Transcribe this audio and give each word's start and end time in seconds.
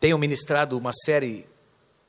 Tenho 0.00 0.16
ministrado 0.16 0.78
uma 0.78 0.92
série 0.92 1.44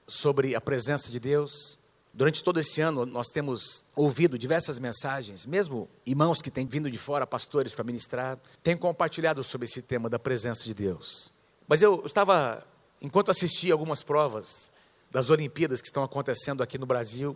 sobre 0.08 0.56
a 0.56 0.62
presença 0.62 1.12
de 1.12 1.20
Deus. 1.20 1.80
Durante 2.14 2.44
todo 2.44 2.60
esse 2.60 2.82
ano, 2.82 3.04
nós 3.04 3.30
temos 3.30 3.84
ouvido 3.96 4.38
diversas 4.38 4.78
mensagens, 4.78 5.48
mesmo 5.48 5.90
irmãos 6.06 6.40
que 6.40 6.52
têm 6.52 6.68
vindo 6.68 6.90
de 6.92 7.00
fora, 7.00 7.26
pastores, 7.26 7.74
para 7.74 7.84
ministrar, 7.84 8.38
têm 8.62 8.78
compartilhado 8.78 9.44
sobre 9.44 9.66
esse 9.66 9.82
tema 9.82 10.08
da 10.08 10.20
presença 10.20 10.66
de 10.66 10.74
Deus. 10.76 11.34
Mas 11.68 11.82
eu 11.82 12.04
estava, 12.06 12.64
enquanto 13.02 13.32
assistia 13.32 13.74
algumas 13.74 14.04
provas 14.04 14.72
das 15.10 15.32
Olimpíadas 15.32 15.82
que 15.82 15.88
estão 15.88 16.04
acontecendo 16.04 16.62
aqui 16.62 16.78
no 16.78 16.86
Brasil, 16.86 17.36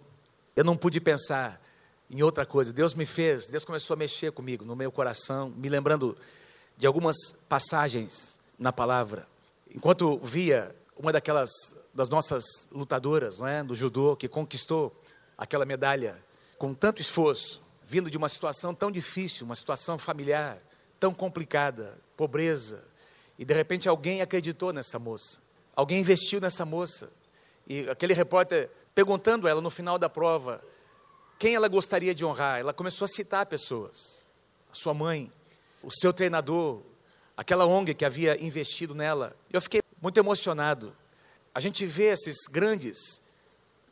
eu 0.55 0.63
não 0.63 0.77
pude 0.77 1.01
pensar 1.01 1.59
em 2.11 2.21
outra 2.21 2.45
coisa. 2.45 2.71
Deus 2.71 2.93
me 2.93 3.07
fez, 3.07 3.47
Deus 3.47 3.65
começou 3.65 3.95
a 3.95 3.97
mexer 3.97 4.31
comigo, 4.31 4.63
no 4.63 4.75
meu 4.75 4.91
coração, 4.91 5.49
me 5.49 5.67
lembrando 5.67 6.15
de 6.77 6.85
algumas 6.85 7.15
passagens 7.49 8.39
na 8.59 8.71
palavra. 8.71 9.32
Enquanto 9.73 10.17
via 10.19 10.75
uma 10.95 11.11
daquelas 11.11 11.49
das 11.93 12.09
nossas 12.09 12.43
lutadoras, 12.71 13.39
não 13.39 13.47
é, 13.47 13.63
do 13.63 13.75
judô, 13.75 14.15
que 14.15 14.27
conquistou 14.27 14.91
aquela 15.37 15.65
medalha 15.65 16.23
com 16.57 16.73
tanto 16.73 17.01
esforço, 17.01 17.61
vindo 17.83 18.09
de 18.09 18.17
uma 18.17 18.29
situação 18.29 18.73
tão 18.73 18.91
difícil, 18.91 19.45
uma 19.45 19.55
situação 19.55 19.97
familiar 19.97 20.59
tão 21.03 21.13
complicada, 21.13 21.99
pobreza, 22.15 22.81
e 23.37 23.43
de 23.43 23.53
repente 23.53 23.89
alguém 23.89 24.21
acreditou 24.21 24.71
nessa 24.71 24.97
moça. 24.97 25.41
Alguém 25.75 25.99
investiu 25.99 26.39
nessa 26.39 26.65
moça. 26.65 27.11
E 27.67 27.89
aquele 27.89 28.13
repórter 28.13 28.69
perguntando 28.95 29.45
ela 29.45 29.59
no 29.59 29.69
final 29.69 29.99
da 29.99 30.07
prova 30.07 30.63
quem 31.37 31.55
ela 31.55 31.67
gostaria 31.67 32.15
de 32.15 32.23
honrar, 32.23 32.61
ela 32.61 32.73
começou 32.73 33.03
a 33.03 33.07
citar 33.09 33.45
pessoas. 33.47 34.29
A 34.71 34.75
sua 34.75 34.93
mãe, 34.93 35.29
o 35.83 35.91
seu 35.91 36.13
treinador, 36.13 36.81
aquela 37.35 37.65
ONG 37.65 37.93
que 37.93 38.05
havia 38.05 38.41
investido 38.43 38.93
nela. 38.93 39.35
Eu 39.51 39.61
fiquei 39.61 39.81
muito 40.01 40.19
emocionado. 40.19 40.95
A 41.53 41.59
gente 41.59 41.85
vê 41.85 42.05
esses 42.05 42.47
grandes 42.49 43.21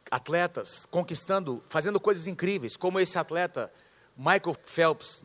atletas 0.09 0.85
conquistando, 0.85 1.63
fazendo 1.69 1.99
coisas 1.99 2.27
incríveis, 2.27 2.75
como 2.75 2.99
esse 2.99 3.17
atleta 3.17 3.71
Michael 4.17 4.55
Phelps, 4.65 5.23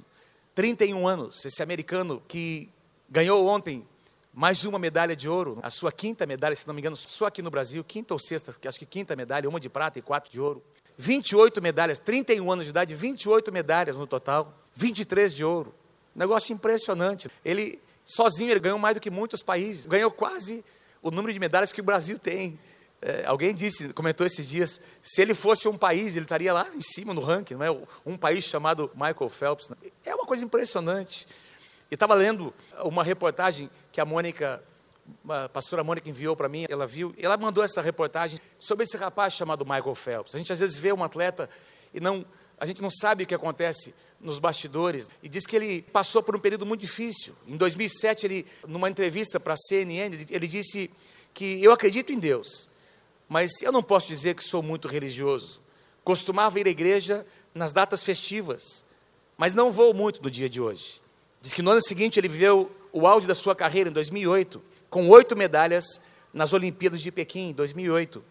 31 0.55 1.07
anos, 1.07 1.45
esse 1.45 1.63
americano 1.63 2.23
que 2.27 2.71
ganhou 3.09 3.47
ontem 3.47 3.87
mais 4.33 4.59
de 4.59 4.69
uma 4.69 4.79
medalha 4.79 5.17
de 5.17 5.29
ouro, 5.29 5.59
a 5.63 5.71
sua 5.71 5.91
quinta 5.91 6.27
medalha, 6.27 6.55
se 6.55 6.67
não 6.67 6.75
me 6.75 6.81
engano, 6.81 6.95
só 6.95 7.27
aqui 7.27 7.41
no 7.41 7.51
Brasil, 7.51 7.83
quinta 7.83 8.13
ou 8.13 8.21
sexta, 8.21 8.55
acho 8.69 8.79
que 8.79 8.85
quinta 8.85 9.17
medalha, 9.17 9.49
uma 9.49 9.59
de 9.59 9.69
prata 9.71 9.99
e 9.99 10.03
quatro 10.03 10.31
de 10.31 10.39
ouro. 10.39 10.63
28 10.99 11.61
medalhas, 11.63 11.99
31 11.99 12.53
anos 12.53 12.67
de 12.67 12.71
idade, 12.71 12.95
28 12.95 13.51
medalhas 13.51 13.97
no 13.97 14.07
total, 14.07 14.55
23 14.75 15.35
de 15.35 15.43
ouro. 15.43 15.75
Negócio 16.15 16.53
impressionante. 16.53 17.31
Ele, 17.43 17.79
sozinho, 18.07 18.53
ele 18.53 18.61
ganhou 18.61 18.79
mais 18.79 18.95
do 18.95 19.01
que 19.01 19.11
muitos 19.11 19.43
países, 19.43 19.85
ganhou 19.85 20.11
quase 20.11 20.65
o 21.03 21.11
número 21.11 21.33
de 21.33 21.39
medalhas 21.39 21.73
que 21.73 21.81
o 21.81 21.85
Brasil 21.85 22.19
tem. 22.19 22.59
É, 23.03 23.27
alguém 23.27 23.55
disse, 23.55 23.93
comentou 23.93 24.27
esses 24.27 24.49
dias, 24.49 24.81
se 25.03 25.21
ele 25.21 25.35
fosse 25.35 25.69
um 25.69 25.77
país, 25.77 26.17
ele 26.17 26.25
estaria 26.25 26.53
lá 26.53 26.67
em 26.75 26.81
cima 26.81 27.13
no 27.13 27.21
ranking, 27.21 27.55
não 27.55 27.65
é? 27.65 27.87
Um 28.07 28.17
país 28.17 28.45
chamado 28.45 28.91
Michael 28.95 29.29
Phelps. 29.29 29.71
É 30.05 30.15
uma 30.15 30.25
coisa 30.25 30.45
impressionante. 30.45 31.27
E 31.91 31.95
estava 31.95 32.15
lendo 32.15 32.55
uma 32.85 33.05
reportagem 33.05 33.69
que 33.93 34.01
a 34.01 34.05
Mônica, 34.05 34.63
a 35.29 35.49
pastora 35.49 35.85
Mônica 35.85 36.09
enviou 36.09 36.35
para 36.35 36.49
mim, 36.49 36.65
ela 36.69 36.87
viu, 36.87 37.15
ela 37.19 37.37
mandou 37.37 37.63
essa 37.63 37.83
reportagem 37.83 38.39
sobre 38.59 38.85
esse 38.85 38.97
rapaz 38.97 39.35
chamado 39.35 39.65
Michael 39.65 39.95
Phelps. 39.95 40.35
A 40.35 40.39
gente 40.39 40.53
às 40.53 40.61
vezes 40.61 40.79
vê 40.79 40.93
um 40.93 41.05
atleta 41.05 41.51
e 41.93 42.01
não, 42.01 42.25
a 42.59 42.65
gente 42.65 42.81
não 42.81 42.91
sabe 42.91 43.25
o 43.25 43.27
que 43.27 43.35
acontece 43.35 43.95
nos 44.21 44.39
bastidores. 44.39 45.09
E 45.23 45.29
diz 45.29 45.47
que 45.47 45.57
ele 45.57 45.83
passou 45.83 46.23
por 46.23 46.35
um 46.35 46.39
período 46.39 46.65
muito 46.65 46.81
difícil. 46.81 47.35
Em 47.47 47.57
2007, 47.57 48.27
ele, 48.27 48.47
numa 48.67 48.89
entrevista 48.89 49.39
para 49.39 49.55
a 49.55 49.57
CNN, 49.57 50.27
ele, 50.31 50.49
disse 50.49 50.91
que 51.35 51.63
eu 51.63 51.71
acredito 51.73 52.13
em 52.13 52.19
Deus, 52.19 52.71
mas 53.29 53.61
eu 53.61 53.71
não 53.71 53.83
posso 53.83 54.09
dizer 54.09 54.35
que 54.35 54.43
sou 54.43 54.63
muito 54.63 54.89
religioso. 54.89 55.61
Costumava 56.03 56.59
ir 56.59 56.67
à 56.67 56.71
igreja 56.71 57.27
nas 57.55 57.73
datas 57.73 58.03
festivas, 58.03 58.85
mas 59.37 59.53
não 59.53 59.71
vou 59.71 59.93
muito 59.93 60.23
no 60.23 60.31
dia 60.31 60.49
de 60.49 60.61
hoje. 60.61 61.01
Diz 61.43 61.53
que 61.53 61.63
no 61.63 61.71
ano 61.71 61.83
seguinte 61.83 62.19
ele 62.19 62.29
viveu 62.29 62.71
o 62.93 63.07
auge 63.07 63.27
da 63.27 63.35
sua 63.35 63.55
carreira, 63.55 63.91
em 63.91 63.93
2008, 63.93 64.63
com 64.89 65.09
oito 65.11 65.37
medalhas 65.37 66.01
nas 66.33 66.53
Olimpíadas 66.53 67.01
de 67.01 67.11
Pequim, 67.11 67.51
em 67.51 67.53
2008, 67.53 68.25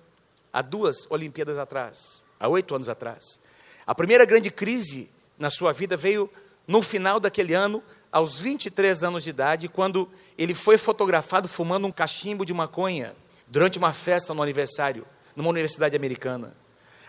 há 0.51 0.61
duas 0.61 1.05
Olimpíadas 1.11 1.57
atrás, 1.57 2.25
há 2.39 2.47
oito 2.47 2.73
anos 2.73 2.89
atrás. 2.89 3.39
A 3.85 3.93
primeira 3.93 4.25
grande 4.25 4.49
crise 4.49 5.09
na 5.37 5.49
sua 5.49 5.71
vida 5.71 5.95
veio 5.95 6.29
no 6.67 6.81
final 6.81 7.19
daquele 7.19 7.53
ano, 7.53 7.83
aos 8.11 8.39
23 8.39 9.03
anos 9.03 9.23
de 9.23 9.29
idade, 9.29 9.69
quando 9.69 10.09
ele 10.37 10.55
foi 10.55 10.77
fotografado 10.77 11.47
fumando 11.47 11.85
um 11.85 11.91
cachimbo 11.91 12.45
de 12.45 12.53
maconha 12.53 13.15
durante 13.47 13.77
uma 13.77 13.93
festa 13.93 14.33
no 14.33 14.41
aniversário, 14.41 15.05
numa 15.35 15.49
universidade 15.49 15.95
americana. 15.95 16.55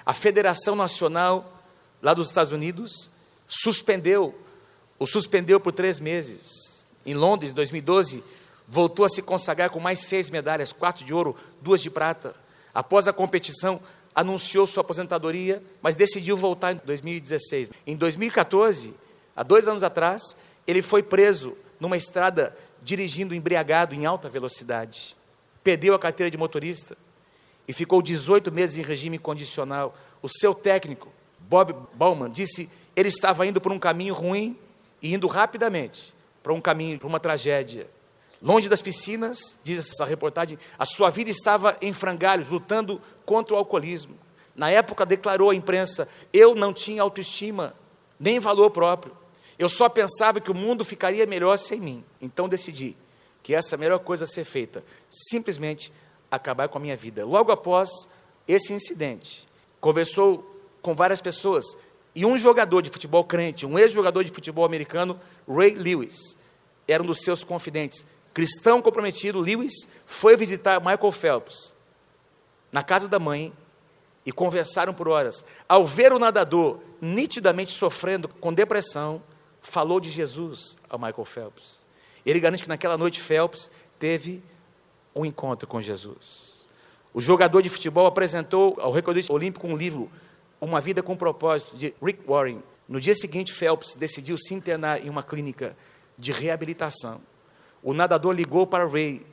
A 0.05 0.13
Federação 0.13 0.77
Nacional 0.77 1.63
lá 2.03 2.13
dos 2.13 2.29
Estados 2.29 2.53
Unidos 2.53 3.11
suspendeu 3.47 4.35
o 4.99 5.07
suspendeu 5.07 5.61
por 5.61 5.73
três 5.73 6.01
meses. 6.01 6.87
Em 7.05 7.15
Londres, 7.15 7.53
2012, 7.53 8.25
voltou 8.67 9.05
a 9.05 9.09
se 9.09 9.23
consagrar 9.23 9.71
com 9.71 9.79
mais 9.79 10.01
seis 10.01 10.31
medalhas, 10.31 10.73
quatro 10.73 11.05
de 11.05 11.13
ouro, 11.13 11.37
duas 11.61 11.83
de 11.83 11.91
prata. 11.91 12.35
Após 12.75 13.07
a 13.07 13.13
competição, 13.13 13.81
anunciou 14.17 14.67
sua 14.67 14.81
aposentadoria, 14.81 15.63
mas 15.83 15.95
decidiu 15.95 16.39
voltar 16.39 16.73
em 16.73 16.81
2016. 16.83 17.71
Em 17.87 17.95
2014, 17.95 18.95
há 19.37 19.43
dois 19.43 19.69
anos 19.69 19.83
atrás, 19.83 20.35
ele 20.67 20.81
foi 20.81 21.03
preso 21.03 21.55
numa 21.79 21.99
estrada 21.99 22.57
dirigindo 22.83 23.35
embriagado 23.35 23.95
em 23.95 24.07
alta 24.07 24.27
velocidade. 24.27 25.15
Perdeu 25.63 25.95
a 25.95 25.99
carteira 25.99 26.31
de 26.31 26.39
motorista 26.39 26.97
e 27.69 27.75
ficou 27.75 28.01
18 28.01 28.51
meses 28.51 28.79
em 28.79 28.83
regime 28.83 29.19
condicional. 29.19 29.95
O 30.23 30.29
seu 30.29 30.55
técnico, 30.55 31.13
Bob 31.41 31.75
Bauman, 31.93 32.31
disse 32.31 32.71
ele 32.95 33.11
estava 33.11 33.47
indo 33.47 33.61
por 33.61 33.71
um 33.71 33.79
caminho 33.79 34.15
ruim 34.15 34.57
e 35.03 35.13
indo 35.13 35.27
rapidamente 35.27 36.15
para 36.43 36.55
um 36.55 36.61
caminho, 36.61 36.99
para 36.99 37.09
uma 37.09 37.21
tragédia. 37.21 37.87
Longe 38.41 38.69
das 38.69 38.83
piscinas, 38.83 39.59
diz 39.65 39.79
essa 39.79 40.05
reportagem, 40.05 40.59
a 40.79 40.85
sua 40.85 41.11
vida 41.11 41.31
estava 41.31 41.77
em 41.81 41.93
frangalhos, 41.93 42.49
lutando 42.49 43.01
contra 43.25 43.55
o 43.55 43.59
alcoolismo. 43.59 44.17
Na 44.55 44.71
época 44.71 45.07
declarou 45.07 45.51
à 45.51 45.55
imprensa: 45.55 46.09
eu 46.33 46.55
não 46.55 46.73
tinha 46.73 47.03
autoestima, 47.03 47.75
nem 48.19 48.39
valor 48.39 48.71
próprio. 48.71 49.17
Eu 49.59 49.69
só 49.69 49.89
pensava 49.89 50.41
que 50.41 50.51
o 50.51 50.55
mundo 50.55 50.85
ficaria 50.85 51.27
melhor 51.27 51.57
sem 51.57 51.81
mim. 51.81 52.05
Então 52.21 52.49
decidi 52.49 52.95
que 53.43 53.55
essa 53.55 53.75
é 53.75 53.77
a 53.77 53.79
melhor 53.79 54.01
coisa 54.01 54.25
a 54.25 54.27
ser 54.27 54.45
feita, 54.45 54.85
simplesmente 55.11 55.93
acabar 56.31 56.69
com 56.69 56.79
a 56.79 56.81
minha 56.81 56.97
vida. 56.97 57.25
Logo 57.25 57.53
após 57.53 57.89
esse 58.47 58.73
incidente, 58.73 59.47
conversou 59.81 60.55
com 60.83 60.95
várias 60.95 61.21
pessoas 61.21 61.65
e 62.15 62.25
um 62.25 62.37
jogador 62.37 62.83
de 62.83 62.91
futebol 62.91 63.25
crente, 63.25 63.67
um 63.67 63.79
ex-jogador 63.79 64.25
de 64.25 64.33
futebol 64.33 64.65
americano, 64.65 65.21
Ray 65.49 65.75
Lewis, 65.75 66.37
era 66.89 67.03
um 67.03 67.07
dos 67.07 67.21
seus 67.21 67.45
confidentes. 67.45 68.07
Cristão 68.37 68.83
comprometido, 68.83 69.41
Lewis 69.41 69.89
foi 70.05 70.37
visitar 70.37 70.79
Michael 70.79 71.11
Phelps 71.11 71.75
na 72.71 72.83
casa 72.83 73.09
da 73.09 73.19
mãe 73.19 73.51
e 74.27 74.31
conversaram 74.31 74.93
por 74.93 75.09
horas. 75.09 75.43
Ao 75.67 75.87
ver 75.87 76.13
o 76.13 76.19
nadador 76.19 76.81
nitidamente 77.01 77.73
sofrendo 77.73 78.29
com 78.29 78.53
depressão, 78.53 79.23
falou 79.63 79.99
de 79.99 80.11
Jesus 80.11 80.77
a 80.91 80.99
Michael 80.99 81.25
Phelps. 81.25 81.87
Ele 82.27 82.39
garante 82.39 82.65
que 82.65 82.69
naquela 82.69 82.99
noite 82.99 83.23
Phelps 83.23 83.71
teve 83.99 84.43
um 85.15 85.25
encontro 85.25 85.67
com 85.67 85.81
Jesus. 85.81 86.69
O 87.15 87.23
jogador 87.23 87.63
de 87.63 87.71
futebol 87.71 88.05
apresentou 88.05 88.77
ao 88.79 88.93
recordista 88.93 89.33
olímpico 89.33 89.67
um 89.67 89.75
livro 89.75 90.11
uma 90.61 90.79
Vida 90.79 91.03
com 91.03 91.17
Propósito, 91.17 91.75
de 91.75 91.95
Rick 92.03 92.29
Warren. 92.29 92.63
No 92.87 93.01
dia 93.01 93.15
seguinte, 93.15 93.51
Phelps 93.51 93.97
decidiu 93.97 94.37
se 94.37 94.53
internar 94.53 95.03
em 95.03 95.09
uma 95.09 95.23
clínica 95.23 95.75
de 96.19 96.33
reabilitação. 96.33 97.23
O 97.87 97.95
nadador 97.95 98.35
ligou 98.35 98.67
para 98.67 98.85
Ray 98.85 99.25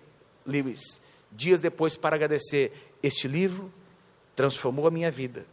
Lewis, 0.45 1.01
dias 1.31 1.59
depois, 1.59 1.97
para 1.97 2.15
agradecer. 2.15 2.93
Este 3.01 3.27
livro 3.27 3.73
transformou 4.35 4.85
a 4.85 4.91
minha 4.91 5.09
vida. 5.09 5.47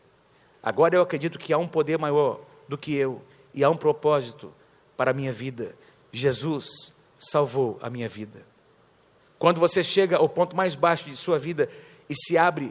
Agora 0.62 0.96
eu 0.96 1.00
acredito 1.00 1.38
que 1.38 1.50
há 1.50 1.56
um 1.56 1.66
poder 1.66 1.98
maior 1.98 2.42
do 2.68 2.76
que 2.76 2.94
eu 2.94 3.22
e 3.54 3.64
há 3.64 3.70
um 3.70 3.76
propósito 3.76 4.52
para 4.98 5.12
a 5.12 5.14
minha 5.14 5.32
vida. 5.32 5.74
Jesus 6.12 6.94
salvou 7.18 7.78
a 7.80 7.88
minha 7.88 8.06
vida. 8.06 8.44
Quando 9.38 9.58
você 9.58 9.82
chega 9.82 10.18
ao 10.18 10.28
ponto 10.28 10.54
mais 10.54 10.74
baixo 10.74 11.08
de 11.08 11.16
sua 11.16 11.38
vida 11.38 11.70
e 12.06 12.14
se 12.14 12.36
abre 12.36 12.70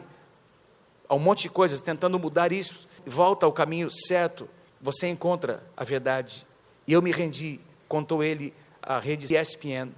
a 1.08 1.14
um 1.16 1.18
monte 1.18 1.42
de 1.42 1.50
coisas 1.50 1.80
tentando 1.80 2.20
mudar 2.20 2.52
isso, 2.52 2.88
volta 3.04 3.46
ao 3.46 3.52
caminho 3.52 3.90
certo, 3.90 4.48
você 4.80 5.08
encontra 5.08 5.60
a 5.76 5.82
verdade. 5.82 6.46
E 6.86 6.92
eu 6.92 7.02
me 7.02 7.10
rendi, 7.10 7.58
contou 7.88 8.22
ele 8.22 8.54
à 8.80 9.00
rede 9.00 9.34
ESPN. 9.34 9.90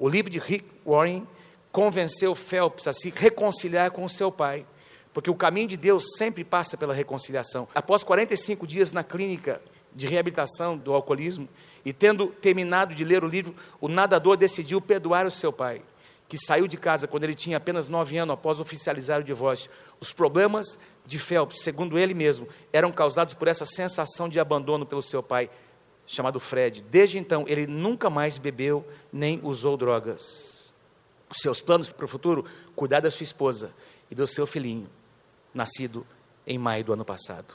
O 0.00 0.08
livro 0.08 0.30
de 0.30 0.38
Rick 0.38 0.64
Warren 0.84 1.28
convenceu 1.70 2.34
Phelps 2.34 2.88
a 2.88 2.92
se 2.92 3.12
reconciliar 3.14 3.90
com 3.90 4.02
o 4.02 4.08
seu 4.08 4.32
pai, 4.32 4.64
porque 5.12 5.30
o 5.30 5.34
caminho 5.34 5.68
de 5.68 5.76
Deus 5.76 6.16
sempre 6.16 6.42
passa 6.42 6.74
pela 6.74 6.94
reconciliação. 6.94 7.68
Após 7.74 8.02
45 8.02 8.66
dias 8.66 8.92
na 8.92 9.04
clínica 9.04 9.60
de 9.94 10.06
reabilitação 10.06 10.74
do 10.78 10.94
alcoolismo, 10.94 11.46
e 11.84 11.92
tendo 11.92 12.28
terminado 12.28 12.94
de 12.94 13.04
ler 13.04 13.22
o 13.22 13.28
livro, 13.28 13.54
o 13.78 13.88
nadador 13.88 14.38
decidiu 14.38 14.80
perdoar 14.80 15.26
o 15.26 15.30
seu 15.30 15.52
pai. 15.52 15.82
que 16.30 16.38
saiu 16.38 16.68
de 16.68 16.76
casa 16.76 17.08
quando 17.08 17.24
ele 17.24 17.34
tinha 17.34 17.56
apenas 17.56 17.88
nove 17.88 18.16
anos 18.16 18.34
após 18.34 18.60
oficializar 18.60 19.20
o 19.20 19.24
divórcio. 19.24 19.68
Os 19.98 20.12
problemas 20.12 20.78
de 21.04 21.18
Phelps, 21.18 21.60
segundo 21.60 21.98
ele 21.98 22.14
mesmo, 22.14 22.46
eram 22.72 22.92
causados 22.92 23.34
por 23.34 23.48
essa 23.48 23.64
sensação 23.64 24.28
de 24.28 24.38
abandono 24.38 24.86
pelo 24.86 25.02
seu 25.02 25.24
pai, 25.24 25.50
chamado 26.10 26.40
Fred. 26.40 26.82
Desde 26.82 27.20
então, 27.20 27.44
ele 27.46 27.68
nunca 27.68 28.10
mais 28.10 28.36
bebeu 28.36 28.84
nem 29.12 29.38
usou 29.44 29.76
drogas. 29.76 30.74
Os 31.30 31.38
seus 31.38 31.60
planos 31.60 31.88
para 31.88 32.04
o 32.04 32.08
futuro, 32.08 32.44
cuidar 32.74 32.98
da 32.98 33.10
sua 33.12 33.22
esposa 33.22 33.72
e 34.10 34.14
do 34.14 34.26
seu 34.26 34.44
filhinho, 34.44 34.90
nascido 35.54 36.04
em 36.44 36.58
maio 36.58 36.82
do 36.82 36.92
ano 36.92 37.04
passado. 37.04 37.54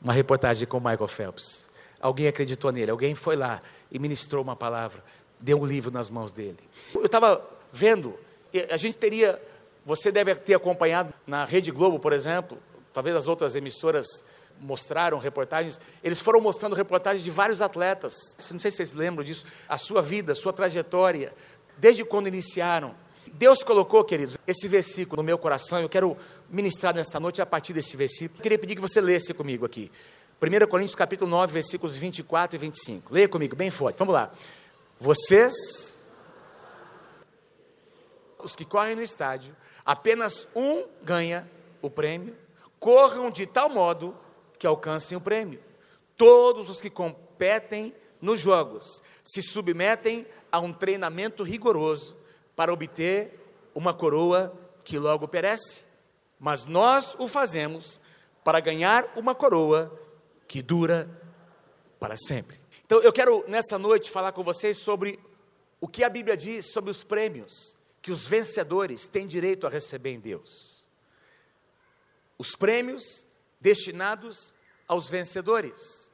Uma 0.00 0.14
reportagem 0.14 0.66
com 0.66 0.78
Michael 0.78 1.06
Phelps. 1.06 1.68
Alguém 2.00 2.28
acreditou 2.28 2.72
nele, 2.72 2.90
alguém 2.90 3.14
foi 3.14 3.36
lá 3.36 3.60
e 3.92 3.98
ministrou 3.98 4.42
uma 4.42 4.56
palavra, 4.56 5.04
deu 5.38 5.60
um 5.60 5.66
livro 5.66 5.90
nas 5.90 6.08
mãos 6.08 6.32
dele. 6.32 6.58
Eu 6.94 7.04
estava 7.04 7.46
vendo, 7.70 8.18
a 8.70 8.78
gente 8.78 8.96
teria, 8.96 9.38
você 9.84 10.10
deve 10.10 10.34
ter 10.34 10.54
acompanhado 10.54 11.12
na 11.26 11.44
Rede 11.44 11.70
Globo, 11.70 12.00
por 12.00 12.14
exemplo, 12.14 12.56
talvez 12.94 13.14
as 13.14 13.28
outras 13.28 13.54
emissoras 13.54 14.06
mostraram 14.60 15.18
reportagens, 15.18 15.80
eles 16.02 16.20
foram 16.20 16.40
mostrando 16.40 16.74
reportagens 16.74 17.24
de 17.24 17.30
vários 17.30 17.62
atletas, 17.62 18.14
não 18.50 18.58
sei 18.58 18.70
se 18.70 18.78
vocês 18.78 18.92
lembram 18.92 19.24
disso, 19.24 19.44
a 19.68 19.78
sua 19.78 20.02
vida, 20.02 20.32
a 20.32 20.36
sua 20.36 20.52
trajetória, 20.52 21.32
desde 21.78 22.04
quando 22.04 22.28
iniciaram. 22.28 22.94
Deus 23.32 23.62
colocou, 23.62 24.04
queridos, 24.04 24.36
esse 24.46 24.68
versículo 24.68 25.22
no 25.22 25.26
meu 25.26 25.38
coração, 25.38 25.80
eu 25.80 25.88
quero 25.88 26.16
ministrar 26.48 26.94
nessa 26.94 27.18
noite 27.18 27.40
a 27.40 27.46
partir 27.46 27.72
desse 27.72 27.96
versículo. 27.96 28.38
Eu 28.38 28.42
queria 28.42 28.58
pedir 28.58 28.74
que 28.74 28.80
você 28.80 29.00
lesse 29.00 29.32
comigo 29.32 29.64
aqui. 29.64 29.90
1 30.42 30.66
Coríntios 30.68 30.94
capítulo 30.94 31.30
9, 31.30 31.52
versículos 31.52 31.96
24 31.96 32.56
e 32.56 32.58
25. 32.58 33.14
Leia 33.14 33.28
comigo, 33.28 33.54
bem 33.54 33.70
forte. 33.70 33.98
Vamos 33.98 34.14
lá. 34.14 34.30
Vocês 34.98 35.96
os 38.42 38.56
que 38.56 38.64
correm 38.64 38.96
no 38.96 39.02
estádio, 39.02 39.54
apenas 39.84 40.46
um 40.54 40.84
ganha 41.02 41.48
o 41.82 41.90
prêmio, 41.90 42.34
corram 42.78 43.30
de 43.30 43.46
tal 43.46 43.68
modo 43.68 44.16
que 44.60 44.66
alcancem 44.66 45.16
o 45.16 45.20
prêmio. 45.20 45.58
Todos 46.18 46.68
os 46.68 46.82
que 46.82 46.90
competem 46.90 47.94
nos 48.20 48.38
jogos 48.38 49.02
se 49.24 49.40
submetem 49.40 50.26
a 50.52 50.60
um 50.60 50.70
treinamento 50.70 51.42
rigoroso 51.42 52.14
para 52.54 52.70
obter 52.70 53.40
uma 53.74 53.94
coroa 53.94 54.52
que 54.84 54.98
logo 54.98 55.26
perece, 55.26 55.84
mas 56.38 56.66
nós 56.66 57.16
o 57.18 57.26
fazemos 57.26 58.02
para 58.44 58.60
ganhar 58.60 59.10
uma 59.16 59.34
coroa 59.34 59.98
que 60.46 60.60
dura 60.60 61.08
para 61.98 62.18
sempre. 62.18 62.60
Então 62.84 63.00
eu 63.00 63.12
quero 63.14 63.42
nessa 63.48 63.78
noite 63.78 64.10
falar 64.10 64.32
com 64.32 64.42
vocês 64.42 64.76
sobre 64.76 65.18
o 65.80 65.88
que 65.88 66.04
a 66.04 66.10
Bíblia 66.10 66.36
diz 66.36 66.70
sobre 66.70 66.90
os 66.90 67.02
prêmios 67.02 67.78
que 68.02 68.12
os 68.12 68.26
vencedores 68.26 69.08
têm 69.08 69.26
direito 69.26 69.66
a 69.66 69.70
receber 69.70 70.10
em 70.10 70.20
Deus. 70.20 70.86
Os 72.36 72.54
prêmios 72.54 73.26
destinados 73.60 74.54
aos 74.88 75.08
vencedores. 75.08 76.12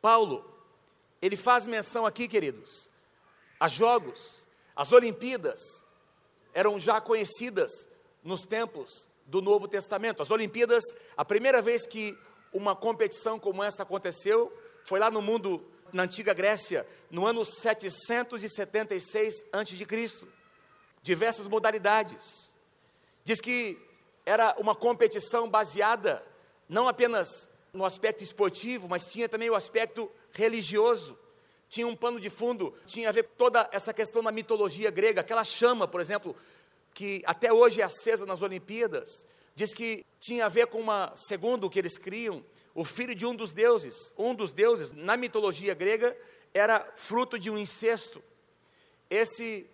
Paulo, 0.00 0.44
ele 1.20 1.36
faz 1.36 1.66
menção 1.66 2.06
aqui, 2.06 2.28
queridos, 2.28 2.90
a 3.58 3.68
jogos, 3.68 4.46
as 4.74 4.92
Olimpíadas 4.92 5.84
eram 6.52 6.78
já 6.78 7.00
conhecidas 7.00 7.88
nos 8.22 8.42
tempos 8.42 9.08
do 9.26 9.42
Novo 9.42 9.68
Testamento. 9.68 10.22
As 10.22 10.30
Olimpíadas, 10.30 10.84
a 11.16 11.24
primeira 11.24 11.60
vez 11.60 11.86
que 11.86 12.16
uma 12.52 12.76
competição 12.76 13.38
como 13.38 13.62
essa 13.62 13.82
aconteceu, 13.82 14.52
foi 14.84 14.98
lá 14.98 15.10
no 15.10 15.20
mundo, 15.20 15.62
na 15.92 16.04
antiga 16.04 16.32
Grécia, 16.32 16.86
no 17.10 17.26
ano 17.26 17.44
776 17.44 19.44
a.C 19.52 20.36
diversas 21.06 21.46
modalidades. 21.46 22.52
Diz 23.22 23.40
que 23.40 23.78
era 24.26 24.56
uma 24.58 24.74
competição 24.74 25.48
baseada 25.48 26.20
não 26.68 26.88
apenas 26.88 27.48
no 27.72 27.84
aspecto 27.84 28.24
esportivo, 28.24 28.88
mas 28.88 29.06
tinha 29.08 29.28
também 29.28 29.50
o 29.50 29.54
aspecto 29.54 30.10
religioso. 30.32 31.18
Tinha 31.68 31.86
um 31.86 31.96
pano 31.96 32.20
de 32.20 32.30
fundo, 32.30 32.72
tinha 32.86 33.08
a 33.08 33.12
ver 33.12 33.24
toda 33.36 33.68
essa 33.72 33.92
questão 33.92 34.22
da 34.22 34.30
mitologia 34.30 34.90
grega, 34.90 35.20
aquela 35.20 35.44
chama, 35.44 35.88
por 35.88 36.00
exemplo, 36.00 36.36
que 36.94 37.22
até 37.26 37.52
hoje 37.52 37.80
é 37.80 37.84
acesa 37.84 38.24
nas 38.24 38.40
Olimpíadas, 38.40 39.26
diz 39.54 39.74
que 39.74 40.06
tinha 40.20 40.46
a 40.46 40.48
ver 40.48 40.68
com 40.68 40.80
uma, 40.80 41.12
segundo 41.16 41.64
o 41.64 41.70
que 41.70 41.78
eles 41.78 41.98
criam, 41.98 42.44
o 42.74 42.84
filho 42.84 43.14
de 43.14 43.26
um 43.26 43.34
dos 43.34 43.52
deuses. 43.52 44.12
Um 44.18 44.34
dos 44.34 44.52
deuses, 44.52 44.92
na 44.92 45.16
mitologia 45.16 45.74
grega, 45.74 46.16
era 46.52 46.92
fruto 46.94 47.38
de 47.38 47.50
um 47.50 47.58
incesto. 47.58 48.22
Esse 49.08 49.66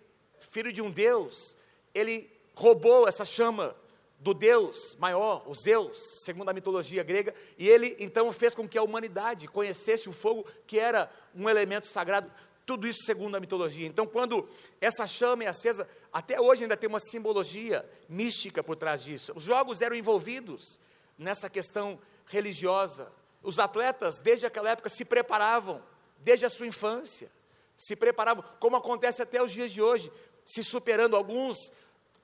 filho 0.51 0.71
de 0.71 0.81
um 0.81 0.89
Deus, 0.89 1.55
ele 1.93 2.31
roubou 2.55 3.07
essa 3.07 3.25
chama 3.25 3.75
do 4.23 4.33
Deus 4.33 4.95
maior, 4.95 5.43
o 5.45 5.53
Zeus, 5.53 5.97
segundo 6.23 6.47
a 6.47 6.53
mitologia 6.53 7.03
grega, 7.03 7.35
e 7.57 7.67
ele 7.67 7.93
então 7.99 8.31
fez 8.31 8.55
com 8.55 8.67
que 8.67 8.77
a 8.77 8.83
humanidade 8.83 9.49
conhecesse 9.49 10.07
o 10.07 10.13
fogo, 10.13 10.47
que 10.65 10.79
era 10.79 11.11
um 11.35 11.49
elemento 11.49 11.87
sagrado, 11.87 12.31
tudo 12.65 12.87
isso 12.87 13.03
segundo 13.03 13.35
a 13.35 13.39
mitologia. 13.41 13.85
Então, 13.85 14.07
quando 14.07 14.47
essa 14.79 15.05
chama 15.05 15.43
é 15.43 15.47
acesa, 15.47 15.85
até 16.11 16.39
hoje 16.39 16.63
ainda 16.63 16.77
tem 16.77 16.87
uma 16.87 17.01
simbologia 17.01 17.85
mística 18.07 18.63
por 18.63 18.77
trás 18.77 19.03
disso. 19.03 19.33
Os 19.35 19.43
jogos 19.43 19.81
eram 19.81 19.95
envolvidos 19.95 20.79
nessa 21.17 21.49
questão 21.49 21.99
religiosa. 22.25 23.11
Os 23.43 23.59
atletas, 23.59 24.19
desde 24.19 24.45
aquela 24.45 24.69
época, 24.69 24.87
se 24.87 25.03
preparavam, 25.03 25.83
desde 26.19 26.45
a 26.45 26.49
sua 26.49 26.65
infância, 26.65 27.29
se 27.75 27.93
preparavam, 27.93 28.45
como 28.61 28.77
acontece 28.77 29.21
até 29.21 29.43
os 29.43 29.51
dias 29.51 29.69
de 29.69 29.81
hoje 29.81 30.09
se 30.45 30.63
superando 30.63 31.15
alguns, 31.15 31.71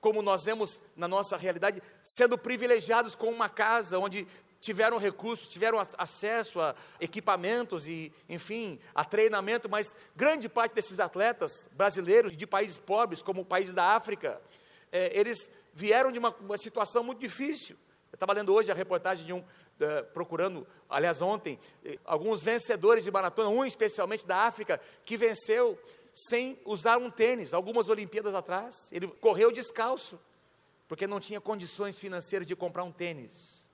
como 0.00 0.22
nós 0.22 0.44
vemos 0.44 0.82
na 0.96 1.06
nossa 1.06 1.36
realidade, 1.36 1.82
sendo 2.02 2.38
privilegiados 2.38 3.14
com 3.14 3.30
uma 3.30 3.48
casa 3.48 3.98
onde 3.98 4.26
tiveram 4.60 4.98
recursos, 4.98 5.48
tiveram 5.48 5.78
acesso 5.96 6.60
a 6.60 6.74
equipamentos 7.00 7.88
e, 7.88 8.12
enfim, 8.28 8.78
a 8.94 9.04
treinamento, 9.04 9.68
mas 9.68 9.96
grande 10.14 10.48
parte 10.48 10.74
desses 10.74 11.00
atletas 11.00 11.68
brasileiros 11.72 12.36
de 12.36 12.46
países 12.46 12.78
pobres, 12.78 13.22
como 13.22 13.44
países 13.44 13.74
da 13.74 13.96
África, 13.96 14.40
é, 14.92 15.18
eles 15.18 15.50
vieram 15.72 16.12
de 16.12 16.18
uma, 16.18 16.34
uma, 16.40 16.58
situação 16.58 17.02
muito 17.02 17.20
difícil. 17.20 17.76
Eu 18.12 18.16
estava 18.16 18.32
lendo 18.32 18.52
hoje 18.52 18.70
a 18.70 18.74
reportagem 18.74 19.24
de 19.24 19.32
um, 19.32 19.38
uh, 19.38 20.04
procurando, 20.12 20.66
aliás, 20.88 21.22
ontem, 21.22 21.58
uh, 21.84 21.98
alguns 22.04 22.42
vencedores 22.42 23.04
de 23.04 23.10
maratona, 23.10 23.48
um 23.48 23.64
especialmente 23.64 24.26
da 24.26 24.38
África, 24.38 24.80
que 25.04 25.16
venceu 25.16 25.78
sem 26.12 26.58
usar 26.64 26.98
um 26.98 27.10
tênis. 27.10 27.54
Algumas 27.54 27.88
Olimpíadas 27.88 28.34
atrás, 28.34 28.90
ele 28.92 29.08
correu 29.08 29.52
descalço, 29.52 30.20
porque 30.88 31.06
não 31.06 31.20
tinha 31.20 31.40
condições 31.40 31.98
financeiras 31.98 32.46
de 32.46 32.56
comprar 32.56 32.84
um 32.84 32.92
tênis. 32.92 33.70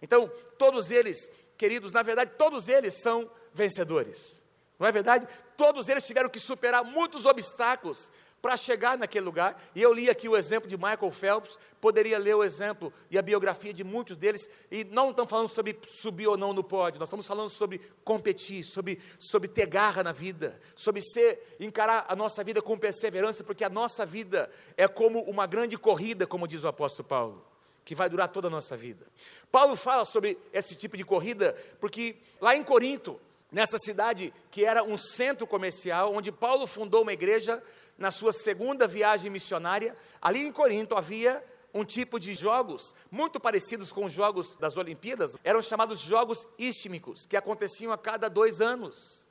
Então, 0.00 0.30
todos 0.58 0.90
eles, 0.90 1.30
queridos, 1.58 1.92
na 1.92 2.02
verdade, 2.02 2.32
todos 2.38 2.68
eles 2.68 3.00
são 3.02 3.30
vencedores. 3.52 4.42
Não 4.78 4.86
é 4.86 4.92
verdade? 4.92 5.28
Todos 5.56 5.88
eles 5.88 6.06
tiveram 6.06 6.30
que 6.30 6.38
superar 6.38 6.82
muitos 6.82 7.26
obstáculos 7.26 8.10
para 8.40 8.56
chegar 8.56 8.96
naquele 8.96 9.24
lugar. 9.24 9.62
E 9.74 9.82
eu 9.82 9.92
li 9.92 10.08
aqui 10.08 10.28
o 10.28 10.36
exemplo 10.36 10.68
de 10.68 10.76
Michael 10.76 11.10
Phelps, 11.10 11.58
poderia 11.80 12.18
ler 12.18 12.34
o 12.34 12.44
exemplo 12.44 12.92
e 13.10 13.18
a 13.18 13.22
biografia 13.22 13.72
de 13.72 13.84
muitos 13.84 14.16
deles, 14.16 14.48
e 14.70 14.84
não 14.84 15.10
estamos 15.10 15.30
falando 15.30 15.48
sobre 15.48 15.78
subir 15.84 16.26
ou 16.26 16.36
não 16.36 16.52
no 16.52 16.64
pódio, 16.64 16.98
nós 16.98 17.08
estamos 17.08 17.26
falando 17.26 17.50
sobre 17.50 17.80
competir, 18.04 18.64
sobre, 18.64 18.98
sobre 19.18 19.48
ter 19.48 19.66
garra 19.66 20.02
na 20.02 20.12
vida, 20.12 20.60
sobre 20.74 21.02
ser, 21.02 21.56
encarar 21.60 22.06
a 22.08 22.16
nossa 22.16 22.42
vida 22.42 22.62
com 22.62 22.78
perseverança, 22.78 23.44
porque 23.44 23.64
a 23.64 23.68
nossa 23.68 24.06
vida 24.06 24.50
é 24.76 24.88
como 24.88 25.20
uma 25.22 25.46
grande 25.46 25.76
corrida, 25.76 26.26
como 26.26 26.48
diz 26.48 26.64
o 26.64 26.68
apóstolo 26.68 27.08
Paulo 27.08 27.50
que 27.82 27.94
vai 27.94 28.08
durar 28.08 28.28
toda 28.28 28.46
a 28.46 28.50
nossa 28.50 28.76
vida. 28.76 29.04
Paulo 29.50 29.74
fala 29.74 30.04
sobre 30.04 30.38
esse 30.52 30.76
tipo 30.76 30.96
de 30.96 31.04
corrida, 31.04 31.56
porque 31.80 32.14
lá 32.40 32.54
em 32.54 32.62
Corinto, 32.62 33.20
nessa 33.50 33.78
cidade 33.78 34.32
que 34.50 34.64
era 34.64 34.82
um 34.82 34.96
centro 34.96 35.46
comercial, 35.46 36.14
onde 36.14 36.30
Paulo 36.30 36.66
fundou 36.66 37.02
uma 37.02 37.12
igreja, 37.12 37.60
na 38.00 38.10
sua 38.10 38.32
segunda 38.32 38.86
viagem 38.86 39.30
missionária, 39.30 39.94
ali 40.20 40.40
em 40.40 40.50
Corinto 40.50 40.96
havia 40.96 41.44
um 41.72 41.84
tipo 41.84 42.18
de 42.18 42.34
jogos 42.34 42.96
muito 43.10 43.38
parecidos 43.38 43.92
com 43.92 44.06
os 44.06 44.12
jogos 44.12 44.56
das 44.56 44.76
Olimpíadas, 44.78 45.36
eram 45.44 45.60
chamados 45.60 46.00
jogos 46.00 46.48
istmicos, 46.58 47.26
que 47.26 47.36
aconteciam 47.36 47.92
a 47.92 47.98
cada 47.98 48.28
dois 48.28 48.60
anos. 48.60 49.28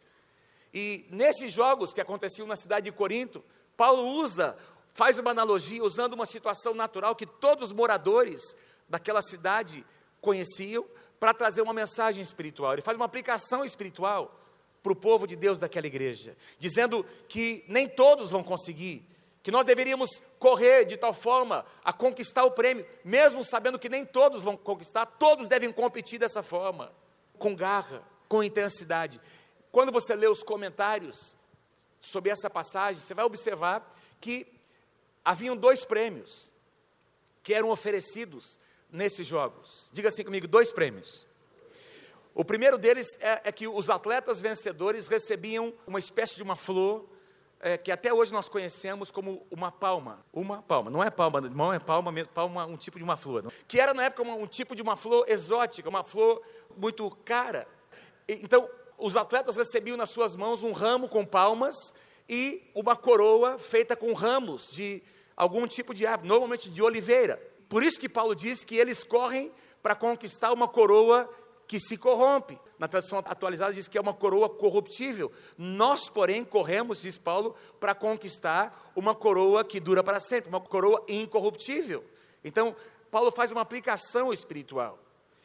E 0.71 1.05
nesses 1.09 1.51
jogos 1.51 1.93
que 1.93 1.99
aconteciam 1.99 2.47
na 2.47 2.55
cidade 2.55 2.85
de 2.85 2.91
Corinto, 2.91 3.43
Paulo 3.75 4.07
usa, 4.07 4.55
faz 4.93 5.17
uma 5.17 5.31
analogia 5.31 5.83
usando 5.83 6.13
uma 6.13 6.27
situação 6.27 6.75
natural 6.75 7.15
que 7.15 7.25
todos 7.25 7.65
os 7.65 7.73
moradores 7.73 8.55
daquela 8.88 9.21
cidade 9.21 9.83
conheciam, 10.21 10.85
para 11.19 11.33
trazer 11.33 11.61
uma 11.61 11.73
mensagem 11.73 12.23
espiritual. 12.23 12.73
Ele 12.73 12.81
faz 12.81 12.95
uma 12.95 13.05
aplicação 13.05 13.65
espiritual 13.65 14.38
para 14.81 14.93
o 14.93 14.95
povo 14.95 15.27
de 15.27 15.36
Deus 15.36 15.59
daquela 15.59 15.88
igreja, 15.88 16.36
dizendo 16.57 17.05
que 17.27 17.63
nem 17.67 17.88
todos 17.88 18.29
vão 18.29 18.43
conseguir, 18.43 19.05
que 19.41 19.51
nós 19.51 19.65
deveríamos 19.65 20.09
correr 20.38 20.86
de 20.86 20.98
tal 20.98 21.13
forma 21.13 21.65
a 21.83 21.91
conquistar 21.93 22.43
o 22.43 22.51
prêmio, 22.51 22.86
mesmo 23.03 23.43
sabendo 23.43 23.79
que 23.79 23.89
nem 23.89 24.05
todos 24.05 24.41
vão 24.41 24.55
conquistar, 24.55 25.05
todos 25.05 25.48
devem 25.48 25.71
competir 25.71 26.19
dessa 26.19 26.43
forma, 26.43 26.91
com 27.38 27.55
garra, 27.55 28.03
com 28.27 28.43
intensidade. 28.43 29.19
Quando 29.71 29.91
você 29.91 30.15
lê 30.15 30.27
os 30.27 30.43
comentários 30.43 31.36
sobre 32.00 32.31
essa 32.31 32.50
passagem, 32.50 33.01
você 33.01 33.13
vai 33.13 33.25
observar 33.25 33.95
que 34.19 34.48
haviam 35.24 35.55
dois 35.55 35.86
prêmios 35.86 36.53
que 37.43 37.53
eram 37.53 37.69
oferecidos 37.69 38.59
nesses 38.91 39.25
jogos. 39.25 39.89
Diga 39.93 40.09
assim 40.09 40.24
comigo: 40.24 40.48
dois 40.48 40.71
prêmios. 40.71 41.25
O 42.39 42.46
primeiro 42.46 42.77
deles 42.77 43.17
é, 43.19 43.41
é 43.43 43.51
que 43.51 43.67
os 43.67 43.89
atletas 43.89 44.39
vencedores 44.39 45.10
recebiam 45.10 45.74
uma 45.86 46.00
espécie 46.00 46.38
de 46.38 46.41
uma 46.41 46.55
flor 46.55 47.05
é, 47.60 47.77
que 47.77 47.91
até 47.91 48.13
hoje 48.13 48.31
nós 48.31 48.48
conhecemos 48.48 49.12
como 49.12 49.46
uma 49.51 49.74
palma. 49.74 50.25
Uma 50.31 50.62
palma. 50.62 50.89
Não 50.89 51.03
é 51.03 51.10
palma, 51.10 51.41
não 51.41 51.74
é 51.74 51.79
palma 51.79 52.13
mesmo, 52.13 52.31
palma 52.31 52.65
um 52.65 52.77
tipo 52.77 52.98
de 52.98 53.03
uma 53.03 53.17
flor. 53.17 53.43
Não? 53.43 53.51
Que 53.67 53.77
era 53.77 53.93
na 53.93 54.05
época 54.05 54.24
um 54.24 54.48
tipo 54.48 54.74
de 54.74 54.81
uma 54.81 54.96
flor 54.96 55.25
exótica, 55.27 55.89
uma 55.89 56.01
flor 56.01 56.41
muito 56.77 57.12
cara. 57.25 57.67
E, 58.25 58.36
então, 58.36 58.69
os 58.98 59.17
atletas 59.17 59.58
recebiam 59.58 59.98
nas 59.98 60.10
suas 60.10 60.34
mãos 60.34 60.63
um 60.63 60.72
ramo 60.72 61.10
com 61.10 61.25
palmas 61.25 61.93
e 62.29 62.72
uma 62.74 62.96
coroa 62.96 63.58
feita 63.58 63.98
com 63.98 64.13
ramos 64.13 64.72
de 64.72 65.03
algum 65.36 65.67
tipo 65.67 65.93
de 65.93 66.05
árvore, 66.05 66.29
normalmente 66.29 66.69
de 66.69 66.81
oliveira. 66.81 67.36
Por 67.67 67.84
isso 67.84 68.00
que 68.00 68.08
Paulo 68.08 68.34
diz 68.34 68.63
que 68.63 68.77
eles 68.77 69.03
correm 69.03 69.51
para 69.84 69.93
conquistar 69.93 70.53
uma 70.53 70.69
coroa 70.69 71.29
que 71.69 71.79
se 71.79 71.95
corrompe. 71.97 72.59
Na 72.79 72.88
tradução 72.88 73.19
atualizada 73.19 73.71
diz 73.71 73.88
que 73.88 73.95
é 73.95 74.01
uma 74.01 74.13
coroa 74.13 74.49
corruptível. 74.49 75.31
Nós, 75.55 76.09
porém, 76.09 76.43
corremos, 76.43 77.03
diz 77.03 77.19
Paulo, 77.19 77.55
para 77.79 77.93
conquistar 77.93 78.91
uma 78.95 79.13
coroa 79.13 79.63
que 79.63 79.79
dura 79.79 80.03
para 80.03 80.19
sempre, 80.19 80.49
uma 80.49 80.59
coroa 80.59 81.05
incorruptível. 81.07 82.03
Então, 82.43 82.75
Paulo 83.11 83.29
faz 83.29 83.51
uma 83.51 83.61
aplicação 83.61 84.33
espiritual. 84.33 84.97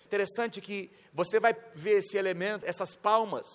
Interessante 0.07 0.63
que 0.63 0.91
você 1.13 1.39
vai 1.39 1.55
ver 1.75 1.99
esse 1.99 2.17
elemento, 2.17 2.65
essas 2.65 2.97
palmas, 2.97 3.47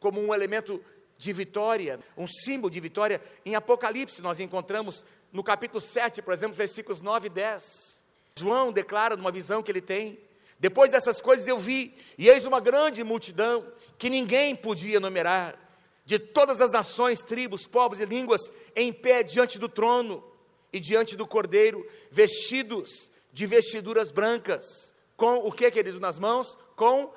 como 0.00 0.20
um 0.20 0.34
elemento 0.34 0.82
de 1.16 1.32
vitória, 1.32 2.00
um 2.16 2.26
símbolo 2.26 2.68
de 2.68 2.80
vitória. 2.80 3.22
Em 3.46 3.54
Apocalipse, 3.54 4.20
nós 4.20 4.40
encontramos 4.40 5.06
no 5.32 5.44
capítulo 5.44 5.80
7, 5.80 6.20
por 6.22 6.34
exemplo, 6.34 6.56
versículos 6.56 7.00
9 7.00 7.28
e 7.28 7.30
10. 7.30 8.02
João 8.36 8.72
declara 8.72 9.14
numa 9.14 9.30
visão 9.30 9.62
que 9.62 9.70
ele 9.70 9.80
tem 9.80 10.18
depois 10.58 10.90
dessas 10.90 11.20
coisas 11.20 11.46
eu 11.46 11.58
vi, 11.58 11.94
e 12.16 12.28
eis 12.28 12.44
uma 12.44 12.60
grande 12.60 13.04
multidão, 13.04 13.66
que 13.96 14.10
ninguém 14.10 14.56
podia 14.56 14.98
numerar, 14.98 15.58
de 16.04 16.18
todas 16.18 16.60
as 16.60 16.70
nações, 16.70 17.20
tribos, 17.20 17.66
povos 17.66 18.00
e 18.00 18.04
línguas, 18.04 18.50
em 18.74 18.92
pé 18.92 19.22
diante 19.22 19.58
do 19.58 19.68
trono 19.68 20.24
e 20.72 20.80
diante 20.80 21.16
do 21.16 21.26
cordeiro, 21.26 21.86
vestidos 22.10 23.10
de 23.32 23.46
vestiduras 23.46 24.10
brancas, 24.10 24.94
com 25.16 25.36
o 25.36 25.52
que, 25.52 25.70
querido, 25.70 26.00
nas 26.00 26.18
mãos? 26.18 26.56
Com 26.74 27.12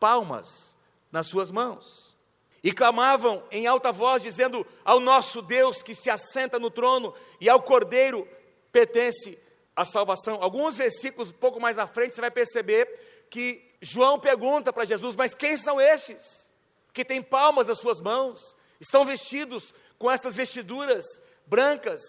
palmas 0.00 0.76
nas 1.12 1.26
suas 1.26 1.50
mãos. 1.50 2.14
E 2.62 2.72
clamavam 2.72 3.42
em 3.50 3.66
alta 3.66 3.92
voz, 3.92 4.22
dizendo: 4.22 4.66
Ao 4.84 4.98
nosso 4.98 5.40
Deus 5.40 5.82
que 5.82 5.94
se 5.94 6.10
assenta 6.10 6.58
no 6.58 6.70
trono 6.70 7.14
e 7.40 7.48
ao 7.48 7.62
cordeiro 7.62 8.26
pertence 8.72 9.38
a 9.76 9.84
salvação. 9.84 10.42
Alguns 10.42 10.76
versículos 10.76 11.30
um 11.30 11.34
pouco 11.34 11.60
mais 11.60 11.78
à 11.78 11.86
frente 11.86 12.14
você 12.14 12.20
vai 12.20 12.30
perceber 12.30 12.86
que 13.30 13.62
João 13.80 14.18
pergunta 14.18 14.72
para 14.72 14.84
Jesus: 14.84 15.16
Mas 15.16 15.34
quem 15.34 15.56
são 15.56 15.80
estes 15.80 16.52
que 16.92 17.04
têm 17.04 17.22
palmas 17.22 17.68
nas 17.68 17.78
suas 17.78 18.00
mãos, 18.00 18.56
estão 18.80 19.04
vestidos 19.04 19.74
com 19.98 20.10
essas 20.10 20.34
vestiduras 20.34 21.04
brancas? 21.46 22.00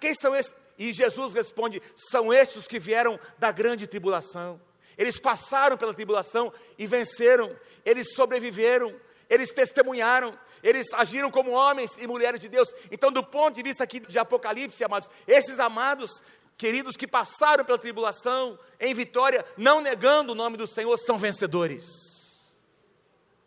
Quem 0.00 0.14
são 0.14 0.34
estes? 0.34 0.54
E 0.78 0.92
Jesus 0.92 1.34
responde: 1.34 1.82
São 1.94 2.32
estes 2.32 2.66
que 2.66 2.78
vieram 2.78 3.18
da 3.38 3.50
grande 3.50 3.86
tribulação. 3.86 4.60
Eles 4.96 5.18
passaram 5.18 5.76
pela 5.76 5.94
tribulação 5.94 6.52
e 6.78 6.86
venceram, 6.86 7.56
eles 7.84 8.14
sobreviveram, 8.14 8.94
eles 9.28 9.52
testemunharam, 9.52 10.38
eles 10.62 10.86
agiram 10.92 11.30
como 11.30 11.50
homens 11.50 11.98
e 11.98 12.06
mulheres 12.06 12.40
de 12.40 12.48
Deus. 12.48 12.68
Então, 12.90 13.10
do 13.10 13.22
ponto 13.22 13.56
de 13.56 13.62
vista 13.62 13.82
aqui 13.82 13.98
de 13.98 14.18
Apocalipse, 14.18 14.84
amados, 14.84 15.08
esses 15.26 15.58
amados 15.58 16.22
queridos 16.56 16.96
que 16.96 17.06
passaram 17.06 17.64
pela 17.64 17.78
tribulação 17.78 18.58
em 18.78 18.94
vitória, 18.94 19.44
não 19.56 19.80
negando 19.80 20.32
o 20.32 20.34
nome 20.34 20.56
do 20.56 20.66
Senhor, 20.66 20.96
são 20.96 21.18
vencedores. 21.18 21.84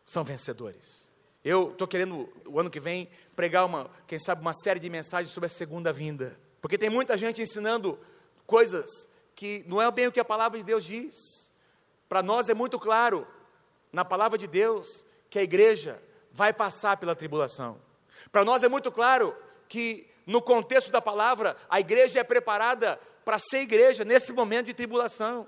São 0.06 0.24
vencedores. 0.24 1.12
Eu 1.44 1.72
estou 1.72 1.88
querendo, 1.88 2.30
o 2.46 2.60
ano 2.60 2.70
que 2.70 2.80
vem, 2.80 3.10
pregar 3.36 3.66
uma, 3.66 3.90
quem 4.06 4.20
sabe, 4.20 4.42
uma 4.42 4.54
série 4.54 4.80
de 4.80 4.90
mensagens 4.90 5.34
sobre 5.34 5.46
a 5.48 5.50
segunda 5.50 5.94
vinda. 5.94 6.38
Porque 6.62 6.78
tem 6.78 6.90
muita 6.90 7.16
gente 7.16 7.42
ensinando 7.42 8.00
coisas 8.46 8.90
que 9.36 9.64
não 9.68 9.82
é 9.82 9.90
bem 9.92 10.08
o 10.08 10.12
que 10.12 10.20
a 10.20 10.26
palavra 10.26 10.58
de 10.58 10.64
Deus 10.64 10.84
diz. 10.84 11.16
Para 12.10 12.24
nós 12.24 12.50
é 12.50 12.54
muito 12.54 12.80
claro, 12.80 13.28
na 13.92 14.04
palavra 14.04 14.38
de 14.38 14.48
Deus, 14.48 15.06
que 15.30 15.40
a 15.40 15.44
igreja 15.44 16.02
vai 16.32 16.52
passar 16.52 16.98
pela 16.98 17.16
tribulação. 17.16 17.80
Para 18.32 18.44
nós 18.44 18.64
é 18.64 18.68
muito 18.68 18.92
claro 18.92 19.36
que 19.68 20.10
no 20.28 20.42
contexto 20.42 20.92
da 20.92 21.02
palavra, 21.02 21.56
a 21.70 21.80
igreja 21.80 22.20
é 22.20 22.24
preparada 22.24 23.00
para 23.24 23.40
ser 23.40 23.62
igreja 23.62 24.04
nesse 24.04 24.34
momento 24.34 24.68
de 24.68 24.74
tribulação. 24.74 25.48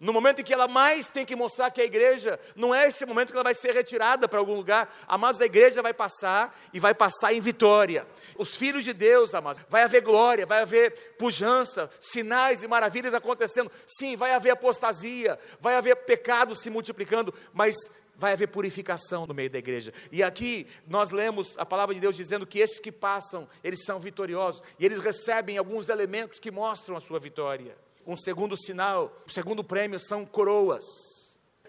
No 0.00 0.14
momento 0.14 0.40
em 0.40 0.44
que 0.44 0.54
ela 0.54 0.66
mais 0.66 1.10
tem 1.10 1.26
que 1.26 1.36
mostrar 1.36 1.70
que 1.70 1.78
a 1.78 1.84
igreja, 1.84 2.40
não 2.56 2.74
é 2.74 2.88
esse 2.88 3.04
momento 3.04 3.32
que 3.32 3.36
ela 3.36 3.44
vai 3.44 3.52
ser 3.52 3.74
retirada 3.74 4.26
para 4.26 4.38
algum 4.38 4.54
lugar. 4.54 4.90
Amados, 5.06 5.42
a 5.42 5.44
igreja 5.44 5.82
vai 5.82 5.92
passar 5.92 6.58
e 6.72 6.80
vai 6.80 6.94
passar 6.94 7.34
em 7.34 7.40
vitória. 7.40 8.06
Os 8.38 8.56
filhos 8.56 8.82
de 8.82 8.94
Deus, 8.94 9.34
amados, 9.34 9.60
vai 9.68 9.82
haver 9.82 10.00
glória, 10.00 10.46
vai 10.46 10.62
haver 10.62 11.16
pujança, 11.18 11.90
sinais 12.00 12.62
e 12.62 12.68
maravilhas 12.68 13.12
acontecendo. 13.12 13.70
Sim, 13.86 14.16
vai 14.16 14.32
haver 14.32 14.52
apostasia, 14.52 15.38
vai 15.60 15.74
haver 15.74 15.94
pecado 15.96 16.54
se 16.54 16.70
multiplicando, 16.70 17.34
mas 17.52 17.76
vai 18.20 18.34
haver 18.34 18.48
purificação 18.48 19.26
no 19.26 19.32
meio 19.32 19.48
da 19.48 19.58
igreja. 19.58 19.94
E 20.12 20.22
aqui 20.22 20.66
nós 20.86 21.08
lemos 21.10 21.56
a 21.56 21.64
palavra 21.64 21.94
de 21.94 22.00
Deus 22.02 22.14
dizendo 22.14 22.46
que 22.46 22.58
esses 22.58 22.78
que 22.78 22.92
passam, 22.92 23.48
eles 23.64 23.82
são 23.82 23.98
vitoriosos 23.98 24.62
e 24.78 24.84
eles 24.84 25.00
recebem 25.00 25.56
alguns 25.56 25.88
elementos 25.88 26.38
que 26.38 26.50
mostram 26.50 26.98
a 26.98 27.00
sua 27.00 27.18
vitória. 27.18 27.74
Um 28.06 28.14
segundo 28.14 28.58
sinal, 28.58 29.10
o 29.26 29.32
segundo 29.32 29.64
prêmio 29.64 29.98
são 29.98 30.26
coroas. 30.26 30.84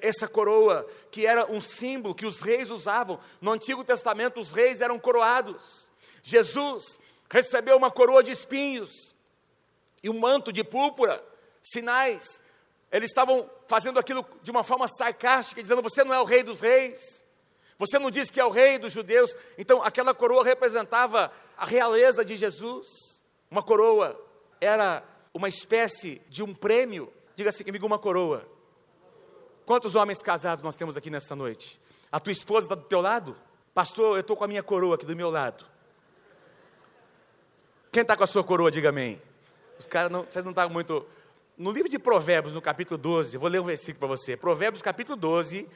Essa 0.02 0.28
coroa, 0.28 0.86
que 1.10 1.26
era 1.26 1.50
um 1.50 1.62
símbolo 1.62 2.14
que 2.14 2.26
os 2.26 2.42
reis 2.42 2.70
usavam, 2.70 3.18
no 3.40 3.52
Antigo 3.52 3.82
Testamento 3.82 4.42
os 4.42 4.52
reis 4.52 4.82
eram 4.82 5.00
coroados. 5.00 5.90
Jesus 6.22 7.00
recebeu 7.30 7.78
uma 7.78 7.90
coroa 7.90 8.22
de 8.22 8.32
espinhos 8.32 9.16
e 10.04 10.10
um 10.10 10.20
manto 10.20 10.52
de 10.52 10.66
púrpura, 10.66 11.24
sinais 11.62 12.42
eles 12.92 13.10
estavam 13.10 13.50
fazendo 13.72 13.98
aquilo 13.98 14.26
de 14.44 14.52
uma 14.52 14.66
forma 14.66 14.86
sarcástica, 14.86 15.62
dizendo: 15.62 15.82
Você 15.82 16.04
não 16.04 16.14
é 16.14 16.20
o 16.20 16.26
rei 16.26 16.44
dos 16.44 16.60
reis, 16.60 17.26
você 17.80 17.98
não 17.98 18.12
diz 18.12 18.30
que 18.30 18.38
é 18.38 18.44
o 18.44 18.50
rei 18.50 18.78
dos 18.78 18.92
judeus. 18.92 19.34
Então, 19.58 19.82
aquela 19.82 20.14
coroa 20.14 20.44
representava 20.44 21.32
a 21.56 21.66
realeza 21.66 22.26
de 22.26 22.36
Jesus. 22.36 22.86
Uma 23.50 23.64
coroa 23.64 24.22
era 24.60 25.02
uma 25.34 25.48
espécie 25.48 26.22
de 26.28 26.44
um 26.44 26.54
prêmio. 26.54 27.14
Diga-se 27.34 27.64
comigo, 27.64 27.88
uma 27.88 27.98
coroa. 27.98 28.46
Quantos 29.66 29.96
homens 29.96 30.22
casados 30.22 30.62
nós 30.62 30.76
temos 30.76 30.98
aqui 30.98 31.10
nessa 31.10 31.34
noite? 31.34 31.80
A 32.12 32.20
tua 32.20 32.34
esposa 32.34 32.66
está 32.66 32.76
do 32.76 32.84
teu 32.84 33.00
lado? 33.00 33.38
Pastor, 33.74 34.18
eu 34.18 34.22
estou 34.22 34.36
com 34.36 34.44
a 34.44 34.50
minha 34.50 34.62
coroa 34.62 34.96
aqui 34.96 35.06
do 35.06 35.16
meu 35.16 35.30
lado. 35.30 35.64
Quem 37.90 38.02
está 38.02 38.18
com 38.18 38.24
a 38.26 38.28
sua 38.28 38.44
coroa, 38.44 38.70
diga 38.70 38.90
amém. 38.90 39.22
Os 39.80 39.86
caras 39.86 40.12
não, 40.12 40.26
vocês 40.26 40.44
não 40.44 40.52
estão 40.52 40.70
muito 40.70 41.08
no 41.58 41.72
livro 41.72 41.90
de 41.90 42.00
Provérbios, 42.00 42.54
no 42.54 42.62
capítulo 42.62 42.98
12, 42.98 43.38
vou 43.38 43.50
ler 43.50 43.60
um 43.60 43.66
versículo 43.66 44.00
para 44.00 44.08
você. 44.08 44.36
Provérbios, 44.36 44.82
capítulo 44.82 45.16
12, 45.16 45.68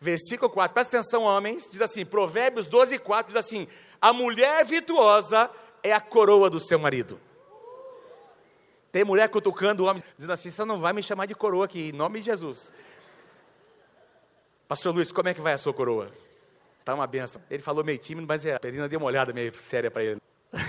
versículo 0.00 0.50
4. 0.50 0.74
Presta 0.74 0.96
atenção, 0.96 1.22
homens. 1.22 1.68
Diz 1.70 1.80
assim: 1.80 2.04
Provérbios 2.04 2.66
12, 2.66 2.98
4 2.98 3.32
diz 3.32 3.36
assim: 3.36 3.68
A 4.00 4.12
mulher 4.12 4.64
virtuosa 4.64 5.50
é 5.82 5.92
a 5.92 6.00
coroa 6.00 6.50
do 6.50 6.58
seu 6.58 6.78
marido. 6.78 7.20
Tem 8.90 9.04
mulher 9.04 9.28
cutucando 9.28 9.84
o 9.84 9.86
homem, 9.86 10.02
dizendo 10.16 10.32
assim: 10.32 10.50
Você 10.50 10.64
não 10.64 10.80
vai 10.80 10.92
me 10.92 11.02
chamar 11.02 11.26
de 11.26 11.34
coroa 11.34 11.66
aqui, 11.66 11.90
em 11.90 11.92
nome 11.92 12.20
de 12.20 12.26
Jesus. 12.26 12.72
Pastor 14.66 14.94
Luiz, 14.94 15.10
como 15.10 15.28
é 15.28 15.34
que 15.34 15.40
vai 15.40 15.54
a 15.54 15.58
sua 15.58 15.72
coroa? 15.72 16.12
Está 16.80 16.94
uma 16.94 17.06
benção. 17.06 17.40
Ele 17.50 17.62
falou 17.62 17.84
meio 17.84 17.98
tímido, 17.98 18.26
mas 18.26 18.44
é, 18.44 18.54
a 18.54 18.60
Perina 18.60 18.88
deu 18.88 18.98
uma 18.98 19.06
olhada 19.06 19.32
meio 19.32 19.52
séria 19.66 19.90
para 19.90 20.04
ele. 20.04 20.20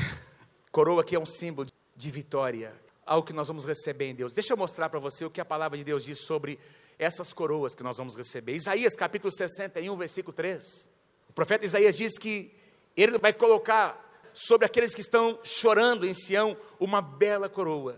coroa 0.72 1.02
aqui 1.02 1.16
é 1.16 1.20
um 1.20 1.26
símbolo 1.26 1.68
de 1.96 2.12
vitória, 2.12 2.74
ao 3.10 3.24
que 3.24 3.34
nós 3.34 3.48
vamos 3.48 3.66
receber 3.66 4.06
em 4.06 4.14
Deus. 4.14 4.34
Deixa 4.34 4.54
eu 4.54 4.58
mostrar 4.58 4.88
para 4.88 5.00
você 5.00 5.26
o 5.26 5.32
que 5.32 5.42
a 5.42 5.46
palavra 5.46 5.76
de 5.76 5.84
Deus 5.84 6.04
diz 6.04 6.20
sobre 6.20 6.60
essas 7.00 7.34
coroas 7.34 7.74
que 7.74 7.82
nós 7.82 7.98
vamos 7.98 8.16
receber. 8.16 8.54
Isaías 8.54 8.96
capítulo 8.96 9.32
61, 9.32 9.98
versículo 9.98 10.32
3. 10.32 10.88
O 11.28 11.34
profeta 11.34 11.66
Isaías 11.66 11.98
diz 11.98 12.20
que 12.20 12.54
ele 12.96 13.18
vai 13.18 13.34
colocar 13.34 14.30
sobre 14.32 14.68
aqueles 14.68 14.94
que 14.94 15.02
estão 15.02 15.40
chorando 15.44 16.06
em 16.06 16.14
Sião 16.14 16.56
uma 16.80 17.02
bela 17.02 17.50
coroa, 17.50 17.98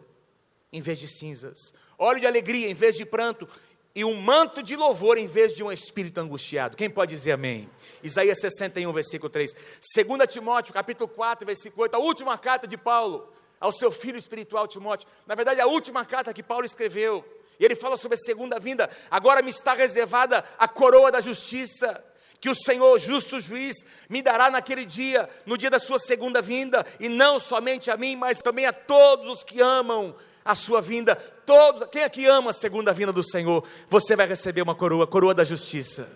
em 0.72 0.80
vez 0.80 0.98
de 0.98 1.10
cinzas, 1.10 1.74
óleo 2.00 2.22
de 2.22 2.28
alegria 2.28 2.70
em 2.70 2.74
vez 2.74 2.96
de 2.96 3.06
pranto, 3.06 3.50
e 3.94 4.06
um 4.06 4.16
manto 4.16 4.64
de 4.64 4.78
louvor 4.78 5.18
em 5.18 5.28
vez 5.28 5.52
de 5.52 5.62
um 5.62 5.70
espírito 5.70 6.22
angustiado. 6.22 6.78
Quem 6.78 6.90
pode 6.90 7.14
dizer 7.14 7.34
amém? 7.34 7.70
Isaías 8.02 8.40
61, 8.40 8.94
versículo 8.94 9.30
3. 9.30 9.54
2 9.94 10.32
Timóteo, 10.32 10.74
capítulo 10.74 11.10
4, 11.10 11.46
versículo 11.46 11.84
8, 11.84 11.96
a 11.96 12.00
última 12.00 12.38
carta 12.38 12.66
de 12.66 12.78
Paulo 12.78 13.28
ao 13.62 13.72
seu 13.72 13.92
filho 13.92 14.18
espiritual 14.18 14.68
Timóteo. 14.68 15.08
Na 15.28 15.36
verdade, 15.36 15.62
a 15.62 15.68
última 15.68 16.04
carta 16.04 16.34
que 16.34 16.42
Paulo 16.42 16.66
escreveu. 16.66 17.24
E 17.60 17.64
ele 17.64 17.76
fala 17.76 17.96
sobre 17.96 18.16
a 18.16 18.20
segunda 18.20 18.60
vinda. 18.60 18.90
Agora 19.10 19.44
me 19.44 19.52
está 19.52 19.74
reservada 19.74 20.44
a 20.58 20.68
coroa 20.68 21.12
da 21.12 21.22
justiça, 21.22 22.04
que 22.40 22.50
o 22.50 22.56
Senhor, 22.56 22.98
justo 22.98 23.40
juiz, 23.40 23.86
me 24.10 24.24
dará 24.24 24.50
naquele 24.50 24.84
dia, 24.84 25.30
no 25.46 25.56
dia 25.56 25.70
da 25.70 25.78
sua 25.78 26.00
segunda 26.00 26.42
vinda, 26.42 26.84
e 27.00 27.08
não 27.08 27.40
somente 27.40 27.92
a 27.92 27.96
mim, 27.96 28.16
mas 28.16 28.42
também 28.42 28.66
a 28.66 28.74
todos 28.74 29.30
os 29.30 29.44
que 29.44 29.62
amam 29.62 30.16
a 30.44 30.56
sua 30.56 30.82
vinda. 30.82 31.16
Todos, 31.46 31.88
quem 31.92 32.04
aqui 32.04 32.26
ama 32.26 32.50
a 32.50 32.54
segunda 32.54 32.92
vinda 32.92 33.14
do 33.14 33.22
Senhor, 33.22 33.64
você 33.88 34.16
vai 34.16 34.26
receber 34.26 34.64
uma 34.64 34.74
coroa, 34.74 35.06
coroa 35.06 35.36
da 35.36 35.44
justiça. 35.44 36.10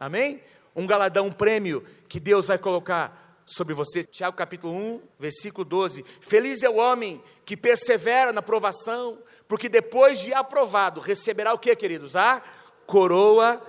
Amém? 0.00 0.42
Um 0.74 0.84
galadão, 0.84 1.26
um 1.26 1.32
prêmio 1.32 1.86
que 2.08 2.18
Deus 2.18 2.48
vai 2.48 2.58
colocar 2.58 3.29
sobre 3.50 3.74
você. 3.74 4.04
Tiago 4.04 4.36
capítulo 4.36 4.72
1, 4.72 5.02
versículo 5.18 5.64
12. 5.64 6.04
Feliz 6.20 6.62
é 6.62 6.70
o 6.70 6.76
homem 6.76 7.22
que 7.44 7.56
persevera 7.56 8.32
na 8.32 8.40
provação, 8.40 9.18
porque 9.48 9.68
depois 9.68 10.20
de 10.20 10.32
aprovado, 10.32 11.00
receberá 11.00 11.52
o 11.52 11.58
que, 11.58 11.74
queridos? 11.74 12.14
A 12.14 12.42
coroa 12.86 13.60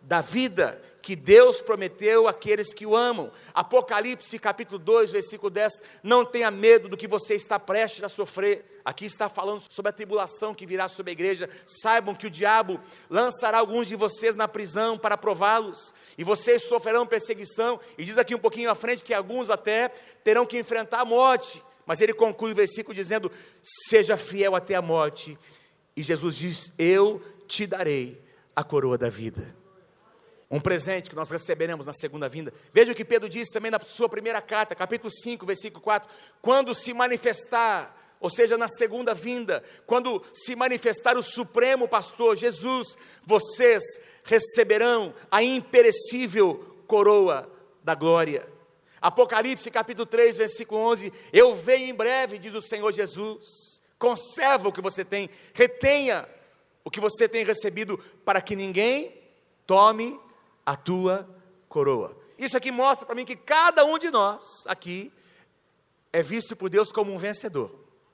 da 0.00 0.20
vida 0.20 0.80
que 1.06 1.14
Deus 1.14 1.60
prometeu 1.60 2.26
àqueles 2.26 2.74
que 2.74 2.84
o 2.84 2.96
amam. 2.96 3.30
Apocalipse 3.54 4.36
capítulo 4.40 4.76
2, 4.76 5.12
versículo 5.12 5.48
10. 5.48 5.80
Não 6.02 6.24
tenha 6.24 6.50
medo 6.50 6.88
do 6.88 6.96
que 6.96 7.06
você 7.06 7.36
está 7.36 7.60
prestes 7.60 8.02
a 8.02 8.08
sofrer. 8.08 8.80
Aqui 8.84 9.04
está 9.04 9.28
falando 9.28 9.62
sobre 9.70 9.90
a 9.90 9.92
tribulação 9.92 10.52
que 10.52 10.66
virá 10.66 10.88
sobre 10.88 11.10
a 11.10 11.12
igreja. 11.12 11.48
Saibam 11.64 12.12
que 12.12 12.26
o 12.26 12.30
diabo 12.30 12.80
lançará 13.08 13.58
alguns 13.58 13.86
de 13.86 13.94
vocês 13.94 14.34
na 14.34 14.48
prisão 14.48 14.98
para 14.98 15.16
prová-los, 15.16 15.94
e 16.18 16.24
vocês 16.24 16.64
sofrerão 16.64 17.06
perseguição. 17.06 17.78
E 17.96 18.04
diz 18.04 18.18
aqui 18.18 18.34
um 18.34 18.40
pouquinho 18.40 18.68
à 18.68 18.74
frente 18.74 19.04
que 19.04 19.14
alguns 19.14 19.48
até 19.48 19.90
terão 20.24 20.44
que 20.44 20.58
enfrentar 20.58 21.02
a 21.02 21.04
morte. 21.04 21.62
Mas 21.86 22.00
ele 22.00 22.14
conclui 22.14 22.50
o 22.50 22.56
versículo 22.56 22.92
dizendo: 22.92 23.30
Seja 23.62 24.16
fiel 24.16 24.56
até 24.56 24.74
a 24.74 24.82
morte. 24.82 25.38
E 25.96 26.02
Jesus 26.02 26.34
diz: 26.34 26.72
Eu 26.76 27.22
te 27.46 27.64
darei 27.64 28.20
a 28.56 28.64
coroa 28.64 28.98
da 28.98 29.08
vida 29.08 29.65
um 30.50 30.60
presente 30.60 31.10
que 31.10 31.16
nós 31.16 31.30
receberemos 31.30 31.86
na 31.86 31.92
segunda 31.92 32.28
vinda. 32.28 32.52
Veja 32.72 32.92
o 32.92 32.94
que 32.94 33.04
Pedro 33.04 33.28
disse 33.28 33.52
também 33.52 33.70
na 33.70 33.80
sua 33.80 34.08
primeira 34.08 34.40
carta, 34.40 34.74
capítulo 34.74 35.10
5, 35.10 35.44
versículo 35.44 35.82
4: 35.82 36.08
quando 36.40 36.74
se 36.74 36.94
manifestar, 36.94 37.96
ou 38.20 38.30
seja, 38.30 38.56
na 38.56 38.68
segunda 38.68 39.12
vinda, 39.12 39.62
quando 39.86 40.22
se 40.32 40.54
manifestar 40.54 41.16
o 41.16 41.22
Supremo 41.22 41.88
Pastor 41.88 42.36
Jesus, 42.36 42.96
vocês 43.24 43.82
receberão 44.22 45.14
a 45.30 45.42
imperecível 45.42 46.82
coroa 46.86 47.50
da 47.82 47.94
glória. 47.94 48.46
Apocalipse 49.00 49.70
capítulo 49.70 50.06
3, 50.06 50.36
versículo 50.36 50.80
11: 50.80 51.12
Eu 51.32 51.54
venho 51.56 51.88
em 51.88 51.94
breve, 51.94 52.38
diz 52.38 52.54
o 52.54 52.60
Senhor 52.60 52.92
Jesus. 52.92 53.82
Conserva 53.98 54.68
o 54.68 54.72
que 54.72 54.80
você 54.80 55.04
tem, 55.04 55.28
retenha 55.54 56.28
o 56.84 56.90
que 56.90 57.00
você 57.00 57.28
tem 57.28 57.44
recebido, 57.44 57.98
para 58.24 58.40
que 58.40 58.54
ninguém 58.54 59.12
tome 59.66 60.20
a 60.66 60.74
tua 60.74 61.26
coroa. 61.68 62.16
Isso 62.36 62.56
aqui 62.56 62.72
mostra 62.72 63.06
para 63.06 63.14
mim 63.14 63.24
que 63.24 63.36
cada 63.36 63.84
um 63.84 63.96
de 63.96 64.10
nós 64.10 64.66
aqui 64.66 65.12
é 66.12 66.22
visto 66.22 66.56
por 66.56 66.68
Deus 66.68 66.90
como 66.90 67.14
um 67.14 67.18
vencedor. 67.18 67.70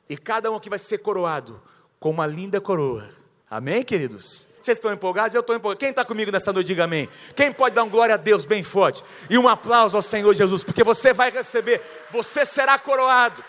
E 0.09 0.16
cada 0.16 0.50
um 0.50 0.56
aqui 0.56 0.68
vai 0.68 0.78
ser 0.78 0.99
coroado 0.99 1.62
com 1.99 2.11
uma 2.11 2.26
linda 2.26 2.61
coroa. 2.61 3.11
Amém, 3.50 3.82
queridos? 3.82 4.49
Vocês 4.61 4.78
estão 4.78 4.92
empolgados? 4.92 5.35
Eu 5.35 5.40
estou 5.40 5.56
empolgado. 5.56 5.80
Quem 5.80 5.90
está 5.90 6.04
comigo 6.04 6.30
nessa 6.30 6.52
noite, 6.52 6.68
diga 6.68 6.85
amém. 6.85 7.09
Quem 7.35 7.50
pode 7.50 7.75
dar 7.75 7.82
um 7.82 7.88
glória 7.88 8.14
a 8.14 8.18
Deus 8.18 8.44
bem 8.44 8.62
forte? 8.62 9.02
E 9.28 9.37
um 9.37 9.49
aplauso 9.49 9.97
ao 9.97 10.02
Senhor 10.02 10.32
Jesus, 10.35 10.62
porque 10.62 10.85
você 10.85 11.12
vai 11.12 11.30
receber, 11.30 11.80
você 12.11 12.44
será 12.44 12.78
coroado. 12.78 13.42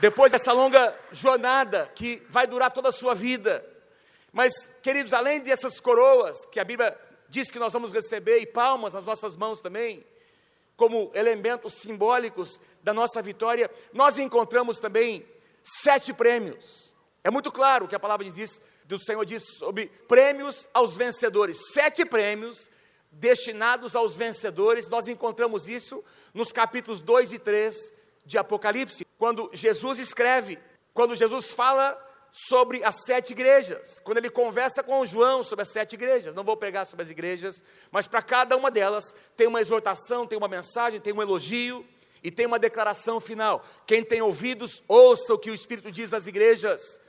Depois 0.00 0.32
dessa 0.32 0.52
longa 0.52 0.94
jornada 1.12 1.90
que 1.94 2.22
vai 2.28 2.46
durar 2.46 2.70
toda 2.70 2.88
a 2.88 2.92
sua 2.92 3.14
vida. 3.14 3.64
Mas, 4.32 4.52
queridos, 4.82 5.14
além 5.14 5.40
dessas 5.40 5.80
coroas 5.80 6.44
que 6.46 6.60
a 6.60 6.64
Bíblia 6.64 6.96
diz 7.28 7.50
que 7.50 7.58
nós 7.58 7.72
vamos 7.72 7.92
receber, 7.92 8.38
e 8.38 8.46
palmas 8.46 8.94
nas 8.94 9.04
nossas 9.04 9.36
mãos 9.36 9.60
também, 9.60 10.04
como 10.76 11.10
elementos 11.14 11.74
simbólicos 11.74 12.60
da 12.82 12.92
nossa 12.92 13.22
vitória, 13.22 13.70
nós 13.92 14.18
encontramos 14.18 14.78
também 14.78 15.26
sete 15.62 16.12
prêmios. 16.12 16.94
É 17.24 17.30
muito 17.30 17.50
claro 17.50 17.88
que 17.88 17.94
a 17.94 18.00
palavra 18.00 18.28
diz, 18.30 18.60
do 18.84 18.98
Senhor 18.98 19.24
diz 19.24 19.42
sobre 19.58 19.86
prêmios 20.06 20.68
aos 20.72 20.94
vencedores. 20.94 21.72
Sete 21.72 22.04
prêmios 22.04 22.70
destinados 23.10 23.96
aos 23.96 24.14
vencedores. 24.14 24.88
Nós 24.88 25.08
encontramos 25.08 25.68
isso 25.68 26.04
nos 26.32 26.52
capítulos 26.52 27.00
2 27.00 27.32
e 27.32 27.38
3 27.38 27.92
de 28.24 28.38
Apocalipse, 28.38 29.06
quando 29.18 29.50
Jesus 29.52 29.98
escreve, 29.98 30.58
quando 30.92 31.14
Jesus 31.14 31.52
fala 31.52 32.05
sobre 32.38 32.84
as 32.84 33.04
sete 33.04 33.32
igrejas, 33.32 33.98
quando 34.04 34.18
ele 34.18 34.28
conversa 34.28 34.82
com 34.82 35.06
João 35.06 35.42
sobre 35.42 35.62
as 35.62 35.72
sete 35.72 35.94
igrejas. 35.94 36.34
Não 36.34 36.44
vou 36.44 36.54
pregar 36.54 36.84
sobre 36.84 37.02
as 37.02 37.10
igrejas, 37.10 37.64
mas 37.90 38.06
para 38.06 38.20
cada 38.20 38.54
uma 38.56 38.70
delas 38.70 39.16
tem 39.34 39.46
uma 39.46 39.60
exortação, 39.60 40.26
tem 40.26 40.36
uma 40.36 40.46
mensagem, 40.46 41.00
tem 41.00 41.14
um 41.14 41.22
elogio 41.22 41.86
e 42.22 42.30
tem 42.30 42.44
uma 42.44 42.58
declaração 42.58 43.20
final. 43.20 43.64
Quem 43.86 44.04
tem 44.04 44.20
ouvidos, 44.20 44.82
ouça 44.86 45.32
o 45.32 45.38
que 45.38 45.50
o 45.50 45.54
Espírito 45.54 45.90
diz 45.90 46.12
às 46.12 46.26
igrejas. 46.26 47.00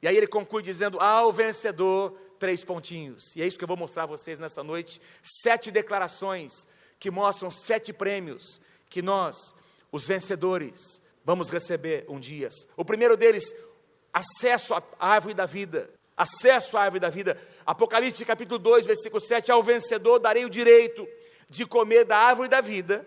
E 0.00 0.06
aí 0.06 0.16
ele 0.16 0.28
conclui 0.28 0.62
dizendo: 0.62 1.00
ao 1.00 1.32
vencedor, 1.32 2.16
três 2.38 2.62
pontinhos. 2.62 3.34
E 3.34 3.42
é 3.42 3.46
isso 3.46 3.58
que 3.58 3.64
eu 3.64 3.68
vou 3.68 3.76
mostrar 3.76 4.04
a 4.04 4.06
vocês 4.06 4.38
nessa 4.38 4.62
noite: 4.62 5.00
sete 5.20 5.72
declarações 5.72 6.68
que 7.00 7.10
mostram 7.10 7.50
sete 7.50 7.92
prêmios 7.92 8.62
que 8.88 9.02
nós, 9.02 9.52
os 9.90 10.06
vencedores, 10.06 11.02
vamos 11.24 11.50
receber 11.50 12.04
um 12.08 12.20
dia. 12.20 12.48
O 12.76 12.84
primeiro 12.84 13.16
deles, 13.16 13.52
acesso 14.16 14.72
à 14.74 14.82
árvore 14.98 15.34
da 15.34 15.44
vida. 15.44 15.90
Acesso 16.16 16.78
à 16.78 16.82
árvore 16.82 17.00
da 17.00 17.10
vida. 17.10 17.38
Apocalipse 17.66 18.24
capítulo 18.24 18.58
2, 18.58 18.86
versículo 18.86 19.20
7: 19.20 19.52
Ao 19.52 19.62
vencedor 19.62 20.18
darei 20.18 20.46
o 20.46 20.50
direito 20.50 21.06
de 21.50 21.66
comer 21.66 22.04
da 22.04 22.16
árvore 22.16 22.48
da 22.48 22.62
vida 22.62 23.06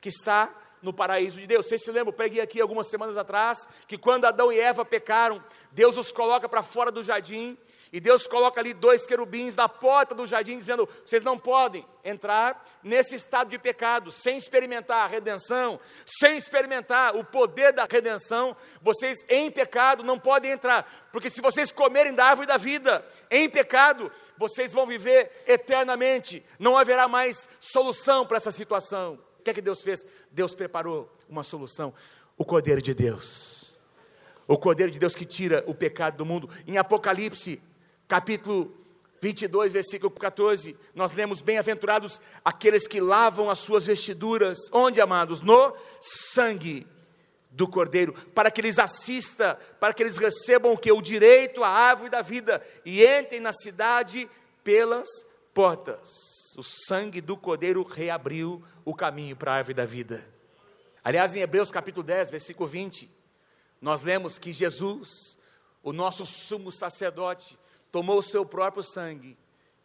que 0.00 0.10
está 0.10 0.54
no 0.82 0.92
paraíso 0.92 1.40
de 1.40 1.46
Deus. 1.46 1.66
Vocês 1.66 1.82
se 1.82 1.90
lembram, 1.90 2.12
preguei 2.12 2.40
aqui 2.40 2.60
algumas 2.60 2.88
semanas 2.88 3.16
atrás, 3.16 3.68
que 3.86 3.98
quando 3.98 4.24
Adão 4.24 4.52
e 4.52 4.58
Eva 4.58 4.84
pecaram, 4.84 5.42
Deus 5.72 5.96
os 5.96 6.12
coloca 6.12 6.48
para 6.48 6.62
fora 6.62 6.90
do 6.90 7.02
jardim 7.02 7.56
e 7.92 7.98
Deus 7.98 8.26
coloca 8.26 8.60
ali 8.60 8.72
dois 8.72 9.04
querubins 9.04 9.56
na 9.56 9.68
porta 9.68 10.14
do 10.14 10.26
jardim, 10.26 10.58
dizendo: 10.58 10.88
vocês 11.04 11.24
não 11.24 11.36
podem 11.36 11.84
entrar 12.04 12.64
nesse 12.82 13.16
estado 13.16 13.50
de 13.50 13.58
pecado, 13.58 14.10
sem 14.10 14.36
experimentar 14.36 15.04
a 15.04 15.08
redenção, 15.08 15.80
sem 16.06 16.36
experimentar 16.36 17.16
o 17.16 17.24
poder 17.24 17.72
da 17.72 17.86
redenção. 17.90 18.56
Vocês 18.80 19.18
em 19.28 19.50
pecado 19.50 20.04
não 20.04 20.18
podem 20.18 20.52
entrar, 20.52 21.08
porque 21.10 21.28
se 21.28 21.40
vocês 21.40 21.72
comerem 21.72 22.14
da 22.14 22.26
árvore 22.26 22.46
da 22.46 22.56
vida 22.56 23.04
em 23.30 23.50
pecado, 23.50 24.10
vocês 24.36 24.72
vão 24.72 24.86
viver 24.86 25.42
eternamente, 25.46 26.44
não 26.58 26.78
haverá 26.78 27.08
mais 27.08 27.48
solução 27.60 28.24
para 28.24 28.36
essa 28.36 28.52
situação. 28.52 29.18
O 29.40 29.42
que 29.42 29.50
é 29.50 29.54
que 29.54 29.62
Deus 29.62 29.80
fez? 29.80 30.06
Deus 30.30 30.54
preparou 30.54 31.10
uma 31.26 31.42
solução: 31.42 31.94
o 32.36 32.44
Cordeiro 32.44 32.82
de 32.82 32.92
Deus. 32.92 33.78
O 34.46 34.58
Cordeiro 34.58 34.92
de 34.92 34.98
Deus 34.98 35.14
que 35.14 35.24
tira 35.24 35.64
o 35.66 35.74
pecado 35.74 36.18
do 36.18 36.26
mundo. 36.26 36.50
Em 36.66 36.76
Apocalipse 36.76 37.62
capítulo 38.06 38.76
22, 39.22 39.72
versículo 39.72 40.10
14, 40.10 40.76
nós 40.94 41.12
lemos: 41.12 41.40
Bem-aventurados 41.40 42.20
aqueles 42.44 42.86
que 42.86 43.00
lavam 43.00 43.48
as 43.48 43.60
suas 43.60 43.86
vestiduras, 43.86 44.58
onde, 44.72 45.00
amados? 45.00 45.40
No 45.40 45.74
sangue 45.98 46.86
do 47.50 47.66
Cordeiro, 47.66 48.12
para 48.34 48.50
que 48.50 48.60
eles 48.60 48.78
assista, 48.78 49.58
para 49.80 49.94
que 49.94 50.02
eles 50.02 50.18
recebam 50.18 50.72
o 50.72 50.78
que? 50.78 50.92
O 50.92 51.00
direito 51.00 51.64
à 51.64 51.68
árvore 51.68 52.10
da 52.10 52.20
vida 52.20 52.62
e 52.84 53.02
entrem 53.02 53.40
na 53.40 53.52
cidade 53.52 54.28
pelas 54.62 55.08
portas. 55.54 56.10
O 56.56 56.62
sangue 56.62 57.20
do 57.20 57.36
Cordeiro 57.36 57.82
reabriu 57.82 58.62
o 58.84 58.94
caminho 58.94 59.36
para 59.36 59.52
a 59.52 59.56
árvore 59.56 59.74
da 59.74 59.84
vida. 59.84 60.26
Aliás, 61.02 61.34
em 61.34 61.40
Hebreus 61.40 61.70
capítulo 61.70 62.02
10, 62.02 62.30
versículo 62.30 62.68
20, 62.68 63.10
nós 63.80 64.02
lemos 64.02 64.38
que 64.38 64.52
Jesus, 64.52 65.38
o 65.82 65.92
nosso 65.92 66.26
sumo 66.26 66.70
sacerdote, 66.70 67.58
tomou 67.90 68.18
o 68.18 68.22
seu 68.22 68.44
próprio 68.44 68.82
sangue 68.82 69.36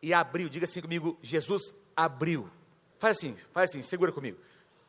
e 0.01 0.13
abriu, 0.13 0.49
diga 0.49 0.65
assim 0.65 0.81
comigo, 0.81 1.17
Jesus 1.21 1.73
abriu. 1.95 2.49
Faz 2.99 3.17
assim, 3.17 3.35
faz 3.53 3.69
assim, 3.69 3.81
segura 3.81 4.11
comigo. 4.11 4.37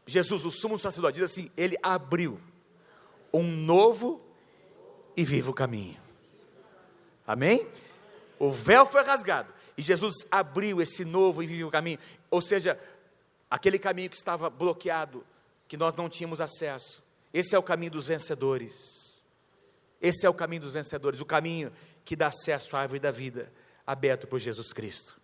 Jesus, 0.07 0.45
o 0.45 0.51
sumo 0.51 0.79
sacerdote, 0.79 1.21
diz 1.21 1.31
assim: 1.31 1.51
Ele 1.57 1.77
abriu 1.83 2.41
um 3.33 3.43
novo 3.43 4.21
e 5.17 5.25
vivo 5.25 5.53
caminho. 5.53 6.01
Amém? 7.27 7.67
O 8.39 8.51
véu 8.53 8.87
foi 8.87 9.03
rasgado 9.03 9.56
e 9.77 9.83
Jesus 9.83 10.15
abriu 10.31 10.81
esse 10.81 11.05
novo 11.05 11.43
e 11.43 11.47
vivo 11.47 11.71
caminho. 11.71 11.99
Ou 12.31 12.41
seja, 12.41 12.79
aquele 13.51 13.79
caminho 13.79 14.09
que 14.09 14.17
estava 14.17 14.49
bloqueado, 14.49 15.25
que 15.69 15.77
nós 15.77 15.95
não 15.95 16.09
tínhamos 16.09 16.41
acesso. 16.41 17.03
Esse 17.33 17.55
é 17.55 17.59
o 17.59 17.63
caminho 17.63 17.93
dos 17.93 18.07
vencedores. 18.07 19.25
Esse 20.01 20.27
é 20.27 20.31
o 20.31 20.35
caminho 20.35 20.63
dos 20.63 20.73
vencedores, 20.73 21.21
o 21.21 21.27
caminho 21.27 21.73
que 22.05 22.17
dá 22.17 22.29
acesso 22.29 22.77
à 22.77 22.81
árvore 22.81 23.01
da 23.01 23.11
vida, 23.11 23.53
aberto 23.87 24.27
por 24.27 24.39
Jesus 24.39 24.73
Cristo. 24.73 25.21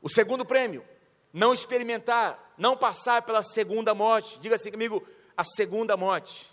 O 0.00 0.08
segundo 0.08 0.44
prêmio, 0.44 0.84
não 1.32 1.52
experimentar, 1.52 2.54
não 2.56 2.76
passar 2.76 3.22
pela 3.22 3.42
segunda 3.42 3.94
morte. 3.94 4.38
Diga 4.40 4.54
assim 4.54 4.70
comigo, 4.70 5.06
a 5.36 5.44
segunda 5.44 5.96
morte. 5.96 6.50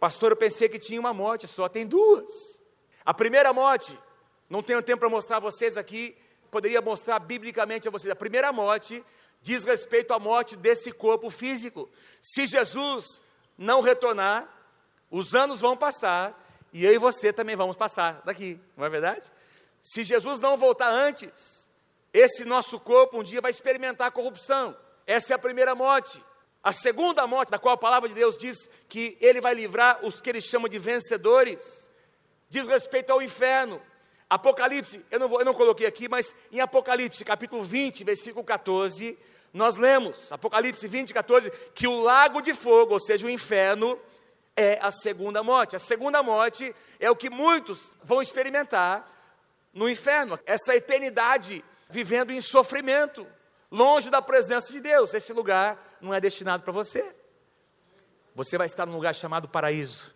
Pastor, 0.00 0.32
eu 0.32 0.36
pensei 0.36 0.68
que 0.68 0.78
tinha 0.78 1.00
uma 1.00 1.12
morte 1.12 1.46
só, 1.46 1.68
tem 1.68 1.86
duas. 1.86 2.30
A 3.04 3.12
primeira 3.14 3.52
morte, 3.52 3.98
não 4.48 4.62
tenho 4.62 4.82
tempo 4.82 5.00
para 5.00 5.08
mostrar 5.08 5.36
a 5.36 5.40
vocês 5.40 5.76
aqui, 5.76 6.16
poderia 6.56 6.80
mostrar 6.80 7.18
biblicamente 7.18 7.86
a 7.86 7.90
vocês. 7.90 8.10
A 8.10 8.16
primeira 8.16 8.50
morte 8.50 9.04
diz 9.42 9.66
respeito 9.66 10.14
à 10.14 10.18
morte 10.18 10.56
desse 10.56 10.90
corpo 10.90 11.28
físico. 11.28 11.86
Se 12.22 12.46
Jesus 12.46 13.22
não 13.58 13.82
retornar, 13.82 14.48
os 15.10 15.34
anos 15.34 15.60
vão 15.60 15.76
passar 15.76 16.34
e 16.72 16.82
eu 16.82 16.94
e 16.94 16.98
você 16.98 17.34
também 17.34 17.54
vamos 17.54 17.76
passar 17.76 18.22
daqui, 18.24 18.58
não 18.74 18.86
é 18.86 18.88
verdade? 18.88 19.30
Se 19.82 20.02
Jesus 20.02 20.40
não 20.40 20.56
voltar 20.56 20.88
antes, 20.88 21.68
esse 22.10 22.42
nosso 22.46 22.80
corpo 22.80 23.20
um 23.20 23.22
dia 23.22 23.42
vai 23.42 23.50
experimentar 23.50 24.10
corrupção. 24.12 24.74
Essa 25.06 25.34
é 25.34 25.36
a 25.36 25.38
primeira 25.38 25.74
morte. 25.74 26.24
A 26.64 26.72
segunda 26.72 27.26
morte, 27.26 27.50
da 27.50 27.58
qual 27.58 27.74
a 27.74 27.78
palavra 27.78 28.08
de 28.08 28.14
Deus 28.14 28.38
diz 28.38 28.56
que 28.88 29.18
ele 29.20 29.42
vai 29.42 29.52
livrar 29.52 30.02
os 30.02 30.22
que 30.22 30.30
ele 30.30 30.40
chama 30.40 30.70
de 30.70 30.78
vencedores, 30.78 31.90
diz 32.48 32.66
respeito 32.66 33.12
ao 33.12 33.20
inferno. 33.20 33.78
Apocalipse, 34.28 35.04
eu 35.10 35.20
não, 35.20 35.28
vou, 35.28 35.40
eu 35.40 35.44
não 35.44 35.54
coloquei 35.54 35.86
aqui, 35.86 36.08
mas 36.08 36.34
em 36.50 36.60
Apocalipse, 36.60 37.24
capítulo 37.24 37.62
20, 37.62 38.02
versículo 38.02 38.44
14, 38.44 39.16
nós 39.52 39.76
lemos, 39.76 40.32
Apocalipse 40.32 40.86
20, 40.86 41.14
14, 41.14 41.50
que 41.74 41.86
o 41.86 42.00
lago 42.00 42.40
de 42.40 42.52
fogo, 42.52 42.94
ou 42.94 43.00
seja, 43.00 43.26
o 43.26 43.30
inferno, 43.30 43.98
é 44.56 44.78
a 44.82 44.90
segunda 44.90 45.42
morte. 45.42 45.76
A 45.76 45.78
segunda 45.78 46.22
morte 46.22 46.74
é 46.98 47.10
o 47.10 47.16
que 47.16 47.30
muitos 47.30 47.94
vão 48.02 48.20
experimentar 48.20 49.08
no 49.72 49.88
inferno, 49.88 50.38
essa 50.46 50.74
eternidade 50.74 51.62
vivendo 51.88 52.32
em 52.32 52.40
sofrimento, 52.40 53.26
longe 53.70 54.10
da 54.10 54.22
presença 54.22 54.72
de 54.72 54.80
Deus. 54.80 55.12
Esse 55.14 55.32
lugar 55.32 55.98
não 56.00 56.14
é 56.14 56.20
destinado 56.20 56.62
para 56.62 56.72
você. 56.72 57.14
Você 58.34 58.58
vai 58.58 58.66
estar 58.66 58.86
num 58.86 58.94
lugar 58.94 59.14
chamado 59.14 59.48
paraíso. 59.48 60.14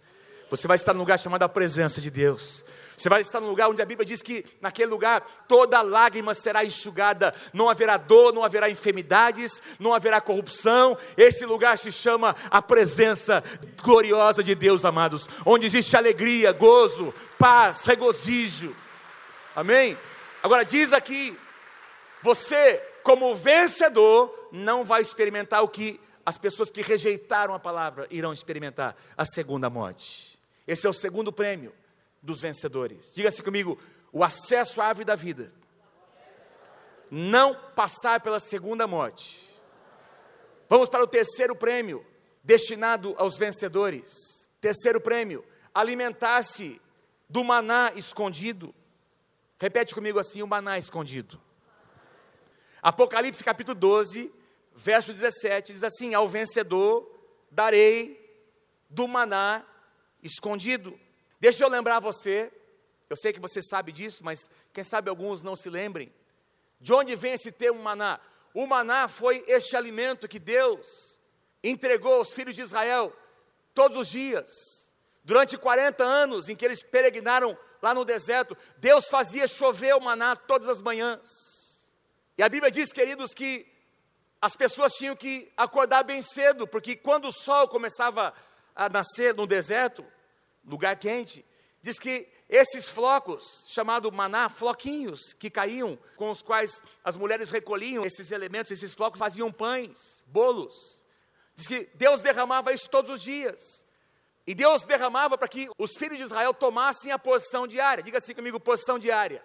Você 0.51 0.67
vai 0.67 0.77
estar 0.77 0.93
num 0.93 1.01
lugar 1.01 1.19
chamado 1.19 1.43
a 1.43 1.49
presença 1.49 2.01
de 2.01 2.11
Deus. 2.11 2.65
Você 3.01 3.09
vai 3.09 3.23
estar 3.23 3.41
num 3.41 3.49
lugar 3.49 3.71
onde 3.71 3.81
a 3.81 3.87
Bíblia 3.87 4.05
diz 4.05 4.21
que 4.21 4.45
naquele 4.61 4.91
lugar 4.91 5.23
toda 5.49 5.81
lágrima 5.81 6.35
será 6.35 6.67
enxugada, 6.67 7.35
não 7.51 7.71
haverá 7.71 7.97
dor, 7.97 8.31
não 8.31 8.45
haverá 8.45 8.69
enfermidades, 8.69 9.63
não 9.79 9.95
haverá 9.95 10.21
corrupção. 10.21 10.99
Esse 11.17 11.47
lugar 11.47 11.79
se 11.79 11.91
chama 11.91 12.37
a 12.51 12.61
presença 12.61 13.43
gloriosa 13.83 14.43
de 14.43 14.55
Deus, 14.55 14.85
amados, 14.85 15.27
onde 15.47 15.65
existe 15.65 15.97
alegria, 15.97 16.53
gozo, 16.53 17.15
paz, 17.39 17.87
regozijo. 17.87 18.77
Amém? 19.57 19.97
Agora 20.43 20.63
diz 20.63 20.93
aqui, 20.93 21.35
você 22.23 22.87
como 23.03 23.35
vencedor 23.35 24.51
não 24.53 24.85
vai 24.85 25.01
experimentar 25.01 25.63
o 25.63 25.69
que 25.69 25.99
as 26.27 26.37
pessoas 26.37 26.71
que 26.71 26.83
rejeitaram 26.83 27.55
a 27.55 27.59
palavra 27.59 28.07
irão 28.11 28.31
experimentar, 28.31 28.95
a 29.17 29.25
segunda 29.25 29.71
morte. 29.71 30.39
Esse 30.69 30.87
é 30.87 30.91
o 30.91 30.93
segundo 30.93 31.33
prêmio 31.33 31.80
dos 32.23 32.41
vencedores. 32.41 33.13
Diga-se 33.15 33.43
comigo: 33.43 33.79
o 34.13 34.23
acesso 34.25 34.81
à 34.81 34.87
árvore 34.87 35.05
da 35.05 35.15
vida. 35.15 35.53
Não 37.11 37.55
passar 37.75 38.21
pela 38.21 38.39
segunda 38.39 38.87
morte. 38.87 39.49
Vamos 40.69 40.89
para 40.89 41.03
o 41.03 41.09
terceiro 41.09 41.57
prêmio, 41.57 42.07
destinado 42.45 43.15
aos 43.19 43.37
vencedores. 43.37 44.11
Terceiro 44.61 45.01
prêmio: 45.01 45.45
alimentar-se 45.75 46.81
do 47.29 47.43
maná 47.43 47.93
escondido. 47.95 48.75
Repete 49.59 49.95
comigo 49.95 50.19
assim: 50.19 50.43
o 50.43 50.47
maná 50.47 50.79
escondido. 50.79 51.41
Apocalipse 52.83 53.45
capítulo 53.45 53.75
12, 53.75 54.33
verso 54.75 55.13
17, 55.13 55.73
diz 55.73 55.85
assim: 55.85 56.15
Ao 56.15 56.29
vencedor 56.29 57.11
darei 57.51 58.19
do 58.89 59.07
maná 59.07 59.65
escondido. 60.23 60.99
Deixa 61.41 61.65
eu 61.65 61.69
lembrar 61.69 62.01
você, 62.01 62.53
eu 63.09 63.17
sei 63.17 63.33
que 63.33 63.41
você 63.41 63.63
sabe 63.63 63.91
disso, 63.91 64.23
mas 64.23 64.51
quem 64.73 64.85
sabe 64.85 65.09
alguns 65.09 65.43
não 65.43 65.57
se 65.57 65.71
lembrem. 65.71 66.13
De 66.79 66.93
onde 66.93 67.17
vem 67.17 67.33
esse 67.33 67.51
termo 67.51 67.83
maná? 67.83 68.21
O 68.53 68.67
maná 68.67 69.09
foi 69.09 69.43
este 69.49 69.75
alimento 69.75 70.29
que 70.29 70.39
Deus 70.39 71.19
entregou 71.65 72.15
aos 72.15 72.33
filhos 72.33 72.55
de 72.55 72.63
Israel 72.63 73.13
todos 73.75 73.97
os 73.97 74.09
dias. 74.09 74.49
Durante 75.25 75.57
40 75.57 76.05
anos 76.05 76.49
em 76.49 76.57
que 76.57 76.65
eles 76.65 76.83
peregrinaram 76.83 77.57
lá 77.81 77.95
no 77.95 78.05
deserto, 78.05 78.57
Deus 78.77 79.09
fazia 79.09 79.49
chover 79.49 79.95
o 79.95 80.01
maná 80.01 80.37
todas 80.37 80.69
as 80.69 80.83
manhãs. 80.83 81.91
E 82.37 82.43
a 82.43 82.49
Bíblia 82.49 82.71
diz, 82.71 82.93
queridos, 82.93 83.33
que 83.33 83.67
as 84.41 84.57
pessoas 84.57 84.93
tinham 84.95 85.17
que 85.17 85.51
acordar 85.57 86.03
bem 86.03 86.23
cedo, 86.23 86.67
porque 86.67 86.97
quando 86.97 87.29
o 87.29 87.33
sol 87.33 87.69
começava 87.69 88.35
a 88.75 88.89
nascer 88.89 89.35
no 89.35 89.47
deserto, 89.47 90.05
lugar 90.71 90.97
quente, 90.97 91.45
diz 91.83 91.99
que 91.99 92.29
esses 92.49 92.89
flocos, 92.89 93.67
chamado 93.69 94.11
maná, 94.11 94.49
floquinhos 94.49 95.33
que 95.35 95.49
caíam, 95.49 95.97
com 96.17 96.31
os 96.31 96.43
quais 96.43 96.83
as 97.05 97.17
mulheres 97.17 97.51
recolhiam 97.51 98.05
esses 98.05 98.33
elementos, 98.33 98.73
esses 98.73 98.93
flocos, 98.93 99.21
faziam 99.21 99.53
pães, 99.53 100.25
bolos. 100.27 101.05
Diz 101.55 101.67
que 101.67 101.89
Deus 101.95 102.21
derramava 102.21 102.73
isso 102.73 102.89
todos 102.89 103.11
os 103.11 103.23
dias. 103.23 103.87
E 104.47 104.55
Deus 104.55 104.83
derramava 104.83 105.39
para 105.39 105.47
que 105.47 105.71
os 105.79 105.97
filhos 105.97 106.19
de 106.19 106.25
Israel 106.25 106.53
tomassem 106.53 107.13
a 107.13 107.19
porção 107.19 107.69
diária. 107.69 108.03
Diga 108.03 108.19
assim 108.19 108.35
comigo, 108.35 108.59
porção 108.59 108.99
diária. 108.99 109.45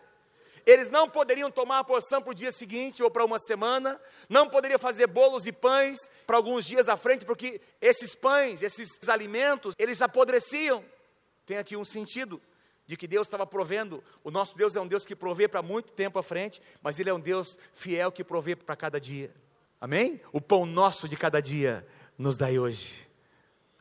Eles 0.66 0.90
não 0.90 1.08
poderiam 1.08 1.52
tomar 1.52 1.80
a 1.80 1.84
porção 1.84 2.24
para 2.24 2.32
o 2.32 2.34
dia 2.34 2.52
seguinte 2.52 3.04
ou 3.04 3.12
para 3.12 3.24
uma 3.24 3.38
semana, 3.38 4.02
não 4.28 4.50
poderiam 4.50 4.80
fazer 4.80 5.06
bolos 5.06 5.46
e 5.46 5.52
pães 5.52 6.10
para 6.26 6.38
alguns 6.38 6.66
dias 6.66 6.90
à 6.90 6.98
frente, 6.98 7.24
porque 7.24 7.62
esses 7.80 8.16
pães, 8.16 8.64
esses 8.64 9.08
alimentos, 9.08 9.76
eles 9.78 10.02
apodreciam 10.02 10.84
tem 11.46 11.58
aqui 11.58 11.78
um 11.78 11.86
sentido 11.86 12.42
de 12.88 12.96
que 12.96 13.08
Deus 13.08 13.28
estava 13.28 13.46
provendo. 13.46 14.04
O 14.24 14.32
nosso 14.32 14.56
Deus 14.56 14.76
é 14.76 14.82
um 14.82 14.88
Deus 14.88 15.06
que 15.06 15.16
provê 15.16 15.48
para 15.48 15.62
muito 15.62 15.92
tempo 15.92 16.20
à 16.20 16.24
frente, 16.24 16.62
mas 16.82 17.00
Ele 17.00 17.10
é 17.10 17.14
um 17.14 17.20
Deus 17.20 17.58
fiel 17.74 18.12
que 18.12 18.24
provê 18.24 18.56
para 18.56 18.76
cada 18.76 19.00
dia. 19.00 19.34
Amém? 19.80 20.22
O 20.32 20.40
pão 20.40 20.66
nosso 20.66 21.08
de 21.08 21.18
cada 21.18 21.42
dia 21.42 21.86
nos 22.18 22.38
dai 22.38 22.58
hoje. 22.58 23.08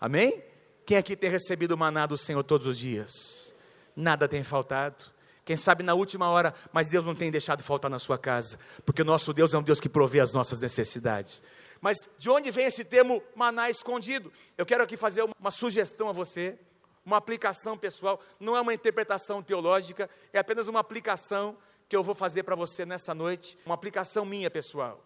Amém? 0.00 0.42
Quem 0.84 0.96
aqui 0.96 1.16
tem 1.16 1.30
recebido 1.30 1.72
o 1.72 1.78
maná 1.78 2.06
do 2.06 2.16
Senhor 2.16 2.42
todos 2.42 2.66
os 2.66 2.76
dias? 2.76 3.54
Nada 3.96 4.28
tem 4.28 4.42
faltado. 4.42 5.12
Quem 5.44 5.56
sabe 5.56 5.82
na 5.82 5.94
última 5.94 6.28
hora, 6.28 6.54
mas 6.72 6.88
Deus 6.88 7.04
não 7.04 7.14
tem 7.14 7.30
deixado 7.30 7.62
faltar 7.62 7.90
na 7.90 7.98
sua 7.98 8.16
casa, 8.16 8.58
porque 8.84 9.02
o 9.02 9.04
nosso 9.04 9.32
Deus 9.32 9.52
é 9.52 9.58
um 9.58 9.62
Deus 9.62 9.78
que 9.78 9.90
provê 9.90 10.20
as 10.20 10.32
nossas 10.32 10.60
necessidades. 10.62 11.42
Mas 11.82 11.98
de 12.18 12.30
onde 12.30 12.50
vem 12.50 12.66
esse 12.66 12.82
termo 12.82 13.22
maná 13.36 13.68
escondido? 13.68 14.32
Eu 14.56 14.64
quero 14.64 14.82
aqui 14.82 14.96
fazer 14.96 15.22
uma 15.38 15.50
sugestão 15.50 16.08
a 16.08 16.12
você 16.12 16.58
uma 17.04 17.16
aplicação 17.16 17.76
pessoal, 17.76 18.20
não 18.40 18.56
é 18.56 18.60
uma 18.60 18.74
interpretação 18.74 19.42
teológica, 19.42 20.08
é 20.32 20.38
apenas 20.38 20.68
uma 20.68 20.80
aplicação 20.80 21.56
que 21.88 21.94
eu 21.94 22.02
vou 22.02 22.14
fazer 22.14 22.42
para 22.42 22.54
você 22.54 22.86
nessa 22.86 23.14
noite, 23.14 23.58
uma 23.66 23.74
aplicação 23.74 24.24
minha 24.24 24.50
pessoal. 24.50 25.04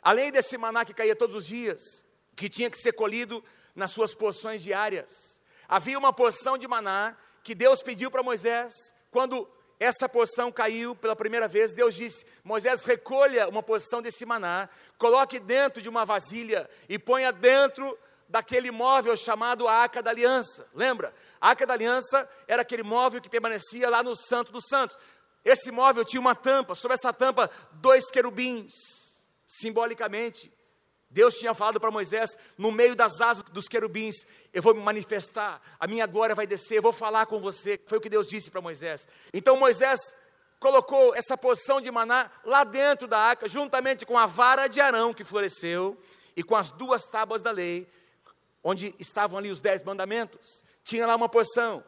Além 0.00 0.32
desse 0.32 0.56
maná 0.56 0.84
que 0.84 0.94
caía 0.94 1.14
todos 1.14 1.36
os 1.36 1.46
dias, 1.46 2.04
que 2.34 2.48
tinha 2.48 2.70
que 2.70 2.78
ser 2.78 2.92
colhido 2.92 3.44
nas 3.74 3.90
suas 3.90 4.14
porções 4.14 4.62
diárias, 4.62 5.42
havia 5.68 5.98
uma 5.98 6.12
porção 6.12 6.56
de 6.56 6.66
maná 6.66 7.16
que 7.42 7.54
Deus 7.54 7.82
pediu 7.82 8.10
para 8.10 8.22
Moisés, 8.22 8.72
quando 9.10 9.48
essa 9.78 10.08
porção 10.08 10.50
caiu 10.50 10.94
pela 10.96 11.14
primeira 11.14 11.46
vez, 11.46 11.74
Deus 11.74 11.94
disse: 11.94 12.24
Moisés, 12.42 12.84
recolha 12.84 13.48
uma 13.48 13.62
porção 13.62 14.00
desse 14.00 14.24
maná, 14.24 14.68
coloque 14.96 15.38
dentro 15.38 15.82
de 15.82 15.88
uma 15.88 16.04
vasilha 16.04 16.68
e 16.88 16.98
ponha 16.98 17.30
dentro 17.30 17.98
daquele 18.28 18.70
móvel 18.70 19.16
chamado 19.16 19.68
Arca 19.68 20.02
da 20.02 20.10
Aliança. 20.10 20.66
Lembra? 20.74 21.14
A 21.40 21.50
Arca 21.50 21.66
da 21.66 21.74
Aliança 21.74 22.28
era 22.46 22.62
aquele 22.62 22.82
móvel 22.82 23.20
que 23.20 23.28
permanecia 23.28 23.88
lá 23.88 24.02
no 24.02 24.16
Santo 24.16 24.52
dos 24.52 24.66
Santos. 24.66 24.96
Esse 25.44 25.70
móvel 25.70 26.04
tinha 26.04 26.20
uma 26.20 26.34
tampa, 26.34 26.74
sobre 26.74 26.94
essa 26.94 27.12
tampa, 27.12 27.50
dois 27.72 28.10
querubins. 28.10 28.72
Simbolicamente, 29.46 30.52
Deus 31.10 31.34
tinha 31.34 31.54
falado 31.54 31.78
para 31.78 31.90
Moisés: 31.90 32.30
no 32.58 32.72
meio 32.72 32.96
das 32.96 33.20
asas 33.20 33.44
dos 33.44 33.68
querubins, 33.68 34.16
eu 34.52 34.60
vou 34.60 34.74
me 34.74 34.80
manifestar, 34.80 35.60
a 35.78 35.86
minha 35.86 36.06
glória 36.06 36.34
vai 36.34 36.46
descer, 36.46 36.78
eu 36.78 36.82
vou 36.82 36.92
falar 36.92 37.26
com 37.26 37.38
você. 37.38 37.80
Foi 37.86 37.98
o 37.98 38.00
que 38.00 38.08
Deus 38.08 38.26
disse 38.26 38.50
para 38.50 38.60
Moisés. 38.60 39.06
Então 39.32 39.56
Moisés 39.56 40.00
colocou 40.58 41.14
essa 41.14 41.36
porção 41.36 41.80
de 41.80 41.90
maná 41.90 42.30
lá 42.44 42.64
dentro 42.64 43.06
da 43.06 43.18
arca, 43.18 43.46
juntamente 43.46 44.06
com 44.06 44.18
a 44.18 44.26
vara 44.26 44.66
de 44.66 44.80
Arão 44.80 45.12
que 45.12 45.22
floresceu 45.22 45.96
e 46.34 46.42
com 46.42 46.56
as 46.56 46.70
duas 46.70 47.04
tábuas 47.04 47.42
da 47.42 47.50
lei, 47.50 47.86
onde 48.64 48.94
estavam 48.98 49.38
ali 49.38 49.50
os 49.50 49.60
dez 49.60 49.84
mandamentos, 49.84 50.64
tinha 50.82 51.06
lá 51.06 51.14
uma 51.14 51.28
porção, 51.28 51.84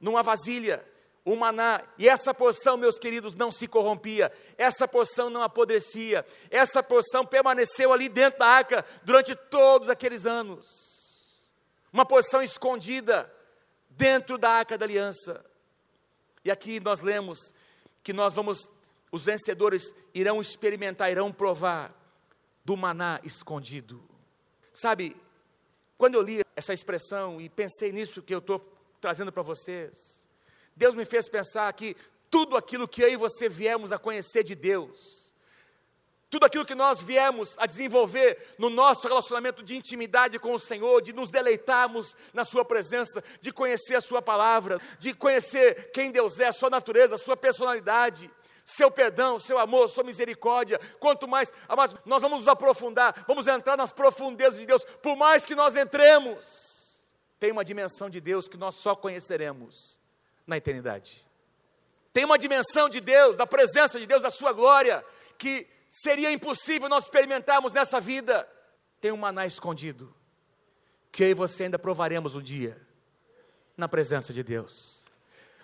numa 0.00 0.22
vasilha, 0.22 0.86
um 1.26 1.36
maná, 1.36 1.82
e 1.98 2.08
essa 2.08 2.32
porção, 2.32 2.76
meus 2.76 2.98
queridos, 2.98 3.34
não 3.34 3.50
se 3.50 3.66
corrompia, 3.66 4.32
essa 4.56 4.86
porção 4.86 5.28
não 5.28 5.42
apodrecia, 5.42 6.24
essa 6.50 6.82
porção 6.82 7.26
permaneceu 7.26 7.92
ali 7.92 8.08
dentro 8.08 8.38
da 8.38 8.46
arca 8.46 8.84
durante 9.04 9.34
todos 9.34 9.88
aqueles 9.88 10.24
anos. 10.24 10.68
Uma 11.92 12.06
porção 12.06 12.42
escondida 12.42 13.32
dentro 13.90 14.38
da 14.38 14.50
arca 14.50 14.78
da 14.78 14.84
aliança. 14.84 15.44
E 16.44 16.50
aqui 16.50 16.80
nós 16.80 17.00
lemos 17.00 17.38
que 18.02 18.12
nós 18.12 18.32
vamos, 18.32 18.68
os 19.10 19.26
vencedores 19.26 19.94
irão 20.14 20.40
experimentar, 20.40 21.10
irão 21.10 21.32
provar 21.32 21.94
do 22.64 22.76
maná 22.76 23.20
escondido. 23.22 24.02
Sabe, 24.72 25.16
quando 26.02 26.16
eu 26.16 26.22
li 26.22 26.40
essa 26.56 26.74
expressão 26.74 27.40
e 27.40 27.48
pensei 27.48 27.92
nisso 27.92 28.22
que 28.22 28.34
eu 28.34 28.40
estou 28.40 28.58
trazendo 29.00 29.30
para 29.30 29.40
vocês, 29.40 30.28
Deus 30.74 30.96
me 30.96 31.04
fez 31.04 31.28
pensar 31.28 31.72
que 31.74 31.96
tudo 32.28 32.56
aquilo 32.56 32.88
que 32.88 33.04
eu 33.04 33.08
e 33.08 33.14
você 33.14 33.48
viemos 33.48 33.92
a 33.92 33.98
conhecer 34.00 34.42
de 34.42 34.56
Deus, 34.56 35.32
tudo 36.28 36.44
aquilo 36.44 36.64
que 36.64 36.74
nós 36.74 37.00
viemos 37.00 37.56
a 37.56 37.66
desenvolver 37.66 38.36
no 38.58 38.68
nosso 38.68 39.06
relacionamento 39.06 39.62
de 39.62 39.76
intimidade 39.76 40.40
com 40.40 40.52
o 40.52 40.58
Senhor, 40.58 41.00
de 41.00 41.12
nos 41.12 41.30
deleitarmos 41.30 42.16
na 42.34 42.42
Sua 42.42 42.64
presença, 42.64 43.22
de 43.40 43.52
conhecer 43.52 43.94
a 43.94 44.00
Sua 44.00 44.20
palavra, 44.20 44.80
de 44.98 45.14
conhecer 45.14 45.92
quem 45.92 46.10
Deus 46.10 46.40
é, 46.40 46.48
a 46.48 46.52
Sua 46.52 46.68
natureza, 46.68 47.14
a 47.14 47.18
Sua 47.18 47.36
personalidade, 47.36 48.28
seu 48.64 48.90
perdão, 48.90 49.38
seu 49.38 49.58
amor, 49.58 49.88
sua 49.88 50.04
misericórdia. 50.04 50.80
Quanto 50.98 51.26
mais, 51.26 51.52
nós 52.04 52.22
vamos 52.22 52.40
nos 52.40 52.48
aprofundar, 52.48 53.24
vamos 53.26 53.46
entrar 53.46 53.76
nas 53.76 53.92
profundezas 53.92 54.60
de 54.60 54.66
Deus, 54.66 54.84
por 55.02 55.16
mais 55.16 55.44
que 55.44 55.54
nós 55.54 55.76
entremos, 55.76 56.72
tem 57.38 57.50
uma 57.50 57.64
dimensão 57.64 58.08
de 58.08 58.20
Deus 58.20 58.46
que 58.46 58.56
nós 58.56 58.76
só 58.76 58.94
conheceremos 58.94 60.00
na 60.46 60.56
eternidade. 60.56 61.26
Tem 62.12 62.24
uma 62.24 62.38
dimensão 62.38 62.88
de 62.88 63.00
Deus, 63.00 63.36
da 63.36 63.46
presença 63.46 63.98
de 63.98 64.06
Deus, 64.06 64.22
da 64.22 64.30
sua 64.30 64.52
glória, 64.52 65.04
que 65.38 65.66
seria 65.88 66.30
impossível 66.30 66.88
nós 66.88 67.04
experimentarmos 67.04 67.72
nessa 67.72 68.00
vida. 68.00 68.48
Tem 69.00 69.10
um 69.10 69.16
maná 69.16 69.46
escondido, 69.46 70.14
que 71.10 71.24
eu 71.24 71.30
e 71.30 71.34
você 71.34 71.64
ainda 71.64 71.78
provaremos 71.78 72.34
um 72.36 72.42
dia, 72.42 72.80
na 73.76 73.88
presença 73.88 74.32
de 74.32 74.42
Deus. 74.42 75.04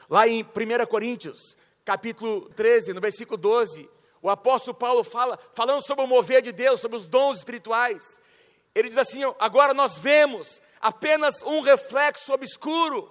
Lá 0.09 0.27
em 0.27 0.43
1 0.43 0.87
Coríntios, 0.87 1.57
capítulo 1.89 2.51
13, 2.51 2.93
no 2.93 3.01
versículo 3.01 3.39
12, 3.39 3.89
o 4.21 4.29
apóstolo 4.29 4.77
Paulo 4.77 5.03
fala, 5.03 5.39
falando 5.55 5.81
sobre 5.81 6.05
o 6.05 6.07
mover 6.07 6.43
de 6.43 6.53
Deus, 6.53 6.81
sobre 6.81 6.99
os 6.99 7.07
dons 7.07 7.39
espirituais. 7.39 8.21
Ele 8.75 8.91
diz 8.91 8.99
assim: 8.99 9.23
agora 9.39 9.73
nós 9.73 9.97
vemos 9.97 10.61
apenas 10.83 11.41
um 11.41 11.63
reflexo 11.63 12.31
obscuro 12.35 13.11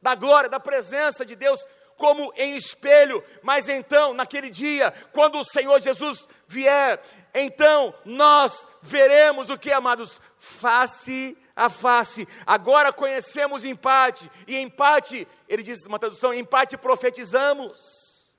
da 0.00 0.14
glória, 0.14 0.48
da 0.48 0.58
presença 0.58 1.26
de 1.26 1.36
Deus, 1.36 1.60
como 1.94 2.32
em 2.38 2.56
espelho, 2.56 3.22
mas 3.42 3.68
então, 3.68 4.14
naquele 4.14 4.48
dia, 4.48 4.94
quando 5.12 5.38
o 5.38 5.44
Senhor 5.44 5.78
Jesus 5.78 6.26
vier, 6.46 7.02
então 7.34 7.92
nós 8.06 8.66
veremos 8.80 9.50
o 9.50 9.58
que, 9.58 9.70
amados? 9.70 10.22
Face 10.38 11.36
a 11.54 11.68
face. 11.68 12.26
Agora 12.46 12.92
conhecemos 12.92 13.64
em 13.64 13.74
parte, 13.74 14.30
e 14.46 14.56
em 14.56 14.68
parte, 14.68 15.26
ele 15.48 15.62
diz 15.62 15.84
uma 15.86 15.98
tradução, 15.98 16.32
em 16.32 16.44
parte 16.44 16.76
profetizamos. 16.76 18.36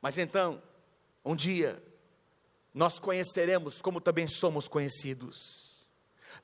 Mas 0.00 0.18
então, 0.18 0.62
um 1.24 1.36
dia, 1.36 1.82
nós 2.74 2.98
conheceremos 2.98 3.80
como 3.80 4.00
também 4.00 4.26
somos 4.26 4.66
conhecidos. 4.66 5.86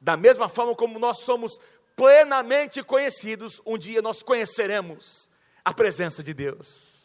Da 0.00 0.16
mesma 0.16 0.48
forma 0.48 0.74
como 0.74 0.98
nós 0.98 1.20
somos 1.20 1.58
plenamente 1.96 2.82
conhecidos, 2.82 3.60
um 3.66 3.76
dia 3.76 4.00
nós 4.00 4.22
conheceremos 4.22 5.30
a 5.64 5.74
presença 5.74 6.22
de 6.22 6.32
Deus. 6.32 6.98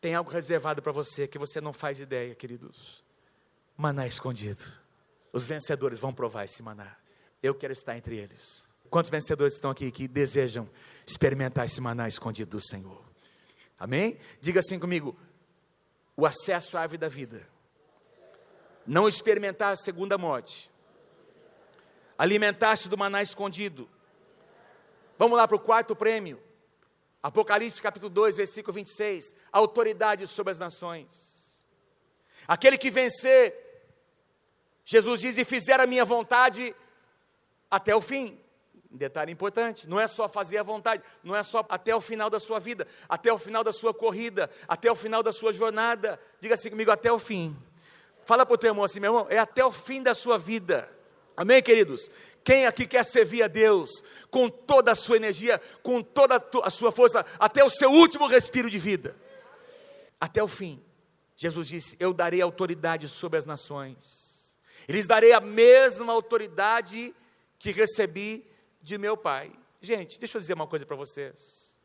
Tem 0.00 0.14
algo 0.14 0.30
reservado 0.30 0.80
para 0.80 0.92
você 0.92 1.28
que 1.28 1.38
você 1.38 1.60
não 1.60 1.72
faz 1.72 2.00
ideia, 2.00 2.34
queridos. 2.34 3.04
Maná 3.76 4.06
escondido. 4.06 4.64
Os 5.32 5.46
vencedores 5.46 5.98
vão 5.98 6.12
provar 6.12 6.44
esse 6.44 6.62
maná. 6.62 6.96
Eu 7.42 7.54
quero 7.54 7.72
estar 7.72 7.96
entre 7.96 8.16
eles. 8.16 8.68
Quantos 8.90 9.10
vencedores 9.10 9.54
estão 9.54 9.70
aqui 9.70 9.90
que 9.90 10.08
desejam 10.08 10.68
experimentar 11.06 11.64
esse 11.64 11.80
maná 11.80 12.08
escondido 12.08 12.50
do 12.50 12.60
Senhor? 12.60 13.02
Amém? 13.78 14.18
Diga 14.40 14.60
assim 14.60 14.78
comigo: 14.78 15.16
o 16.16 16.26
acesso 16.26 16.76
à 16.76 16.82
árvore 16.82 16.98
da 16.98 17.08
vida, 17.08 17.48
não 18.86 19.08
experimentar 19.08 19.72
a 19.72 19.76
segunda 19.76 20.18
morte, 20.18 20.70
alimentar-se 22.18 22.88
do 22.88 22.98
maná 22.98 23.22
escondido. 23.22 23.88
Vamos 25.16 25.38
lá 25.38 25.46
para 25.46 25.56
o 25.56 25.60
quarto 25.60 25.94
prêmio. 25.94 26.42
Apocalipse 27.22 27.80
capítulo 27.82 28.10
2, 28.10 28.38
versículo 28.38 28.72
26, 28.72 29.36
autoridade 29.52 30.26
sobre 30.26 30.50
as 30.50 30.58
nações. 30.58 31.66
Aquele 32.48 32.78
que 32.78 32.90
vencer, 32.90 33.54
Jesus 34.84 35.20
diz, 35.20 35.36
e 35.36 35.44
fizer 35.44 35.78
a 35.78 35.86
minha 35.86 36.04
vontade 36.04 36.74
até 37.70 37.94
o 37.94 38.00
fim. 38.00 38.38
Detalhe 38.92 39.30
importante, 39.30 39.88
não 39.88 40.00
é 40.00 40.08
só 40.08 40.28
fazer 40.28 40.58
a 40.58 40.64
vontade, 40.64 41.00
não 41.22 41.36
é 41.36 41.44
só 41.44 41.64
até 41.68 41.94
o 41.94 42.00
final 42.00 42.28
da 42.28 42.40
sua 42.40 42.58
vida, 42.58 42.88
até 43.08 43.32
o 43.32 43.38
final 43.38 43.62
da 43.62 43.72
sua 43.72 43.94
corrida, 43.94 44.50
até 44.66 44.90
o 44.90 44.96
final 44.96 45.22
da 45.22 45.32
sua 45.32 45.52
jornada. 45.52 46.20
Diga 46.40 46.54
assim 46.54 46.70
comigo, 46.70 46.90
até 46.90 47.12
o 47.12 47.18
fim. 47.18 47.56
Fala 48.26 48.44
para 48.44 48.54
o 48.54 48.58
teu 48.58 48.70
irmão 48.70 48.84
assim, 48.84 48.98
meu 48.98 49.12
irmão, 49.12 49.26
é 49.30 49.38
até 49.38 49.64
o 49.64 49.70
fim 49.70 50.02
da 50.02 50.12
sua 50.12 50.36
vida. 50.38 50.90
Amém, 51.36 51.62
queridos? 51.62 52.10
Quem 52.42 52.66
aqui 52.66 52.84
quer 52.84 53.04
servir 53.04 53.44
a 53.44 53.48
Deus 53.48 54.02
com 54.28 54.48
toda 54.48 54.90
a 54.90 54.94
sua 54.96 55.16
energia, 55.16 55.60
com 55.84 56.02
toda 56.02 56.44
a 56.62 56.70
sua 56.70 56.90
força, 56.90 57.24
até 57.38 57.62
o 57.62 57.70
seu 57.70 57.90
último 57.90 58.26
respiro 58.26 58.68
de 58.68 58.78
vida? 58.78 59.16
Até 60.20 60.42
o 60.42 60.48
fim. 60.48 60.82
Jesus 61.36 61.68
disse: 61.68 61.96
Eu 62.00 62.12
darei 62.12 62.42
autoridade 62.42 63.08
sobre 63.08 63.38
as 63.38 63.46
nações, 63.46 64.58
lhes 64.88 65.06
darei 65.06 65.32
a 65.32 65.40
mesma 65.40 66.12
autoridade 66.12 67.14
que 67.60 67.70
recebi 67.70 68.44
de 68.82 68.98
meu 68.98 69.16
Pai. 69.16 69.52
Gente, 69.80 70.18
deixa 70.18 70.36
eu 70.36 70.40
dizer 70.40 70.54
uma 70.54 70.66
coisa 70.66 70.84
para 70.84 70.96
vocês. 70.96 71.78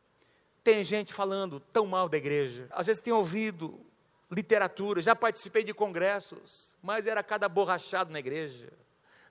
Tem 0.64 0.84
gente 0.84 1.14
falando 1.14 1.60
tão 1.60 1.86
mal 1.86 2.10
da 2.10 2.18
igreja, 2.18 2.68
às 2.72 2.88
vezes 2.88 3.00
tem 3.00 3.14
ouvido 3.14 3.80
literatura, 4.32 5.00
já 5.00 5.16
participei 5.16 5.64
de 5.64 5.72
congressos, 5.72 6.74
mas 6.82 7.06
era 7.06 7.22
cada 7.22 7.48
borrachado 7.48 8.12
na 8.12 8.18
igreja 8.18 8.74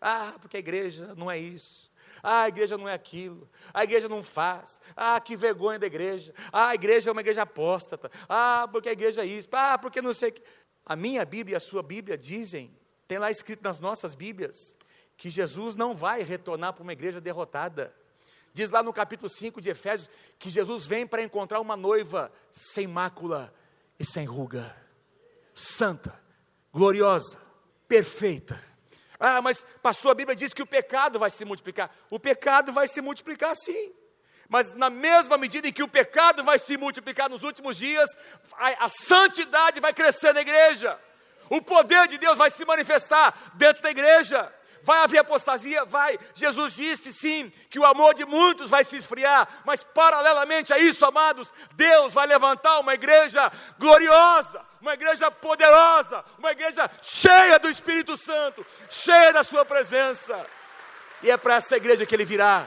ah, 0.07 0.35
porque 0.39 0.59
a 0.59 0.61
igreja 0.61 1.15
não 1.17 1.31
é 1.31 1.39
isso. 1.39 1.91
Ah, 2.23 2.43
a 2.43 2.49
igreja 2.49 2.77
não 2.77 2.87
é 2.87 2.93
aquilo. 2.93 3.49
A 3.73 3.85
igreja 3.85 4.07
não 4.07 4.23
faz. 4.23 4.83
Ah, 4.95 5.19
que 5.19 5.35
vergonha 5.35 5.79
da 5.79 5.87
igreja. 5.87 6.35
Ah, 6.53 6.69
a 6.69 6.75
igreja 6.75 7.09
é 7.09 7.13
uma 7.13 7.23
igreja 7.23 7.41
apóstata. 7.41 8.11
Ah, 8.29 8.69
porque 8.71 8.91
a 8.91 8.93
igreja 8.93 9.23
é 9.23 9.27
isso. 9.27 9.49
Ah, 9.53 9.79
porque 9.79 10.03
não 10.03 10.13
sei 10.13 10.29
o 10.29 10.33
que. 10.33 10.43
A 10.85 10.95
minha 10.95 11.25
Bíblia 11.25 11.55
e 11.55 11.57
a 11.57 11.61
sua 11.61 11.83
Bíblia 11.83 12.19
dizem, 12.19 12.71
tem 13.09 13.17
lá 13.17 13.31
escrito 13.31 13.63
nas 13.63 13.81
nossas 13.81 14.15
Bíblias, 14.15 14.77
que 15.17 15.31
Jesus 15.31 15.77
não 15.77 15.95
vai 15.95 16.23
retornar 16.23 16.73
para 16.73 16.83
uma 16.83 16.93
igreja 16.93 17.21
derrotada. 17.21 17.95
Diz 18.53 18.71
lá 18.71 18.83
no 18.83 18.93
capítulo 18.93 19.29
5 19.29 19.61
de 19.61 19.71
Efésios 19.71 20.11
que 20.39 20.51
Jesus 20.51 20.87
vem 20.87 21.07
para 21.07 21.23
encontrar 21.23 21.61
uma 21.61 21.77
noiva 21.77 22.33
sem 22.53 22.87
mácula 22.87 23.53
e 23.99 24.05
sem 24.05 24.25
ruga, 24.25 24.75
santa, 25.55 26.19
gloriosa, 26.73 27.39
perfeita 27.89 28.75
ah, 29.19 29.41
mas 29.41 29.65
pastor, 29.83 30.11
a 30.11 30.15
Bíblia 30.15 30.37
diz 30.37 30.53
que 30.53 30.63
o 30.63 30.67
pecado 30.67 31.19
vai 31.19 31.31
se 31.31 31.45
multiplicar. 31.45 31.91
O 32.11 32.19
pecado 32.19 32.73
vai 32.73 32.89
se 32.89 33.01
multiplicar 33.01 33.55
sim. 33.57 33.93
Mas 34.49 34.75
na 34.75 34.91
mesma 34.91 35.39
medida 35.39 35.67
em 35.67 35.73
que 35.73 35.83
o 35.83 35.89
pecado 35.89 36.45
vai 36.45 36.59
se 36.59 36.77
multiplicar 36.77 37.31
nos 37.31 37.43
últimos 37.43 37.77
dias, 37.77 38.09
a, 38.53 38.85
a 38.85 38.89
santidade 38.89 39.81
vai 39.81 39.95
crescer 39.95 40.35
na 40.35 40.43
igreja. 40.43 41.01
O 41.49 41.63
poder 41.63 42.07
de 42.09 42.19
Deus 42.19 42.37
vai 42.37 42.51
se 42.51 42.65
manifestar 42.65 43.53
dentro 43.55 43.83
da 43.83 43.91
igreja. 43.91 44.53
Vai 44.85 44.99
haver 44.99 45.19
apostasia? 45.19 45.83
Vai. 45.87 46.19
Jesus 46.35 46.75
disse 46.75 47.11
sim 47.11 47.51
que 47.71 47.79
o 47.79 47.87
amor 47.87 48.13
de 48.13 48.27
muitos 48.27 48.69
vai 48.69 48.85
se 48.85 48.97
esfriar, 48.97 49.49
mas 49.65 49.83
paralelamente 49.83 50.75
a 50.75 50.79
isso, 50.79 51.07
amados, 51.07 51.55
Deus 51.73 52.13
vai 52.13 52.27
levantar 52.27 52.79
uma 52.81 52.93
igreja 52.93 53.51
gloriosa, 53.79 54.61
uma 54.83 54.93
igreja 54.93 55.31
poderosa, 55.31 56.23
uma 56.39 56.53
igreja 56.53 56.91
cheia 57.01 57.59
do 57.59 57.71
Espírito 57.71 58.15
Santo, 58.19 58.65
cheia 58.91 59.33
da 59.33 59.43
Sua 59.43 59.65
presença. 59.65 60.47
E 61.23 61.31
é 61.31 61.37
para 61.39 61.55
essa 61.55 61.79
igreja 61.79 62.05
que 62.05 62.15
Ele 62.15 62.27
virá. 62.27 62.67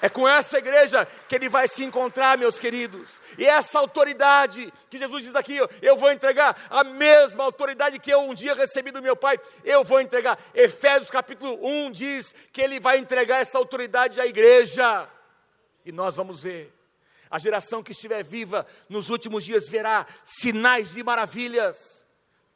É 0.00 0.08
com 0.08 0.28
essa 0.28 0.58
igreja 0.58 1.06
que 1.28 1.34
ele 1.34 1.48
vai 1.48 1.66
se 1.68 1.84
encontrar, 1.84 2.38
meus 2.38 2.58
queridos. 2.58 3.20
E 3.38 3.44
essa 3.46 3.78
autoridade 3.78 4.72
que 4.90 4.98
Jesus 4.98 5.24
diz 5.24 5.36
aqui, 5.36 5.58
eu 5.80 5.96
vou 5.96 6.12
entregar 6.12 6.66
a 6.70 6.84
mesma 6.84 7.44
autoridade 7.44 7.98
que 7.98 8.10
eu 8.10 8.20
um 8.20 8.34
dia 8.34 8.54
recebi 8.54 8.90
do 8.90 9.02
meu 9.02 9.16
Pai, 9.16 9.38
eu 9.64 9.84
vou 9.84 10.00
entregar. 10.00 10.38
Efésios 10.54 11.10
capítulo 11.10 11.58
1 11.62 11.92
diz 11.92 12.34
que 12.52 12.60
ele 12.60 12.78
vai 12.78 12.98
entregar 12.98 13.40
essa 13.40 13.58
autoridade 13.58 14.20
à 14.20 14.26
igreja. 14.26 15.08
E 15.84 15.92
nós 15.92 16.16
vamos 16.16 16.42
ver 16.42 16.76
a 17.30 17.38
geração 17.38 17.82
que 17.82 17.92
estiver 17.92 18.22
viva 18.22 18.66
nos 18.88 19.10
últimos 19.10 19.44
dias 19.44 19.68
verá 19.68 20.06
sinais 20.24 20.96
e 20.96 21.02
maravilhas, 21.02 22.06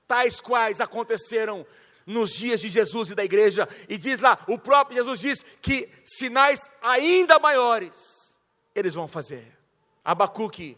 tais 0.06 0.40
quais 0.40 0.80
aconteceram 0.80 1.66
nos 2.10 2.32
dias 2.32 2.60
de 2.60 2.68
Jesus 2.68 3.10
e 3.10 3.14
da 3.14 3.24
igreja. 3.24 3.68
E 3.88 3.96
diz 3.96 4.20
lá, 4.20 4.38
o 4.46 4.58
próprio 4.58 4.96
Jesus 4.96 5.20
diz 5.20 5.44
que 5.62 5.88
sinais 6.04 6.60
ainda 6.82 7.38
maiores 7.38 8.40
eles 8.74 8.94
vão 8.94 9.08
fazer. 9.08 9.56
Abacuque, 10.04 10.76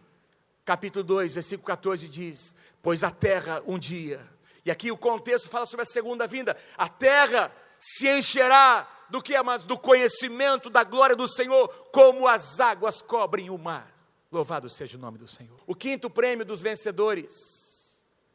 capítulo 0.64 1.05
2, 1.05 1.33
versículo 1.33 1.66
14 1.66 2.09
diz: 2.09 2.55
Pois 2.81 3.03
a 3.03 3.11
terra 3.11 3.62
um 3.66 3.79
dia, 3.79 4.27
e 4.64 4.71
aqui 4.71 4.90
o 4.90 4.97
contexto 4.97 5.49
fala 5.49 5.66
sobre 5.66 5.83
a 5.83 5.87
segunda 5.87 6.27
vinda, 6.27 6.57
a 6.77 6.88
terra 6.88 7.53
se 7.79 8.09
encherá 8.09 8.88
do 9.09 9.21
que 9.21 9.35
é 9.35 9.42
mais 9.42 9.64
do 9.64 9.79
conhecimento 9.79 10.71
da 10.71 10.85
glória 10.85 11.14
do 11.14 11.29
Senhor, 11.29 11.68
como 11.92 12.27
as 12.27 12.61
águas 12.61 13.03
cobrem 13.03 13.51
o 13.51 13.59
mar. 13.59 13.92
Louvado 14.31 14.68
seja 14.68 14.97
o 14.97 15.01
nome 15.01 15.18
do 15.18 15.29
Senhor. 15.29 15.59
O 15.66 15.75
quinto 15.75 16.09
prêmio 16.09 16.45
dos 16.45 16.62
vencedores: 16.62 17.35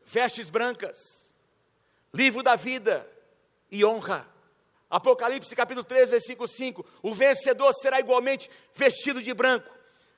vestes 0.05 0.49
brancas, 0.49 1.16
livro 2.13 2.41
da 2.43 2.55
vida 2.55 3.09
e 3.71 3.83
honra. 3.83 4.27
Apocalipse 4.89 5.55
capítulo 5.55 5.83
3, 5.83 6.09
versículo 6.09 6.47
5: 6.47 6.85
O 7.01 7.13
vencedor 7.13 7.73
será 7.73 7.99
igualmente 7.99 8.49
vestido 8.73 9.21
de 9.21 9.33
branco. 9.33 9.69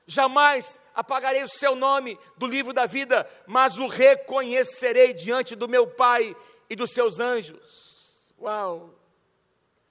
Jamais 0.05 0.81
apagarei 0.95 1.43
o 1.43 1.47
seu 1.47 1.75
nome 1.75 2.17
do 2.37 2.47
livro 2.47 2.73
da 2.73 2.85
vida, 2.85 3.29
mas 3.45 3.77
o 3.77 3.87
reconhecerei 3.87 5.13
diante 5.13 5.55
do 5.55 5.67
meu 5.67 5.85
Pai 5.85 6.35
e 6.69 6.75
dos 6.75 6.91
seus 6.91 7.19
anjos. 7.19 8.33
Uau! 8.39 8.95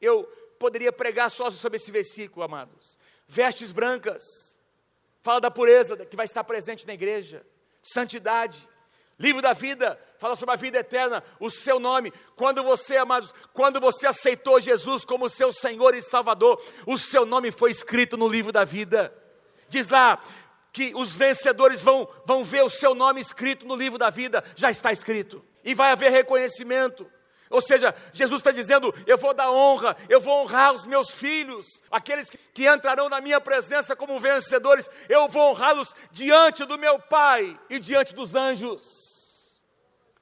Eu 0.01 0.25
poderia 0.59 0.93
pregar 0.93 1.31
só 1.31 1.51
sobre 1.51 1.77
esse 1.77 1.91
versículo, 1.91 2.45
amados. 2.45 2.99
Vestes 3.27 3.73
brancas, 3.73 4.23
fala 5.23 5.41
da 5.41 5.51
pureza 5.51 5.97
que 6.05 6.17
vai 6.17 6.27
estar 6.27 6.43
presente 6.45 6.87
na 6.87 6.95
igreja, 6.95 7.47
santidade. 7.83 8.69
Livro 9.19 9.43
da 9.43 9.53
vida, 9.53 9.99
fala 10.19 10.37
sobre 10.37 10.55
a 10.55 10.57
vida 10.57 10.79
eterna, 10.79 11.25
o 11.41 11.51
seu 11.51 11.81
nome. 11.81 12.13
Quando 12.37 12.63
você, 12.63 12.97
amados, 12.97 13.35
quando 13.53 13.81
você 13.81 14.07
aceitou 14.07 14.61
Jesus 14.61 15.05
como 15.05 15.29
seu 15.29 15.53
Senhor 15.53 15.95
e 15.95 16.03
Salvador, 16.03 16.63
o 16.87 16.97
seu 16.97 17.27
nome 17.27 17.51
foi 17.51 17.73
escrito 17.73 18.17
no 18.17 18.29
livro 18.29 18.53
da 18.53 18.65
vida. 18.65 19.13
Diz 19.69 19.89
lá 19.89 20.23
que 20.73 20.93
os 20.95 21.17
vencedores 21.17 21.83
vão, 21.83 22.09
vão 22.25 22.45
ver 22.45 22.63
o 22.63 22.71
seu 22.71 22.95
nome 22.95 23.21
escrito 23.21 23.67
no 23.67 23.75
livro 23.75 23.99
da 23.99 24.09
vida, 24.09 24.45
já 24.55 24.71
está 24.71 24.93
escrito, 24.93 25.45
e 25.65 25.75
vai 25.75 25.91
haver 25.91 26.13
reconhecimento. 26.13 27.11
Ou 27.51 27.61
seja, 27.61 27.95
Jesus 28.13 28.41
está 28.41 28.51
dizendo: 28.51 28.95
eu 29.07 29.17
vou 29.17 29.33
dar 29.33 29.51
honra, 29.51 29.97
eu 30.09 30.21
vou 30.21 30.43
honrar 30.43 30.73
os 30.73 30.87
meus 30.87 31.11
filhos, 31.11 31.67
aqueles 31.91 32.31
que 32.53 32.69
entrarão 32.69 33.09
na 33.09 33.21
minha 33.21 33.41
presença 33.41 33.97
como 33.97 34.21
vencedores, 34.21 34.89
eu 35.09 35.29
vou 35.29 35.51
honrá-los 35.51 35.95
diante 36.11 36.65
do 36.65 36.79
meu 36.79 36.99
Pai 36.99 37.59
e 37.71 37.79
diante 37.79 38.15
dos 38.15 38.35
anjos. 38.35 39.63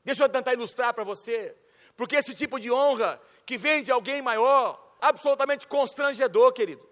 Deixa 0.05 0.23
eu 0.23 0.29
tentar 0.29 0.55
ilustrar 0.55 0.95
para 0.95 1.03
você, 1.03 1.55
porque 1.97 2.17
esse 2.17 2.35
tipo 2.35 2.61
de 2.61 2.71
honra 2.71 3.21
que 3.45 3.59
vem 3.59 3.83
de 3.83 3.91
alguém 3.91 4.23
maior, 4.23 4.95
absolutamente 5.01 5.67
constrangedor, 5.67 6.53
queridos. 6.53 6.87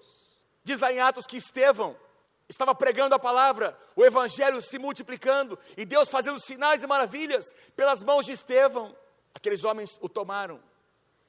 Diz 0.64 0.80
lá 0.80 0.92
em 0.92 1.00
Atos 1.00 1.26
que 1.26 1.36
Estevão 1.36 1.96
estava 2.48 2.74
pregando 2.74 3.14
a 3.14 3.18
palavra, 3.18 3.78
o 3.96 4.04
evangelho 4.04 4.60
se 4.60 4.78
multiplicando 4.78 5.58
e 5.76 5.84
Deus 5.84 6.08
fazendo 6.08 6.40
sinais 6.40 6.82
e 6.82 6.86
maravilhas 6.86 7.54
pelas 7.76 8.02
mãos 8.02 8.26
de 8.26 8.32
Estevão. 8.32 8.96
Aqueles 9.34 9.64
homens 9.64 9.98
o 10.00 10.08
tomaram, 10.08 10.62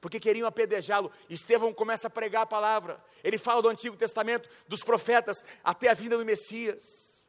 porque 0.00 0.20
queriam 0.20 0.46
apedrejá-lo. 0.46 1.10
Estevão 1.28 1.74
começa 1.74 2.06
a 2.06 2.10
pregar 2.10 2.42
a 2.42 2.46
palavra. 2.46 3.02
Ele 3.24 3.38
fala 3.38 3.60
do 3.60 3.68
Antigo 3.68 3.96
Testamento, 3.96 4.48
dos 4.68 4.82
profetas, 4.82 5.44
até 5.64 5.88
a 5.88 5.94
vinda 5.94 6.16
do 6.16 6.24
Messias. 6.24 7.28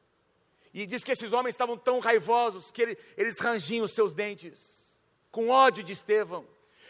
E 0.73 0.85
diz 0.85 1.03
que 1.03 1.11
esses 1.11 1.33
homens 1.33 1.55
estavam 1.55 1.77
tão 1.77 1.99
raivosos 1.99 2.69
que 2.71 2.81
ele, 2.81 2.97
eles 3.17 3.39
rangiam 3.39 3.85
os 3.85 3.93
seus 3.93 4.13
dentes, 4.13 5.01
com 5.31 5.49
ódio 5.49 5.83
de 5.83 5.93
Estevão. 5.93 6.47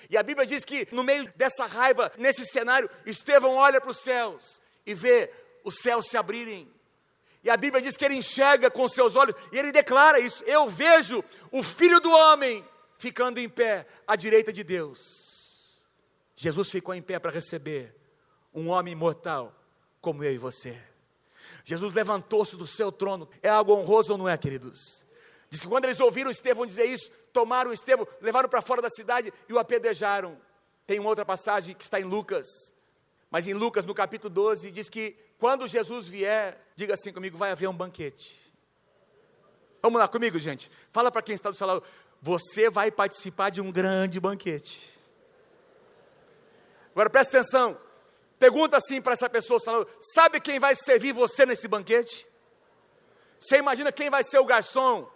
E 0.10 0.18
a 0.18 0.24
Bíblia 0.24 0.46
diz 0.46 0.66
que 0.66 0.88
no 0.92 1.04
meio 1.04 1.32
dessa 1.36 1.66
raiva, 1.66 2.12
nesse 2.18 2.46
cenário, 2.46 2.90
Estevão 3.06 3.56
olha 3.56 3.80
para 3.80 3.90
os 3.90 4.00
céus 4.00 4.62
e 4.86 4.94
vê 4.94 5.32
os 5.64 5.76
céus 5.76 6.08
se 6.08 6.18
abrirem. 6.18 6.70
E 7.44 7.50
a 7.50 7.56
Bíblia 7.56 7.82
diz 7.82 7.96
que 7.96 8.04
ele 8.04 8.16
enxerga 8.16 8.70
com 8.70 8.88
seus 8.88 9.16
olhos, 9.16 9.36
e 9.52 9.58
ele 9.58 9.72
declara 9.72 10.20
isso: 10.20 10.44
Eu 10.44 10.68
vejo 10.68 11.24
o 11.52 11.64
Filho 11.64 12.00
do 12.00 12.12
Homem 12.12 12.66
ficando 12.98 13.40
em 13.40 13.48
pé 13.48 13.88
à 14.06 14.16
direita 14.16 14.52
de 14.52 14.64
Deus. 14.64 15.86
Jesus 16.36 16.70
ficou 16.70 16.94
em 16.94 17.02
pé 17.02 17.20
para 17.20 17.32
receber 17.32 17.96
um 18.54 18.70
homem 18.70 18.94
imortal 18.94 19.54
como 20.02 20.24
eu 20.24 20.32
e 20.32 20.38
você. 20.38 20.80
Jesus 21.64 21.94
levantou-se 21.94 22.56
do 22.56 22.68
seu 22.68 22.92
trono. 22.92 23.28
É 23.42 23.50
algo 23.50 23.74
honroso 23.74 24.14
ou 24.14 24.18
não 24.18 24.30
é, 24.30 24.38
queridos? 24.38 25.06
Diz 25.50 25.60
que 25.60 25.68
quando 25.68 25.86
eles 25.86 26.00
ouviram 26.00 26.30
Estevão 26.30 26.66
dizer 26.66 26.86
isso, 26.86 27.12
tomaram 27.32 27.72
Estevão, 27.72 28.08
levaram 28.22 28.50
para 28.50 28.62
fora 28.62 28.82
da 28.82 28.90
cidade 28.90 29.34
e 29.48 29.54
o 29.54 29.60
apedrejaram. 29.60 30.38
Tem 30.86 31.00
uma 31.00 31.10
outra 31.10 31.26
passagem 31.26 31.76
que 31.76 31.84
está 31.84 32.00
em 32.00 32.04
Lucas, 32.04 32.74
mas 33.30 33.48
em 33.48 33.54
Lucas, 33.54 33.86
no 33.86 33.94
capítulo 33.94 34.34
12, 34.34 34.72
diz 34.72 34.90
que 34.90 35.18
quando 35.38 35.68
Jesus 35.68 36.08
vier, 36.08 36.58
diga 36.76 36.94
assim 36.94 37.12
comigo: 37.12 37.38
vai 37.38 37.52
haver 37.52 37.68
um 37.68 37.74
banquete. 37.74 38.48
Vamos 39.82 40.00
lá 40.00 40.08
comigo, 40.08 40.40
gente. 40.40 40.72
Fala 40.92 41.12
para 41.12 41.22
quem 41.22 41.36
está 41.36 41.50
do 41.50 41.56
seu 41.56 41.68
lado: 41.68 41.84
você 42.22 42.70
vai 42.70 42.92
participar 42.92 43.50
de 43.50 43.62
um 43.62 43.72
grande 43.72 44.20
banquete. 44.20 44.92
Agora 46.92 47.10
presta 47.10 47.38
atenção. 47.38 47.78
Pergunta 48.40 48.78
assim 48.78 49.02
para 49.02 49.14
essa 49.14 49.30
pessoa: 49.30 49.60
sabe 50.14 50.40
quem 50.40 50.60
vai 50.60 50.76
servir 50.76 51.14
você 51.14 51.46
nesse 51.46 51.68
banquete? 51.68 52.28
Você 53.40 53.58
imagina 53.58 53.92
quem 53.92 54.10
vai 54.10 54.24
ser 54.24 54.40
o 54.40 54.46
garçom? 54.46 55.10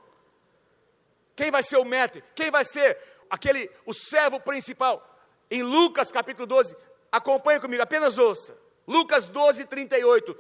Quem 1.36 1.50
vai 1.50 1.64
ser 1.64 1.78
o 1.78 1.86
mestre? 1.86 2.24
Quem 2.36 2.52
vai 2.52 2.64
ser 2.64 2.98
aquele, 3.30 3.70
o 3.86 3.94
servo 3.94 4.40
principal? 4.40 5.08
Em 5.50 5.64
Lucas 5.64 6.12
capítulo 6.12 6.46
12, 6.46 6.76
acompanhe 7.12 7.60
comigo, 7.60 7.82
apenas 7.82 8.18
ouça. 8.18 8.58
Lucas 8.88 9.28
12, 9.28 9.66
38, 9.66 10.38